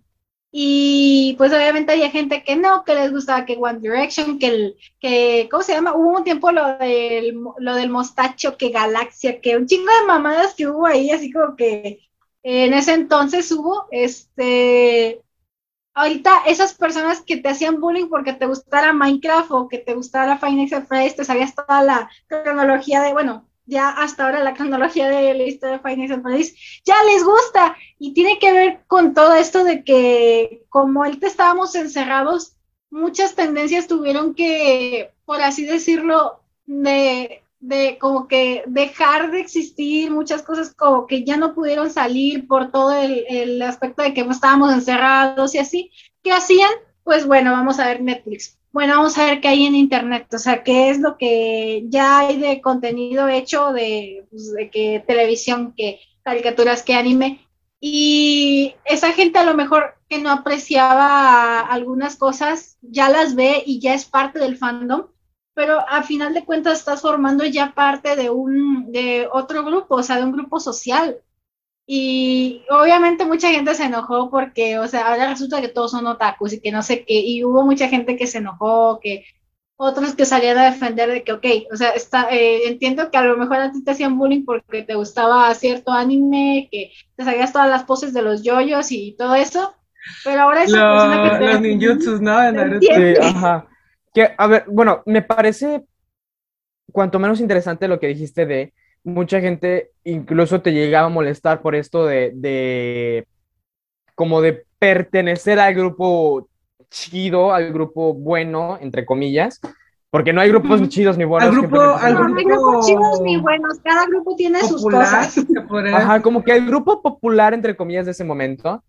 Y 0.57 1.35
pues 1.37 1.53
obviamente 1.53 1.93
había 1.93 2.11
gente 2.11 2.45
que 2.45 2.57
no, 2.57 2.85
que 2.85 2.95
les 2.95 3.11
gustaba 3.13 3.45
que 3.45 3.59
One 3.61 3.81
Direction, 3.81 4.39
que 4.39 4.47
el, 4.47 4.77
que, 5.01 5.49
¿cómo 5.51 5.63
se 5.65 5.75
llama? 5.75 5.95
Hubo 5.95 6.17
un 6.17 6.25
tiempo 6.25 6.53
lo 6.53 6.79
del, 6.79 7.37
lo 7.59 7.75
del 7.75 7.91
mostacho, 7.91 8.57
que 8.57 8.71
Galaxia, 8.71 9.41
que 9.41 9.57
un 9.57 9.67
chingo 9.67 9.93
de 9.93 10.07
mamadas 10.07 10.55
que 10.55 10.69
hubo 10.69 10.87
ahí, 10.87 11.11
así 11.11 11.33
como 11.33 11.57
que 11.57 12.09
en 12.45 12.75
ese 12.75 12.93
entonces 12.93 13.51
hubo, 13.51 13.89
este, 13.91 15.23
ahorita 15.95 16.43
esas 16.47 16.75
personas 16.75 17.23
que 17.23 17.39
te 17.39 17.49
hacían 17.49 17.81
bullying 17.81 18.09
porque 18.09 18.35
te 18.35 18.47
gustara 18.47 18.93
Minecraft 18.93 19.51
o 19.51 19.69
que 19.69 19.79
te 19.79 19.95
gustara 19.95 20.39
Finex 20.39 20.87
Phrase, 20.87 21.17
te 21.17 21.25
sabías 21.25 21.55
toda 21.55 21.83
la 21.83 22.11
cronología 22.27 23.01
de, 23.01 23.13
bueno, 23.13 23.49
ya 23.67 23.89
hasta 23.89 24.27
ahora 24.27 24.45
la 24.45 24.53
cronología 24.53 25.09
de 25.09 25.33
la 25.33 25.45
historia 25.45 25.79
de 25.79 25.83
Finex 25.83 26.23
Phrase, 26.23 26.55
ya 26.85 26.97
les 27.05 27.25
gusta. 27.25 27.77
Y 27.99 28.13
tiene 28.13 28.39
que 28.39 28.53
ver 28.53 28.81
con 28.87 29.15
todo 29.15 29.35
esto 29.35 29.65
de 29.65 29.83
que 29.83 30.65
como 30.69 31.03
ahorita 31.03 31.27
estábamos 31.27 31.75
encerrados, 31.75 32.57
muchas 32.91 33.35
tendencias 33.35 33.87
tuvieron 33.87 34.35
que, 34.35 35.13
por 35.25 35.41
así 35.41 35.65
decirlo, 35.65 36.41
de 36.67 37.44
de 37.67 37.97
como 37.99 38.29
que 38.29 38.63
dejar 38.67 39.31
de 39.31 39.41
existir, 39.41 40.11
muchas 40.11 40.43
cosas 40.43 40.75
como 40.75 41.07
que 41.07 41.25
ya 41.25 41.37
no 41.37 41.55
pudieron 41.55 41.91
salir 41.91 42.47
por 42.47 42.71
todo 42.71 42.93
el, 42.93 43.25
el 43.29 43.63
aspecto 43.63 44.03
de 44.03 44.13
que 44.13 44.21
estábamos 44.21 44.73
encerrados 44.73 45.55
y 45.55 45.59
así. 45.59 45.91
¿Qué 46.23 46.33
hacían? 46.33 46.71
Pues 47.03 47.27
bueno, 47.27 47.53
vamos 47.53 47.79
a 47.79 47.87
ver 47.87 48.03
Netflix. 48.03 48.59
Bueno, 48.71 48.97
vamos 48.97 49.17
a 49.17 49.27
ver 49.27 49.41
qué 49.41 49.49
hay 49.49 49.65
en 49.67 49.77
Internet, 49.77 50.27
o 50.35 50.39
sea, 50.39 50.63
qué 50.63 50.91
es 50.91 50.99
lo 50.99 51.17
que 51.17 51.85
ya 51.89 52.19
hay 52.19 52.39
de 52.39 52.61
contenido 52.61 53.29
hecho 53.29 53.73
de, 53.73 54.27
pues, 54.31 54.53
de 54.53 54.69
que 54.69 55.03
televisión, 55.07 55.75
que 55.77 56.01
caricaturas, 56.23 56.83
que 56.83 56.95
anime. 56.95 57.47
Y 57.81 58.75
esa 58.85 59.13
gente 59.13 59.39
a 59.39 59.45
lo 59.45 59.55
mejor 59.55 59.95
que 60.09 60.19
no 60.19 60.31
apreciaba 60.31 61.61
algunas 61.61 62.17
cosas, 62.17 62.77
ya 62.83 63.09
las 63.09 63.35
ve 63.35 63.63
y 63.65 63.81
ya 63.81 63.95
es 63.95 64.05
parte 64.05 64.39
del 64.39 64.59
fandom 64.59 65.07
pero 65.55 65.79
a 65.89 66.03
final 66.03 66.35
de 66.35 66.45
cuentas 66.45 66.81
estás 66.81 67.01
formando 67.01 67.45
ya 67.45 67.73
parte 67.75 68.17
de 68.17 68.29
un, 68.31 68.91
de 68.91 69.29
otro 69.33 69.65
grupo, 69.65 69.97
o 69.97 70.03
sea, 70.03 70.17
de 70.17 70.25
un 70.25 70.33
grupo 70.33 70.59
social. 70.59 71.19
Y 71.87 72.63
obviamente 72.71 73.27
mucha 73.27 73.51
gente 73.51 73.75
se 73.75 73.85
enojó 73.85 74.31
porque, 74.31 74.79
o 74.79 74.89
sea, 74.89 75.09
ahora 75.09 75.29
resulta 75.29 75.61
que 75.61 75.69
todos 75.69 75.93
son 75.93 76.07
otakus 76.07 76.55
y 76.55 76.61
que 76.61 76.73
no 76.73 76.83
sé 76.83 77.05
qué, 77.05 77.21
y 77.21 77.45
hubo 77.45 77.65
mucha 77.65 77.89
gente 77.89 78.17
que 78.17 78.27
se 78.27 78.39
enojó, 78.39 78.99
que 79.01 79.25
otros 79.77 80.15
que 80.15 80.25
salían 80.25 80.57
a 80.59 80.71
defender 80.71 81.11
de 81.11 81.25
que, 81.25 81.33
ok, 81.33 81.47
o 81.73 81.77
sea, 81.77 81.91
está, 81.91 82.29
eh, 82.31 82.69
entiendo 82.69 83.11
que 83.11 83.19
a 83.19 83.25
lo 83.25 83.37
mejor 83.37 83.57
a 83.59 83.73
ti 83.73 83.85
te 83.85 83.91
hacían 83.91 84.19
bullying 84.19 84.45
porque 84.45 84.83
te 84.83 84.95
gustaba 84.95 85.53
cierto 85.55 85.93
anime, 85.93 86.69
que 86.71 86.93
te 87.17 87.25
sabías 87.25 87.53
todas 87.53 87.69
las 87.69 87.85
poses 87.85 88.15
de 88.15 88.23
los 88.23 88.43
yoyos 88.43 88.91
y 88.91 89.15
todo 89.19 89.35
eso, 89.35 89.75
pero 90.25 90.43
ahora 90.43 90.65
esa 90.65 90.79
persona 90.79 91.39
que 91.39 91.47
Los 91.47 91.61
ninjutsus, 91.61 92.21
¿no? 92.21 92.39
Sí, 92.81 92.89
ajá. 93.21 93.69
Que, 94.15 94.33
a 94.39 94.47
ver, 94.47 94.65
bueno, 94.69 95.03
me 95.07 95.23
parece 95.23 95.85
cuanto 96.93 97.19
menos 97.19 97.41
interesante 97.41 97.89
lo 97.89 97.99
que 97.99 98.07
dijiste 98.07 98.47
de 98.47 98.73
mucha 99.03 99.41
gente 99.41 99.91
incluso 100.05 100.63
te 100.63 100.73
llegaba 100.73 101.07
a 101.07 101.11
molestar 101.11 101.61
por 101.61 101.75
esto 101.75 102.07
de, 102.07 102.33
de 102.35 103.27
como 104.15 104.41
de 104.41 104.65
pertenecer 104.79 105.59
al 105.59 105.75
grupo 105.75 106.49
chido, 106.91 107.53
al 107.53 107.73
grupo 107.73 108.15
bueno, 108.15 108.79
entre 108.81 109.05
comillas, 109.05 109.61
porque 110.11 110.33
no 110.33 110.41
hay 110.41 110.49
grupos 110.51 110.89
chidos 110.89 111.19
ni 111.19 111.25
buenos. 111.25 111.49
Al 111.49 111.61
grupo, 111.61 111.77
no 111.77 111.97
hay 111.97 112.15
grupos 112.15 112.87
chidos 112.87 113.21
ni 113.23 113.37
buenos, 113.39 113.81
cada 113.81 114.07
grupo 114.07 114.37
tiene 114.37 114.61
sus 114.61 114.83
cosas. 114.83 115.37
Ajá, 115.93 116.23
como 116.23 116.45
que 116.45 116.53
el 116.53 116.65
grupo 116.67 117.03
popular, 117.03 117.53
entre 117.53 117.77
comillas, 117.77 118.05
de 118.05 118.13
ese 118.13 118.23
momento, 118.23 118.83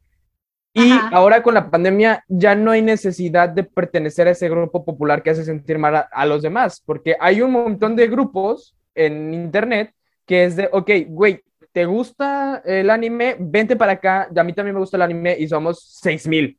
y 0.78 0.92
ahora 1.14 1.42
con 1.42 1.54
la 1.54 1.72
pandemia 1.72 2.26
ya 2.28 2.54
no 2.54 2.72
hay 2.72 2.82
necesidad 2.82 3.48
de 3.48 3.64
pertenecer 3.64 4.28
a 4.28 4.32
ese 4.32 4.50
grupo 4.50 4.84
popular 4.84 5.24
que 5.24 5.30
hace 5.30 5.46
sentir 5.46 5.80
mal 5.80 6.06
a, 6.12 6.26
los 6.26 6.42
demás, 6.42 6.84
porque 6.86 7.16
hay 7.18 7.42
un 7.42 7.52
montón 7.52 7.96
de 7.96 8.10
grupos 8.10 8.76
en 8.94 9.34
internet 9.34 9.94
que 10.26 10.44
es 10.44 10.58
de, 10.58 10.68
ok, 10.70 10.92
güey, 11.08 11.42
¿te 11.72 11.86
gusta 11.86 12.62
el 12.66 12.90
anime? 12.90 13.38
Vente 13.40 13.78
para 13.78 13.94
acá, 13.94 14.28
a 14.36 14.44
mí 14.44 14.52
también 14.52 14.76
me 14.76 14.82
gusta 14.82 14.98
el 14.98 15.04
anime 15.04 15.38
y 15.40 15.48
somos 15.48 15.82
6000. 16.02 16.58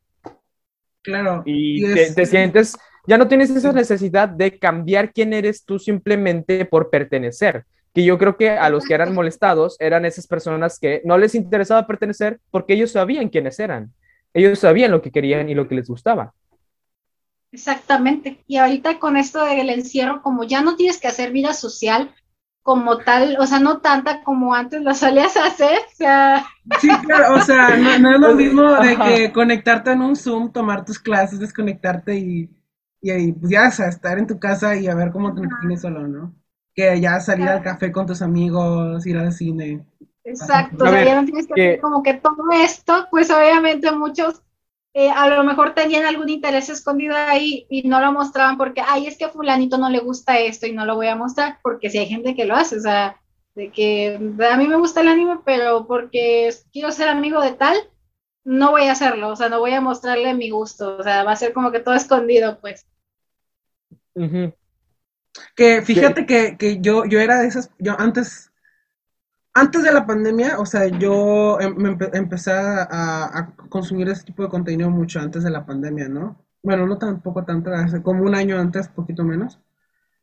Claro. 1.03 1.43
Y, 1.45 1.83
te, 2.15 2.25
sientes, 2.25 2.75
ya 3.05 3.19
no 3.19 3.27
tienes 3.27 3.51
esa 3.51 3.71
necesidad 3.71 4.29
de 4.29 4.57
cambiar 4.57 5.13
quién 5.13 5.31
eres 5.31 5.63
tú 5.63 5.77
simplemente 5.77 6.65
por 6.65 6.89
pertenecer. 6.89 7.65
Que 7.93 8.03
yo 8.03 8.17
creo 8.17 8.35
que 8.35 8.49
a 8.49 8.69
los 8.71 8.83
que 8.83 8.95
eran 8.95 9.13
molestados 9.13 9.77
eran 9.79 10.05
esas 10.05 10.25
personas 10.25 10.79
que 10.79 11.03
no 11.05 11.19
les 11.19 11.35
interesaba 11.35 11.85
pertenecer 11.85 12.39
porque 12.49 12.73
ellos 12.73 12.91
sabían 12.91 13.29
quiénes 13.29 13.59
eran. 13.59 13.93
Ellos 14.37 14.59
sabían 14.59 14.91
lo 14.91 15.01
que 15.01 15.11
querían 15.11 15.49
y 15.49 15.55
lo 15.55 15.67
que 15.67 15.73
les 15.73 15.87
gustaba. 15.87 16.35
Exactamente. 17.51 18.43
Y 18.45 18.57
ahorita 18.57 18.99
con 18.99 19.17
esto 19.17 19.43
del 19.43 19.71
encierro, 19.71 20.21
como 20.21 20.43
ya 20.43 20.61
no 20.61 20.75
tienes 20.75 20.99
que 20.99 21.07
hacer 21.07 21.31
vida 21.31 21.53
social 21.53 22.13
como 22.61 22.99
tal, 22.99 23.37
o 23.39 23.47
sea, 23.47 23.59
no 23.59 23.79
tanta 23.79 24.23
como 24.23 24.53
antes 24.53 24.83
lo 24.83 24.93
solías 24.93 25.35
hacer, 25.37 25.79
o 25.79 25.95
sea... 25.95 26.45
Sí, 26.79 26.89
claro, 27.03 27.35
o 27.35 27.41
sea, 27.41 27.77
no, 27.77 28.13
es 28.13 28.19
lo 28.19 28.35
mismo 28.35 28.73
de 28.73 28.95
que 28.95 29.31
conectarte 29.31 29.91
en 29.93 30.01
un 30.01 30.15
Zoom, 30.15 30.51
tomar 30.51 30.85
tus 30.85 30.99
clases, 30.99 31.39
desconectarte 31.39 32.15
y, 32.15 32.49
y, 33.01 33.31
pues 33.31 33.51
ya, 33.51 33.69
o 33.69 33.71
sea, 33.71 33.87
estar 33.87 34.19
en 34.19 34.27
tu 34.27 34.37
casa 34.37 34.75
y 34.75 34.87
a 34.87 34.93
ver 34.93 35.11
cómo 35.11 35.33
te 35.33 35.41
tienes 35.61 35.81
solo, 35.81 36.07
¿no? 36.07 36.35
Que 36.75 36.99
ya 37.01 37.19
salir 37.21 37.47
al 37.47 37.63
café 37.63 37.91
con 37.91 38.05
tus 38.05 38.21
amigos, 38.21 39.03
ir 39.07 39.17
al 39.17 39.31
cine. 39.33 39.83
Exacto, 40.27 40.83
o 40.83 40.87
sea, 40.89 41.05
ya 41.05 41.21
no 41.21 41.25
tienes 41.25 41.47
que, 41.47 41.53
hacer 41.53 41.79
como 41.79 42.03
que 42.03 42.15
todo 42.15 42.51
esto, 42.53 43.07
pues 43.09 43.31
obviamente 43.31 43.89
muchos 43.91 44.41
eh, 44.93 45.09
a 45.09 45.29
lo 45.29 45.43
mejor 45.43 45.73
tenían 45.73 46.05
algún 46.05 46.27
interés 46.27 46.69
escondido 46.69 47.15
ahí 47.15 47.65
y 47.69 47.87
no 47.87 48.01
lo 48.01 48.11
mostraban 48.11 48.57
porque, 48.57 48.81
ay, 48.85 49.07
es 49.07 49.17
que 49.17 49.25
a 49.25 49.29
fulanito 49.29 49.77
no 49.77 49.89
le 49.89 49.99
gusta 49.99 50.37
esto 50.39 50.67
y 50.67 50.73
no 50.73 50.85
lo 50.85 50.95
voy 50.95 51.07
a 51.07 51.15
mostrar, 51.15 51.59
porque 51.61 51.89
si 51.89 51.99
hay 51.99 52.07
gente 52.07 52.35
que 52.35 52.45
lo 52.45 52.55
hace, 52.55 52.77
o 52.77 52.81
sea, 52.81 53.21
de 53.55 53.71
que 53.71 54.15
a 54.15 54.57
mí 54.57 54.67
me 54.67 54.75
gusta 54.75 54.99
el 54.99 55.07
anime, 55.07 55.39
pero 55.45 55.87
porque 55.87 56.53
quiero 56.73 56.91
ser 56.91 57.07
amigo 57.07 57.39
de 57.41 57.53
tal, 57.53 57.77
no 58.43 58.71
voy 58.71 58.87
a 58.87 58.91
hacerlo, 58.91 59.29
o 59.29 59.35
sea, 59.37 59.47
no 59.47 59.59
voy 59.59 59.71
a 59.71 59.81
mostrarle 59.81 60.33
mi 60.33 60.49
gusto, 60.49 60.97
o 60.97 61.03
sea, 61.03 61.23
va 61.23 61.31
a 61.31 61.37
ser 61.37 61.53
como 61.53 61.71
que 61.71 61.79
todo 61.79 61.95
escondido, 61.95 62.59
pues. 62.59 62.85
Que 65.55 65.81
fíjate 65.83 66.25
que, 66.25 66.57
que, 66.57 66.81
yo, 66.81 67.05
yo 67.05 67.19
era 67.21 67.39
de 67.39 67.47
esas, 67.47 67.71
yo 67.77 67.95
antes 67.97 68.46
antes 69.59 69.83
de 69.83 69.91
la 69.91 70.05
pandemia, 70.05 70.59
o 70.59 70.65
sea, 70.65 70.87
yo 70.87 71.59
em, 71.59 71.75
me 71.75 71.97
empecé 72.13 72.51
a, 72.53 73.53
consumir 73.69 74.07
ese 74.09 74.23
tipo 74.23 74.43
de 74.43 74.49
contenido 74.49 74.89
mucho 74.89 75.19
antes 75.19 75.43
de 75.43 75.49
la 75.49 75.65
pandemia, 75.65 76.07
¿no? 76.07 76.45
Bueno, 76.63 76.85
no 76.85 76.97
tampoco 76.97 77.43
tanto, 77.43 77.73
hace 77.73 78.01
como 78.01 78.23
un 78.23 78.35
año 78.35 78.59
antes, 78.59 78.87
poquito 78.87 79.23
menos. 79.23 79.59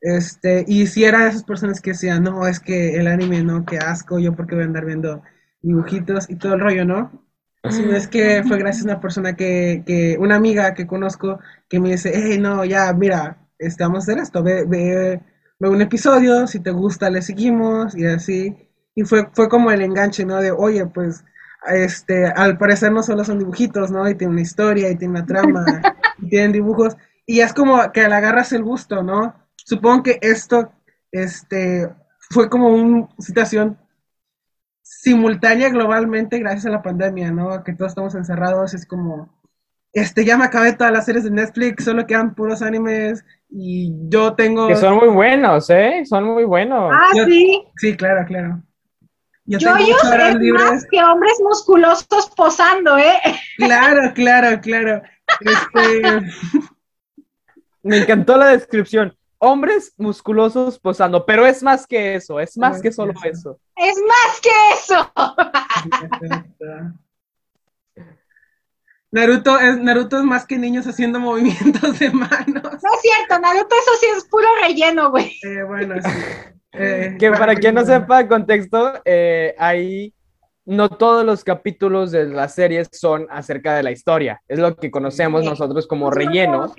Este, 0.00 0.64
y 0.68 0.86
si 0.86 1.04
era 1.04 1.24
de 1.24 1.30
esas 1.30 1.44
personas 1.44 1.80
que 1.80 1.90
decían, 1.92 2.22
no, 2.22 2.46
es 2.46 2.60
que 2.60 2.96
el 2.96 3.08
anime, 3.08 3.42
no, 3.42 3.64
qué 3.64 3.78
asco, 3.78 4.18
yo 4.18 4.34
porque 4.36 4.54
voy 4.54 4.64
a 4.64 4.66
andar 4.66 4.84
viendo 4.84 5.22
dibujitos 5.62 6.30
y 6.30 6.36
todo 6.36 6.54
el 6.54 6.60
rollo, 6.60 6.84
¿no? 6.84 7.24
Sino 7.70 7.96
es 7.96 8.06
que 8.08 8.42
fue 8.46 8.58
gracias 8.58 8.84
a 8.84 8.90
una 8.90 9.00
persona 9.00 9.34
que, 9.34 9.82
que, 9.86 10.16
una 10.18 10.36
amiga 10.36 10.74
que 10.74 10.86
conozco, 10.86 11.40
que 11.68 11.80
me 11.80 11.90
dice, 11.92 12.12
hey, 12.14 12.38
no, 12.38 12.64
ya, 12.64 12.92
mira, 12.92 13.38
este, 13.58 13.82
vamos 13.84 14.00
a 14.00 14.12
hacer 14.12 14.18
esto, 14.22 14.42
ve, 14.42 14.64
ve, 14.66 15.20
ve 15.58 15.68
un 15.68 15.80
episodio, 15.80 16.46
si 16.46 16.60
te 16.60 16.70
gusta, 16.70 17.08
le 17.08 17.22
seguimos, 17.22 17.96
y 17.96 18.04
así 18.06 18.63
y 18.94 19.02
fue, 19.02 19.28
fue 19.32 19.48
como 19.48 19.70
el 19.70 19.82
enganche, 19.82 20.24
¿no? 20.24 20.40
De, 20.40 20.50
oye, 20.52 20.86
pues, 20.86 21.24
este, 21.66 22.26
al 22.26 22.58
parecer 22.58 22.92
no 22.92 23.02
solo 23.02 23.24
son 23.24 23.38
dibujitos, 23.38 23.90
¿no? 23.90 24.08
Y 24.08 24.14
tiene 24.14 24.32
una 24.32 24.42
historia, 24.42 24.90
y 24.90 24.96
tiene 24.96 25.18
una 25.18 25.26
trama, 25.26 25.64
y 26.18 26.28
tienen 26.28 26.52
dibujos, 26.52 26.96
y 27.26 27.40
es 27.40 27.52
como 27.52 27.90
que 27.92 28.06
le 28.06 28.14
agarras 28.14 28.52
el 28.52 28.62
gusto, 28.62 29.02
¿no? 29.02 29.34
Supongo 29.56 30.02
que 30.02 30.18
esto, 30.20 30.72
este, 31.10 31.88
fue 32.30 32.48
como 32.48 32.68
una 32.68 33.08
situación 33.18 33.78
simultánea 34.82 35.70
globalmente 35.70 36.38
gracias 36.38 36.66
a 36.66 36.70
la 36.70 36.82
pandemia, 36.82 37.30
¿no? 37.30 37.64
Que 37.64 37.72
todos 37.72 37.92
estamos 37.92 38.14
encerrados, 38.14 38.74
es 38.74 38.86
como, 38.86 39.30
este, 39.92 40.24
ya 40.24 40.36
me 40.36 40.44
acabé 40.44 40.74
todas 40.74 40.92
las 40.92 41.06
series 41.06 41.24
de 41.24 41.30
Netflix, 41.30 41.84
solo 41.84 42.06
quedan 42.06 42.34
puros 42.34 42.60
animes 42.60 43.24
y 43.48 43.94
yo 44.08 44.34
tengo... 44.34 44.68
Que 44.68 44.76
son 44.76 44.96
muy 44.96 45.08
buenos, 45.08 45.70
¿eh? 45.70 46.04
Son 46.04 46.24
muy 46.24 46.44
buenos. 46.44 46.92
Ah, 46.92 47.10
sí. 47.24 47.64
Sí, 47.76 47.96
claro, 47.96 48.26
claro. 48.26 48.62
Yo, 49.46 49.58
yo 49.58 49.76
es 49.76 50.52
más 50.52 50.86
que 50.90 51.04
hombres 51.04 51.38
musculosos 51.42 52.30
posando, 52.34 52.96
¿eh? 52.96 53.20
Claro, 53.58 54.12
claro, 54.14 54.60
claro. 54.60 55.02
Este... 55.40 56.02
Me 57.82 57.98
encantó 57.98 58.38
la 58.38 58.48
descripción. 58.48 59.14
Hombres 59.38 59.92
musculosos 59.98 60.78
posando, 60.78 61.26
pero 61.26 61.44
es 61.44 61.62
más 61.62 61.86
que 61.86 62.14
eso, 62.14 62.40
es 62.40 62.56
más 62.56 62.80
que 62.80 62.90
solo 62.90 63.12
eso. 63.22 63.60
Es 63.76 63.96
más 64.08 64.40
que 64.40 64.50
eso. 64.72 65.12
Naruto 69.10 69.60
es, 69.60 69.76
Naruto 69.76 70.18
es 70.18 70.24
más 70.24 70.46
que 70.46 70.56
niños 70.56 70.86
haciendo 70.86 71.20
movimientos 71.20 71.98
de 71.98 72.10
manos. 72.10 72.62
No 72.62 72.70
es 72.72 73.00
cierto, 73.02 73.38
Naruto 73.38 73.74
eso 73.74 73.90
sí 74.00 74.06
es 74.16 74.24
puro 74.24 74.48
relleno, 74.62 75.10
güey. 75.10 75.38
Eh, 75.42 75.62
bueno, 75.64 75.96
sí. 76.02 76.10
Eh, 76.74 77.16
que 77.18 77.30
para 77.30 77.54
quien 77.54 77.74
no 77.74 77.84
sepa 77.86 78.20
el 78.20 78.28
contexto, 78.28 78.94
eh, 79.04 79.54
ahí 79.58 80.12
no 80.66 80.88
todos 80.88 81.24
los 81.24 81.44
capítulos 81.44 82.10
de 82.10 82.26
la 82.26 82.48
serie 82.48 82.84
son 82.90 83.26
acerca 83.30 83.74
de 83.74 83.82
la 83.82 83.90
historia. 83.90 84.40
Es 84.48 84.58
lo 84.58 84.74
que 84.76 84.90
conocemos 84.90 85.44
nosotros 85.44 85.86
como 85.86 86.10
relleno. 86.10 86.72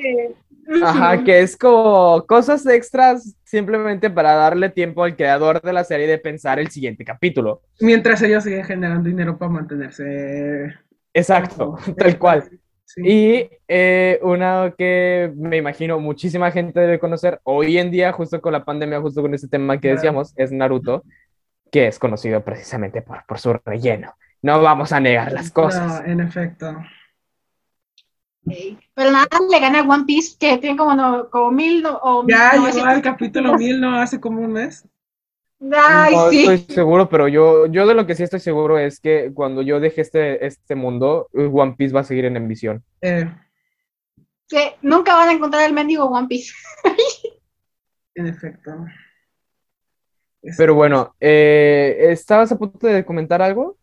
Ajá, 0.83 1.23
que 1.23 1.41
es 1.41 1.55
como 1.55 2.25
cosas 2.27 2.65
extras 2.65 3.35
simplemente 3.43 4.09
para 4.09 4.33
darle 4.33 4.69
tiempo 4.69 5.03
al 5.03 5.15
creador 5.15 5.61
de 5.61 5.71
la 5.71 5.83
serie 5.83 6.07
de 6.07 6.17
pensar 6.17 6.59
el 6.59 6.69
siguiente 6.69 7.05
capítulo. 7.05 7.61
Mientras 7.79 8.21
ellos 8.23 8.43
siguen 8.43 8.65
generando 8.65 9.07
dinero 9.07 9.37
para 9.37 9.51
mantenerse. 9.51 10.73
Exacto, 11.13 11.77
tal 11.97 12.17
cual. 12.17 12.49
Y 12.97 13.49
eh, 13.67 14.19
una 14.21 14.73
que 14.77 15.31
me 15.35 15.57
imagino 15.57 15.99
muchísima 15.99 16.51
gente 16.51 16.79
debe 16.79 16.99
conocer 16.99 17.39
hoy 17.43 17.77
en 17.77 17.91
día, 17.91 18.11
justo 18.11 18.39
con 18.41 18.53
la 18.53 18.63
pandemia, 18.63 19.01
justo 19.01 19.21
con 19.21 19.33
este 19.33 19.47
tema 19.47 19.79
que 19.79 19.89
decíamos, 19.89 20.33
es 20.37 20.51
Naruto, 20.51 21.03
que 21.71 21.87
es 21.87 21.99
conocido 21.99 22.43
precisamente 22.43 23.01
por, 23.01 23.25
por 23.25 23.39
su 23.39 23.53
relleno. 23.53 24.15
No 24.41 24.61
vamos 24.61 24.91
a 24.91 24.99
negar 24.99 25.31
las 25.31 25.51
cosas. 25.51 26.03
No, 26.03 26.11
en 26.11 26.19
efecto. 26.19 26.75
Pero 28.93 29.11
nada 29.11 29.27
le 29.49 29.59
gana 29.59 29.79
a 29.79 29.83
One 29.83 30.05
Piece, 30.05 30.37
que 30.39 30.57
tiene 30.59 30.77
como, 30.77 30.93
no, 30.93 31.29
como 31.29 31.51
mil 31.51 31.83
o 31.85 32.23
Ya 32.27 32.53
llegó 32.53 32.85
al 32.85 33.01
capítulo 33.01 33.55
mil, 33.57 33.81
¿no? 33.81 33.99
Hace 33.99 34.19
como 34.19 34.41
un 34.41 34.53
mes. 34.53 34.87
Ay, 35.73 36.15
no 36.15 36.29
sí. 36.31 36.39
estoy 36.45 36.75
seguro, 36.75 37.09
pero 37.09 37.27
yo, 37.27 37.67
yo 37.67 37.85
de 37.87 37.93
lo 37.93 38.05
que 38.05 38.15
sí 38.15 38.23
estoy 38.23 38.39
seguro 38.39 38.77
es 38.77 38.99
que 38.99 39.31
cuando 39.33 39.61
yo 39.61 39.79
deje 39.79 40.01
este, 40.01 40.45
este 40.45 40.75
mundo, 40.75 41.27
One 41.33 41.75
Piece 41.77 41.93
va 41.93 42.01
a 42.01 42.03
seguir 42.03 42.25
en 42.25 42.37
emisión. 42.37 42.83
Eh, 43.01 43.27
Sí, 44.47 44.59
nunca 44.83 45.15
van 45.15 45.29
a 45.29 45.31
encontrar 45.33 45.65
el 45.65 45.73
mendigo 45.73 46.05
One 46.05 46.27
Piece. 46.27 46.53
en 48.15 48.27
efecto. 48.27 48.71
Es- 50.41 50.57
Pero 50.57 50.75
bueno, 50.75 51.15
eh, 51.19 51.97
¿estabas 52.11 52.51
a 52.51 52.57
punto 52.57 52.85
de 52.87 53.03
comentar 53.03 53.41
algo, 53.41 53.77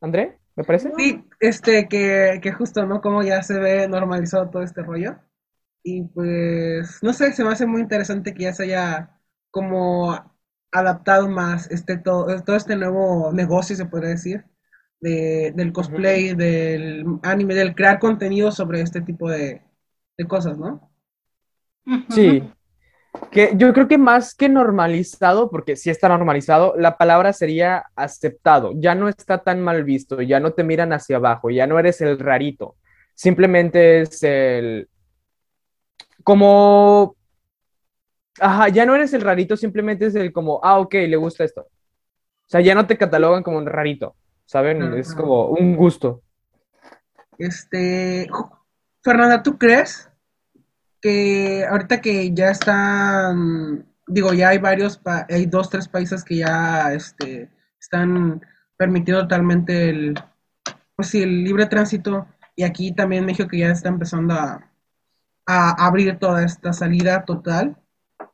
André? 0.00 0.38
¿Me 0.56 0.64
parece? 0.64 0.90
Sí, 0.96 1.22
este, 1.38 1.86
que, 1.88 2.40
que 2.42 2.52
justo, 2.52 2.86
¿no? 2.86 3.00
Como 3.00 3.22
ya 3.22 3.42
se 3.42 3.58
ve 3.58 3.86
normalizado 3.88 4.48
todo 4.50 4.62
este 4.62 4.82
rollo. 4.82 5.16
Y 5.82 6.02
pues, 6.04 6.98
no 7.02 7.12
sé, 7.12 7.32
se 7.32 7.44
me 7.44 7.50
hace 7.50 7.66
muy 7.66 7.80
interesante 7.82 8.34
que 8.34 8.44
ya 8.44 8.52
se 8.52 8.64
haya 8.64 9.18
como 9.50 10.29
adaptado 10.72 11.28
más 11.28 11.70
este 11.70 11.96
todo, 11.96 12.42
todo 12.42 12.56
este 12.56 12.76
nuevo 12.76 13.32
negocio, 13.32 13.76
se 13.76 13.86
podría 13.86 14.10
decir, 14.10 14.44
de, 15.00 15.52
del 15.54 15.72
cosplay, 15.72 16.34
del 16.34 17.04
anime, 17.22 17.54
del 17.54 17.74
crear 17.74 17.98
contenido 17.98 18.52
sobre 18.52 18.80
este 18.82 19.00
tipo 19.00 19.30
de, 19.30 19.62
de 20.16 20.26
cosas, 20.26 20.58
¿no? 20.58 20.90
Sí. 22.10 22.42
Que 23.32 23.52
yo 23.56 23.72
creo 23.72 23.88
que 23.88 23.98
más 23.98 24.34
que 24.34 24.48
normalizado, 24.48 25.50
porque 25.50 25.74
sí 25.74 25.90
está 25.90 26.08
normalizado, 26.08 26.74
la 26.76 26.96
palabra 26.96 27.32
sería 27.32 27.84
aceptado. 27.96 28.72
Ya 28.76 28.94
no 28.94 29.08
está 29.08 29.38
tan 29.38 29.60
mal 29.60 29.82
visto, 29.82 30.22
ya 30.22 30.38
no 30.38 30.52
te 30.52 30.62
miran 30.62 30.92
hacia 30.92 31.16
abajo, 31.16 31.50
ya 31.50 31.66
no 31.66 31.78
eres 31.78 32.00
el 32.00 32.18
rarito. 32.18 32.76
Simplemente 33.14 34.02
es 34.02 34.22
el. 34.22 34.88
Como. 36.22 37.16
Ajá, 38.38 38.68
ya 38.68 38.86
no 38.86 38.94
eres 38.94 39.12
el 39.12 39.22
rarito, 39.22 39.56
simplemente 39.56 40.06
es 40.06 40.14
el 40.14 40.32
como, 40.32 40.60
ah, 40.62 40.78
ok, 40.78 40.94
le 40.94 41.16
gusta 41.16 41.44
esto. 41.44 41.62
O 41.62 42.48
sea, 42.50 42.60
ya 42.60 42.74
no 42.74 42.86
te 42.86 42.96
catalogan 42.96 43.42
como 43.42 43.58
un 43.58 43.66
rarito, 43.66 44.14
¿saben? 44.44 44.82
Ajá. 44.82 44.96
Es 44.98 45.14
como 45.14 45.46
un 45.48 45.76
gusto. 45.76 46.22
Este, 47.38 48.28
Fernanda, 49.02 49.42
¿tú 49.42 49.58
crees 49.58 50.10
que 51.00 51.64
ahorita 51.68 52.00
que 52.00 52.32
ya 52.34 52.50
están, 52.50 53.86
digo, 54.06 54.32
ya 54.34 54.50
hay 54.50 54.58
varios, 54.58 54.98
pa- 54.98 55.26
hay 55.28 55.46
dos, 55.46 55.70
tres 55.70 55.88
países 55.88 56.22
que 56.24 56.36
ya 56.36 56.92
este, 56.92 57.50
están 57.80 58.42
permitiendo 58.76 59.22
totalmente 59.22 59.88
el, 59.88 60.14
pues 60.96 61.08
sí, 61.08 61.22
el 61.22 61.44
libre 61.44 61.66
tránsito 61.66 62.26
y 62.56 62.64
aquí 62.64 62.92
también 62.92 63.24
México 63.24 63.48
que 63.48 63.58
ya 63.58 63.70
está 63.70 63.88
empezando 63.88 64.34
a, 64.34 64.70
a 65.46 65.86
abrir 65.86 66.18
toda 66.18 66.44
esta 66.44 66.72
salida 66.74 67.24
total, 67.24 67.76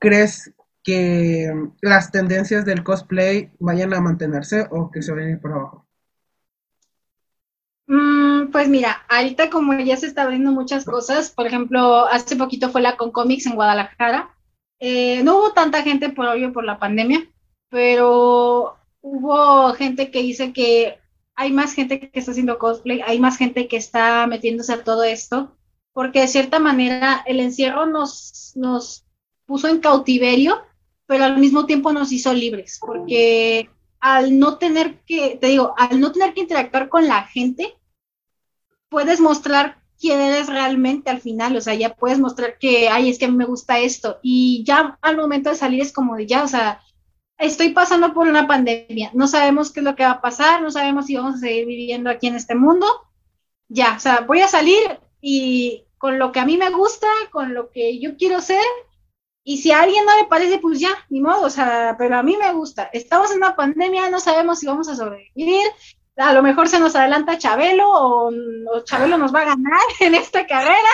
¿crees 0.07 0.55
que 0.85 1.53
las 1.81 2.13
tendencias 2.13 2.65
del 2.65 2.85
cosplay 2.85 3.51
vayan 3.59 3.93
a 3.93 4.01
mantenerse 4.01 4.69
o 4.71 4.89
que 4.89 5.03
se 5.03 5.13
vayan 5.13 5.35
a 5.35 5.41
por 5.41 5.53
abajo? 5.53 5.87
Mm, 7.89 8.53
pues 8.53 8.69
mira, 8.69 9.05
ahorita 9.09 9.51
como 9.51 9.77
ya 9.81 9.97
se 9.97 10.07
está 10.07 10.23
abriendo 10.23 10.53
muchas 10.53 10.85
cosas, 10.85 11.31
por 11.31 11.49
ejemplo, 11.49 12.07
hace 12.07 12.37
poquito 12.37 12.71
fue 12.71 12.83
la 12.83 12.97
Concomics 12.97 13.47
en 13.47 13.57
Guadalajara. 13.57 14.31
Eh, 14.79 15.25
no 15.25 15.39
hubo 15.39 15.53
tanta 15.53 15.83
gente 15.83 16.11
por 16.11 16.27
obvio 16.27 16.53
por 16.53 16.65
la 16.65 16.79
pandemia, 16.79 17.29
pero 17.69 18.77
hubo 19.01 19.73
gente 19.73 20.13
que 20.13 20.23
dice 20.23 20.53
que 20.53 21.01
hay 21.35 21.53
más 21.53 21.73
gente 21.73 21.99
que 21.99 22.17
está 22.17 22.31
haciendo 22.31 22.61
cosplay, 22.61 23.01
hay 23.05 23.19
más 23.19 23.39
gente 23.39 23.67
que 23.67 23.77
está 23.77 24.25
metiéndose 24.29 24.73
a 24.73 24.85
todo 24.85 25.03
esto, 25.03 25.57
porque 25.93 26.21
de 26.21 26.29
cierta 26.29 26.61
manera 26.61 27.25
el 27.27 27.41
encierro 27.41 27.87
nos, 27.87 28.53
nos 28.55 29.06
puso 29.47 29.69
en 29.69 29.81
cautiverio, 29.81 30.63
pero 31.07 31.25
al 31.25 31.39
mismo 31.39 31.67
tiempo 31.67 31.93
nos 31.93 32.13
hizo 32.13 32.33
libres, 32.35 32.79
porque 32.81 33.71
al 34.01 34.39
no 34.39 34.59
tener 34.59 35.01
que, 35.07 35.39
te 35.41 35.49
digo, 35.49 35.75
al 35.77 36.01
no 36.01 36.13
tener 36.13 36.35
que 36.35 36.41
interactuar 36.41 36.89
con 36.89 37.07
la 37.07 37.23
gente, 37.25 37.75
puedes 38.89 39.21
mostrar 39.21 39.83
quién 39.99 40.21
eres 40.21 40.49
realmente 40.49 41.11
al 41.11 41.21
final, 41.21 41.57
o 41.57 41.61
sea, 41.61 41.75
ya 41.75 41.95
puedes 41.95 42.19
mostrar 42.19 42.59
que, 42.59 42.89
ay, 42.89 43.09
es 43.09 43.19
que 43.19 43.25
a 43.25 43.29
mí 43.29 43.37
me 43.37 43.47
gusta 43.47 43.79
esto, 43.79 44.19
y 44.23 44.63
ya 44.65 44.99
al 45.01 45.17
momento 45.17 45.51
de 45.51 45.57
salir 45.57 45.81
es 45.81 45.93
como 45.93 46.17
de 46.17 46.27
ya, 46.27 46.45
o 46.45 46.49
sea, 46.49 46.83
estoy 47.39 47.71
pasando 47.71 48.13
por 48.13 48.29
una 48.29 48.47
pandemia, 48.47 49.11
no 49.15 49.27
sabemos 49.29 49.73
qué 49.73 49.81
es 49.81 49.85
lo 49.85 49.97
que 49.97 50.05
va 50.05 50.13
a 50.13 50.21
pasar, 50.21 50.61
no 50.63 50.71
sabemos 50.71 51.07
si 51.07 51.17
vamos 51.17 51.37
a 51.37 51.39
seguir 51.39 51.67
viviendo 51.67 52.11
aquí 52.11 52.27
en 52.27 52.35
este 52.35 52.55
mundo, 52.55 52.87
ya, 53.69 53.95
o 53.97 54.01
sea, 54.01 54.21
voy 54.21 54.41
a 54.41 54.49
salir 54.49 55.01
y 55.21 55.85
con 55.99 56.19
lo 56.19 56.31
que 56.31 56.41
a 56.41 56.47
mí 56.47 56.57
me 56.57 56.71
gusta, 56.71 57.09
con 57.33 57.55
lo 57.55 57.71
que 57.71 57.99
yo 57.99 58.17
quiero 58.17 58.41
ser, 58.41 58.63
y 59.49 59.59
si 59.59 59.71
a 59.71 59.83
alguien 59.83 60.05
no 60.05 60.17
le 60.17 60.25
parece, 60.25 60.59
pues 60.59 60.81
ya, 60.81 60.91
ni 61.09 61.21
modo, 61.21 61.43
o 61.43 61.51
sea, 61.51 61.95
pero 61.97 62.19
a 62.19 62.23
mí 62.25 62.37
me 62.37 62.53
gusta. 62.53 62.91
Estamos 62.93 63.31
en 63.31 63.37
una 63.37 63.55
pandemia, 63.55 64.11
no 64.11 64.19
sabemos 64.19 64.59
si 64.59 64.67
vamos 64.67 64.89
a 64.89 64.97
sobrevivir. 64.97 65.63
A 66.17 66.33
lo 66.33 66.43
mejor 66.43 66.67
se 66.69 66.81
nos 66.81 66.97
adelanta 66.97 67.39
Chabelo 67.39 67.89
o, 67.89 68.29
o 68.29 68.81
Chabelo 68.81 69.17
nos 69.17 69.33
va 69.33 69.43
a 69.43 69.45
ganar 69.45 69.81
en 70.01 70.17
esta 70.17 70.45
carrera. 70.49 70.91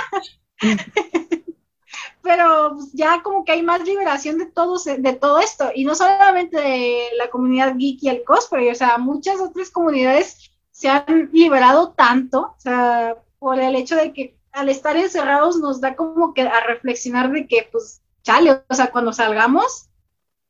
pero 2.22 2.72
pues, 2.74 2.92
ya 2.92 3.22
como 3.22 3.42
que 3.42 3.52
hay 3.52 3.62
más 3.62 3.82
liberación 3.84 4.36
de 4.36 4.44
todo, 4.44 4.76
de 4.84 5.12
todo 5.14 5.40
esto. 5.40 5.70
Y 5.74 5.86
no 5.86 5.94
solamente 5.94 6.60
de 6.60 7.06
la 7.16 7.30
comunidad 7.30 7.76
geek 7.78 8.02
y 8.02 8.10
el 8.10 8.22
cosplay, 8.22 8.68
o 8.68 8.74
sea, 8.74 8.98
muchas 8.98 9.40
otras 9.40 9.70
comunidades 9.70 10.52
se 10.70 10.90
han 10.90 11.30
liberado 11.32 11.92
tanto, 11.92 12.54
o 12.54 12.60
sea, 12.60 13.16
por 13.38 13.58
el 13.58 13.76
hecho 13.76 13.96
de 13.96 14.12
que 14.12 14.36
al 14.52 14.68
estar 14.68 14.94
encerrados 14.94 15.56
nos 15.56 15.80
da 15.80 15.96
como 15.96 16.34
que 16.34 16.42
a 16.42 16.60
reflexionar 16.60 17.32
de 17.32 17.46
que, 17.46 17.66
pues, 17.72 18.01
chale, 18.22 18.62
o 18.68 18.74
sea, 18.74 18.90
cuando 18.90 19.12
salgamos, 19.12 19.88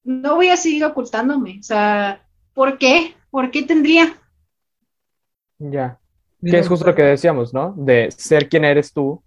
no 0.04 0.36
voy 0.36 0.48
a 0.48 0.56
seguir 0.56 0.84
ocultándome. 0.84 1.58
O 1.60 1.62
sea, 1.62 2.26
¿por 2.54 2.78
qué? 2.78 3.14
¿Por 3.30 3.50
qué 3.50 3.62
tendría? 3.62 4.14
Ya. 5.58 5.98
Que 6.44 6.58
es 6.58 6.68
justo 6.68 6.86
lo 6.86 6.94
que 6.94 7.02
decíamos, 7.02 7.54
¿no? 7.54 7.72
De 7.76 8.10
ser 8.10 8.48
quien 8.48 8.64
eres 8.64 8.92
tú, 8.92 9.22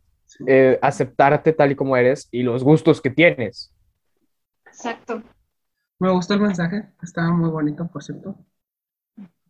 eh, 0.45 0.77
aceptarte 0.81 1.53
tal 1.53 1.71
y 1.71 1.75
como 1.75 1.95
eres 1.95 2.27
y 2.29 2.43
los 2.43 2.63
gustos 2.63 3.01
que 3.01 3.09
tienes. 3.09 3.73
Exacto. 4.65 5.23
Me 5.97 6.11
gustó 6.11 6.33
el 6.33 6.41
mensaje, 6.41 6.89
estaba 7.01 7.31
muy 7.31 7.49
bonito, 7.49 7.87
por 7.87 8.03
cierto. 8.03 8.35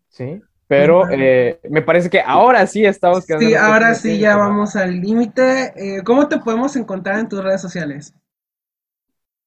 Sí. 0.09 0.41
Pero 0.67 1.07
eh, 1.09 1.59
me 1.69 1.81
parece 1.81 2.09
que 2.09 2.21
ahora 2.21 2.65
sí 2.65 2.85
estamos 2.85 3.25
quedando. 3.25 3.45
Sí, 3.45 3.53
ahora 3.55 3.93
sí 3.93 4.17
ya 4.19 4.35
vamos 4.35 4.75
al 4.75 4.99
límite. 4.99 5.73
Eh, 5.75 6.03
¿Cómo 6.03 6.27
te 6.27 6.39
podemos 6.39 6.75
encontrar 6.75 7.19
en 7.19 7.29
tus 7.29 7.43
redes 7.43 7.61
sociales? 7.61 8.13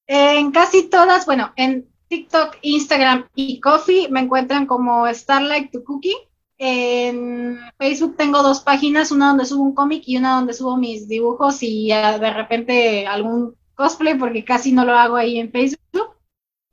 En 0.09 0.53
casi 0.53 0.89
todas, 0.89 1.27
bueno, 1.27 1.53
en 1.57 1.87
TikTok, 2.09 2.57
Instagram 2.63 3.29
y 3.35 3.61
Coffee 3.61 4.09
me 4.09 4.21
encuentran 4.21 4.65
como 4.65 5.07
Starlight 5.07 5.71
to 5.71 5.85
Cookie. 5.85 6.17
En 6.57 7.61
Facebook 7.77 8.17
tengo 8.17 8.43
dos 8.43 8.61
páginas, 8.61 9.13
una 9.13 9.29
donde 9.29 9.45
subo 9.45 9.63
un 9.63 9.75
cómic 9.75 10.03
y 10.07 10.17
una 10.17 10.37
donde 10.37 10.55
subo 10.55 10.79
mis 10.79 11.09
dibujos 11.09 11.63
y 11.63 11.93
uh, 11.93 12.19
de 12.19 12.33
repente 12.33 13.07
algún 13.07 13.55
cosplay, 13.75 14.15
porque 14.19 14.45
casi 14.45 14.73
no 14.73 14.85
lo 14.85 14.95
hago 14.95 15.17
ahí 15.17 15.39
en 15.39 15.53
Facebook. 15.53 16.17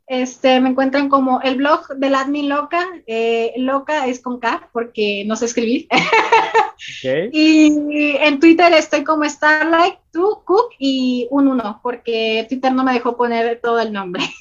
Este, 0.07 0.59
me 0.59 0.69
encuentran 0.69 1.09
como 1.09 1.41
el 1.41 1.55
blog 1.55 1.87
del 1.97 2.13
admin 2.13 2.47
loca, 2.47 2.85
eh, 3.07 3.53
loca 3.57 4.05
es 4.05 4.19
con 4.19 4.39
K 4.39 4.69
porque 4.71 5.23
no 5.25 5.35
sé 5.35 5.45
escribir. 5.45 5.87
Okay. 6.99 7.29
y 7.33 8.15
en 8.19 8.39
Twitter 8.39 8.71
estoy 8.73 9.03
como 9.03 9.27
Starlight, 9.27 9.95
to 10.11 10.43
Cook 10.45 10.69
y 10.77 11.27
un 11.31 11.47
uno, 11.47 11.79
porque 11.81 12.45
Twitter 12.47 12.71
no 12.71 12.83
me 12.83 12.93
dejó 12.93 13.17
poner 13.17 13.59
todo 13.61 13.79
el 13.79 13.91
nombre. 13.93 14.23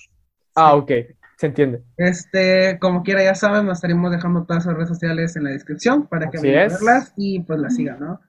Ah, 0.56 0.76
ok, 0.76 0.88
se 1.36 1.46
entiende. 1.46 1.82
Este, 1.96 2.78
como 2.78 3.02
quiera, 3.02 3.24
ya 3.24 3.34
saben, 3.34 3.66
nos 3.66 3.78
estaremos 3.78 4.12
dejando 4.12 4.44
todas 4.44 4.64
las 4.66 4.76
redes 4.76 4.88
sociales 4.88 5.34
en 5.34 5.42
la 5.42 5.50
descripción 5.50 6.06
para 6.06 6.30
que 6.30 6.38
vayan 6.38 6.70
a 6.70 6.74
verlas 6.74 7.12
y 7.16 7.40
pues 7.40 7.58
las 7.58 7.74
sigan, 7.74 7.98
¿no? 7.98 8.20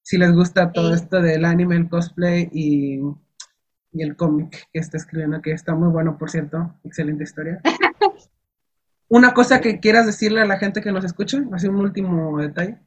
Si 0.00 0.16
les 0.16 0.32
gusta 0.32 0.70
todo 0.70 0.90
Sí. 0.90 1.02
esto 1.02 1.20
del 1.20 1.44
anime, 1.44 1.74
el 1.74 1.88
cosplay 1.88 2.48
y, 2.52 3.00
y 3.92 4.02
el 4.02 4.16
cómic 4.16 4.68
que 4.72 4.78
está 4.80 4.96
escribiendo, 4.96 5.40
que 5.42 5.52
está 5.52 5.74
muy 5.74 5.88
bueno, 5.88 6.16
por 6.18 6.30
cierto, 6.30 6.74
excelente 6.84 7.24
historia. 7.24 7.60
Una 9.08 9.34
cosa 9.34 9.60
que 9.60 9.78
quieras 9.80 10.06
decirle 10.06 10.40
a 10.40 10.46
la 10.46 10.58
gente 10.58 10.80
que 10.80 10.90
nos 10.92 11.04
escucha, 11.04 11.42
así 11.52 11.68
un 11.68 11.76
último 11.76 12.38
detalle. 12.38 12.78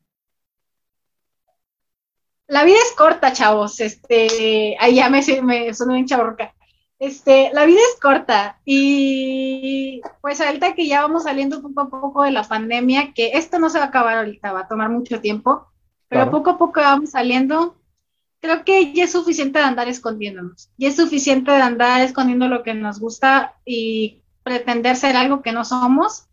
La 2.48 2.64
vida 2.64 2.78
es 2.78 2.96
corta, 2.96 3.34
chavos. 3.34 3.80
Este, 3.80 4.76
ahí 4.80 4.96
ya 4.96 5.10
me, 5.10 5.22
me 5.44 5.74
sonó 5.74 5.94
bien 5.94 6.06
chaborca. 6.06 6.54
Este, 6.98 7.52
la 7.54 7.66
vida 7.66 7.80
es 7.94 8.00
corta 8.00 8.62
y 8.64 10.02
pues 10.22 10.40
ahorita 10.40 10.74
que 10.76 10.88
ya 10.88 11.02
vamos 11.02 11.24
saliendo 11.24 11.62
poco 11.62 11.82
a 11.82 11.90
poco 11.90 12.24
de 12.24 12.32
la 12.32 12.44
pandemia, 12.44 13.14
que 13.14 13.32
esto 13.34 13.60
no 13.60 13.70
se 13.70 13.80
va 13.80 13.86
a 13.86 13.88
acabar 13.90 14.18
ahorita, 14.18 14.54
va 14.54 14.62
a 14.62 14.68
tomar 14.68 14.90
mucho 14.90 15.20
tiempo, 15.20 15.68
pero 16.08 16.22
Claro. 16.24 16.32
poco 16.32 16.50
a 16.52 16.58
poco 16.58 16.80
vamos 16.80 17.10
saliendo. 17.12 17.76
Creo 18.46 18.64
que 18.64 18.94
ya 18.94 19.06
es 19.06 19.12
suficiente 19.12 19.58
de 19.58 19.66
andar 19.66 19.88
escondiéndonos, 19.88 20.70
ya 20.78 20.90
es 20.90 20.96
suficiente 20.96 21.50
de 21.50 21.62
andar 21.62 22.02
escondiendo 22.02 22.48
lo 22.48 22.62
que 22.62 22.76
nos 22.76 23.00
gusta 23.00 23.56
y 23.66 24.22
pretender 24.44 24.96
ser 24.96 25.16
algo 25.16 25.42
que 25.42 25.52
no 25.52 25.66
somos 25.66 26.28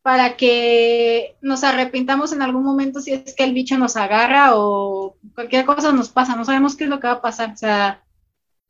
para 0.00 0.38
que 0.38 1.36
nos 1.42 1.62
arrepintamos 1.62 2.32
en 2.32 2.40
algún 2.40 2.64
momento 2.64 3.02
si 3.02 3.12
es 3.12 3.34
que 3.34 3.44
el 3.44 3.52
bicho 3.52 3.76
nos 3.76 3.96
agarra 3.96 4.56
o 4.56 5.16
cualquier 5.34 5.66
cosa 5.66 5.92
nos 5.92 6.08
pasa, 6.08 6.34
no 6.34 6.46
sabemos 6.46 6.76
qué 6.76 6.84
es 6.84 6.90
lo 6.90 6.98
que 6.98 7.08
va 7.08 7.14
a 7.14 7.20
pasar, 7.20 7.52
o 7.52 7.56
sea, 7.58 8.02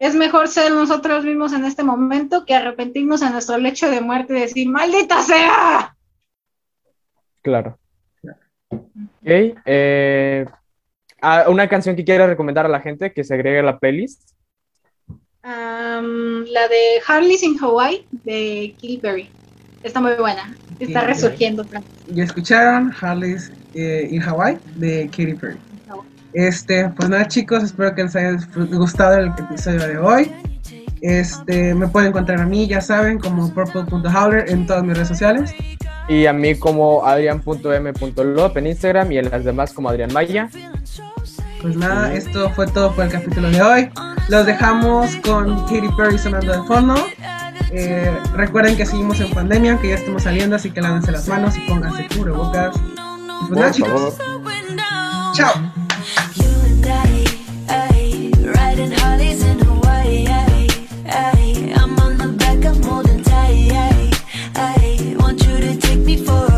Es 0.00 0.16
mejor 0.16 0.48
ser 0.48 0.72
nosotros 0.72 1.24
mismos 1.24 1.52
en 1.52 1.64
este 1.64 1.84
momento 1.84 2.44
que 2.44 2.54
arrepentirnos 2.56 3.22
en 3.22 3.32
nuestro 3.32 3.56
lecho 3.58 3.88
de 3.88 4.00
muerte 4.00 4.36
y 4.36 4.40
decir, 4.40 4.68
maldita 4.68 5.22
sea. 5.22 5.96
Claro. 7.42 7.78
Ok. 8.72 9.56
eh, 9.64 10.46
ah, 11.22 11.44
una 11.48 11.68
canción 11.68 11.96
que 11.96 12.04
quiera 12.04 12.26
recomendar 12.26 12.66
a 12.66 12.68
la 12.68 12.80
gente 12.80 13.12
que 13.12 13.24
se 13.24 13.34
agregue 13.34 13.60
a 13.60 13.62
la 13.62 13.78
playlist. 13.78 14.32
La 15.42 16.68
de 16.68 17.00
Harley's 17.06 17.42
in 17.42 17.56
Hawaii 17.58 18.06
de 18.24 18.74
Katy 18.76 18.98
Perry. 18.98 19.30
Está 19.82 20.00
muy 20.00 20.14
buena. 20.14 20.54
Está 20.78 21.00
Katy 21.00 21.12
resurgiendo. 21.12 21.64
Ya 22.08 22.24
escucharon 22.24 22.92
Harley's 23.00 23.52
eh, 23.74 24.08
in 24.10 24.20
Hawaii 24.22 24.58
de 24.76 25.06
Katy 25.06 25.34
Perry. 25.34 25.58
Este, 26.32 26.88
pues 26.90 27.08
nada 27.08 27.26
chicos, 27.26 27.64
espero 27.64 27.94
que 27.94 28.04
les 28.04 28.14
haya 28.14 28.38
gustado 28.54 29.18
el 29.18 29.28
episodio 29.28 29.86
de 29.86 29.98
hoy. 29.98 30.32
Este, 31.00 31.74
me 31.74 31.88
pueden 31.88 32.10
encontrar 32.10 32.40
a 32.40 32.46
mí, 32.46 32.68
ya 32.68 32.80
saben, 32.80 33.18
como 33.18 33.52
purple.howler 33.52 34.48
en 34.48 34.66
todas 34.66 34.84
mis 34.84 34.94
redes 34.94 35.08
sociales. 35.08 35.54
Y 36.10 36.26
a 36.26 36.32
mí 36.32 36.56
como 36.56 37.06
adrian.m.lop 37.06 38.56
en 38.56 38.66
Instagram 38.66 39.12
y 39.12 39.18
en 39.18 39.30
las 39.30 39.44
demás 39.44 39.72
como 39.72 39.90
Adrián 39.90 40.12
Maya. 40.12 40.50
Pues 41.62 41.76
nada, 41.76 42.12
esto 42.12 42.50
fue 42.50 42.66
todo 42.66 42.92
por 42.92 43.04
el 43.04 43.12
capítulo 43.12 43.48
de 43.48 43.62
hoy. 43.62 43.90
Los 44.28 44.44
dejamos 44.44 45.14
con 45.24 45.66
Katy 45.66 45.88
Perry 45.96 46.18
sonando 46.18 46.50
de 46.50 46.66
fondo. 46.66 46.96
Eh, 47.70 48.12
recuerden 48.34 48.76
que 48.76 48.84
seguimos 48.84 49.20
en 49.20 49.30
pandemia, 49.30 49.78
que 49.80 49.90
ya 49.90 49.94
estamos 49.94 50.24
saliendo, 50.24 50.56
así 50.56 50.72
que 50.72 50.80
lávense 50.80 51.12
las 51.12 51.28
manos 51.28 51.56
y 51.56 51.60
pónganse 51.60 52.08
cubrebocas. 52.16 52.74
Y 52.76 53.46
pues 53.46 53.60
nada, 53.60 53.70
chicos. 53.70 54.18
Chao. 55.34 55.52
before. 66.16 66.49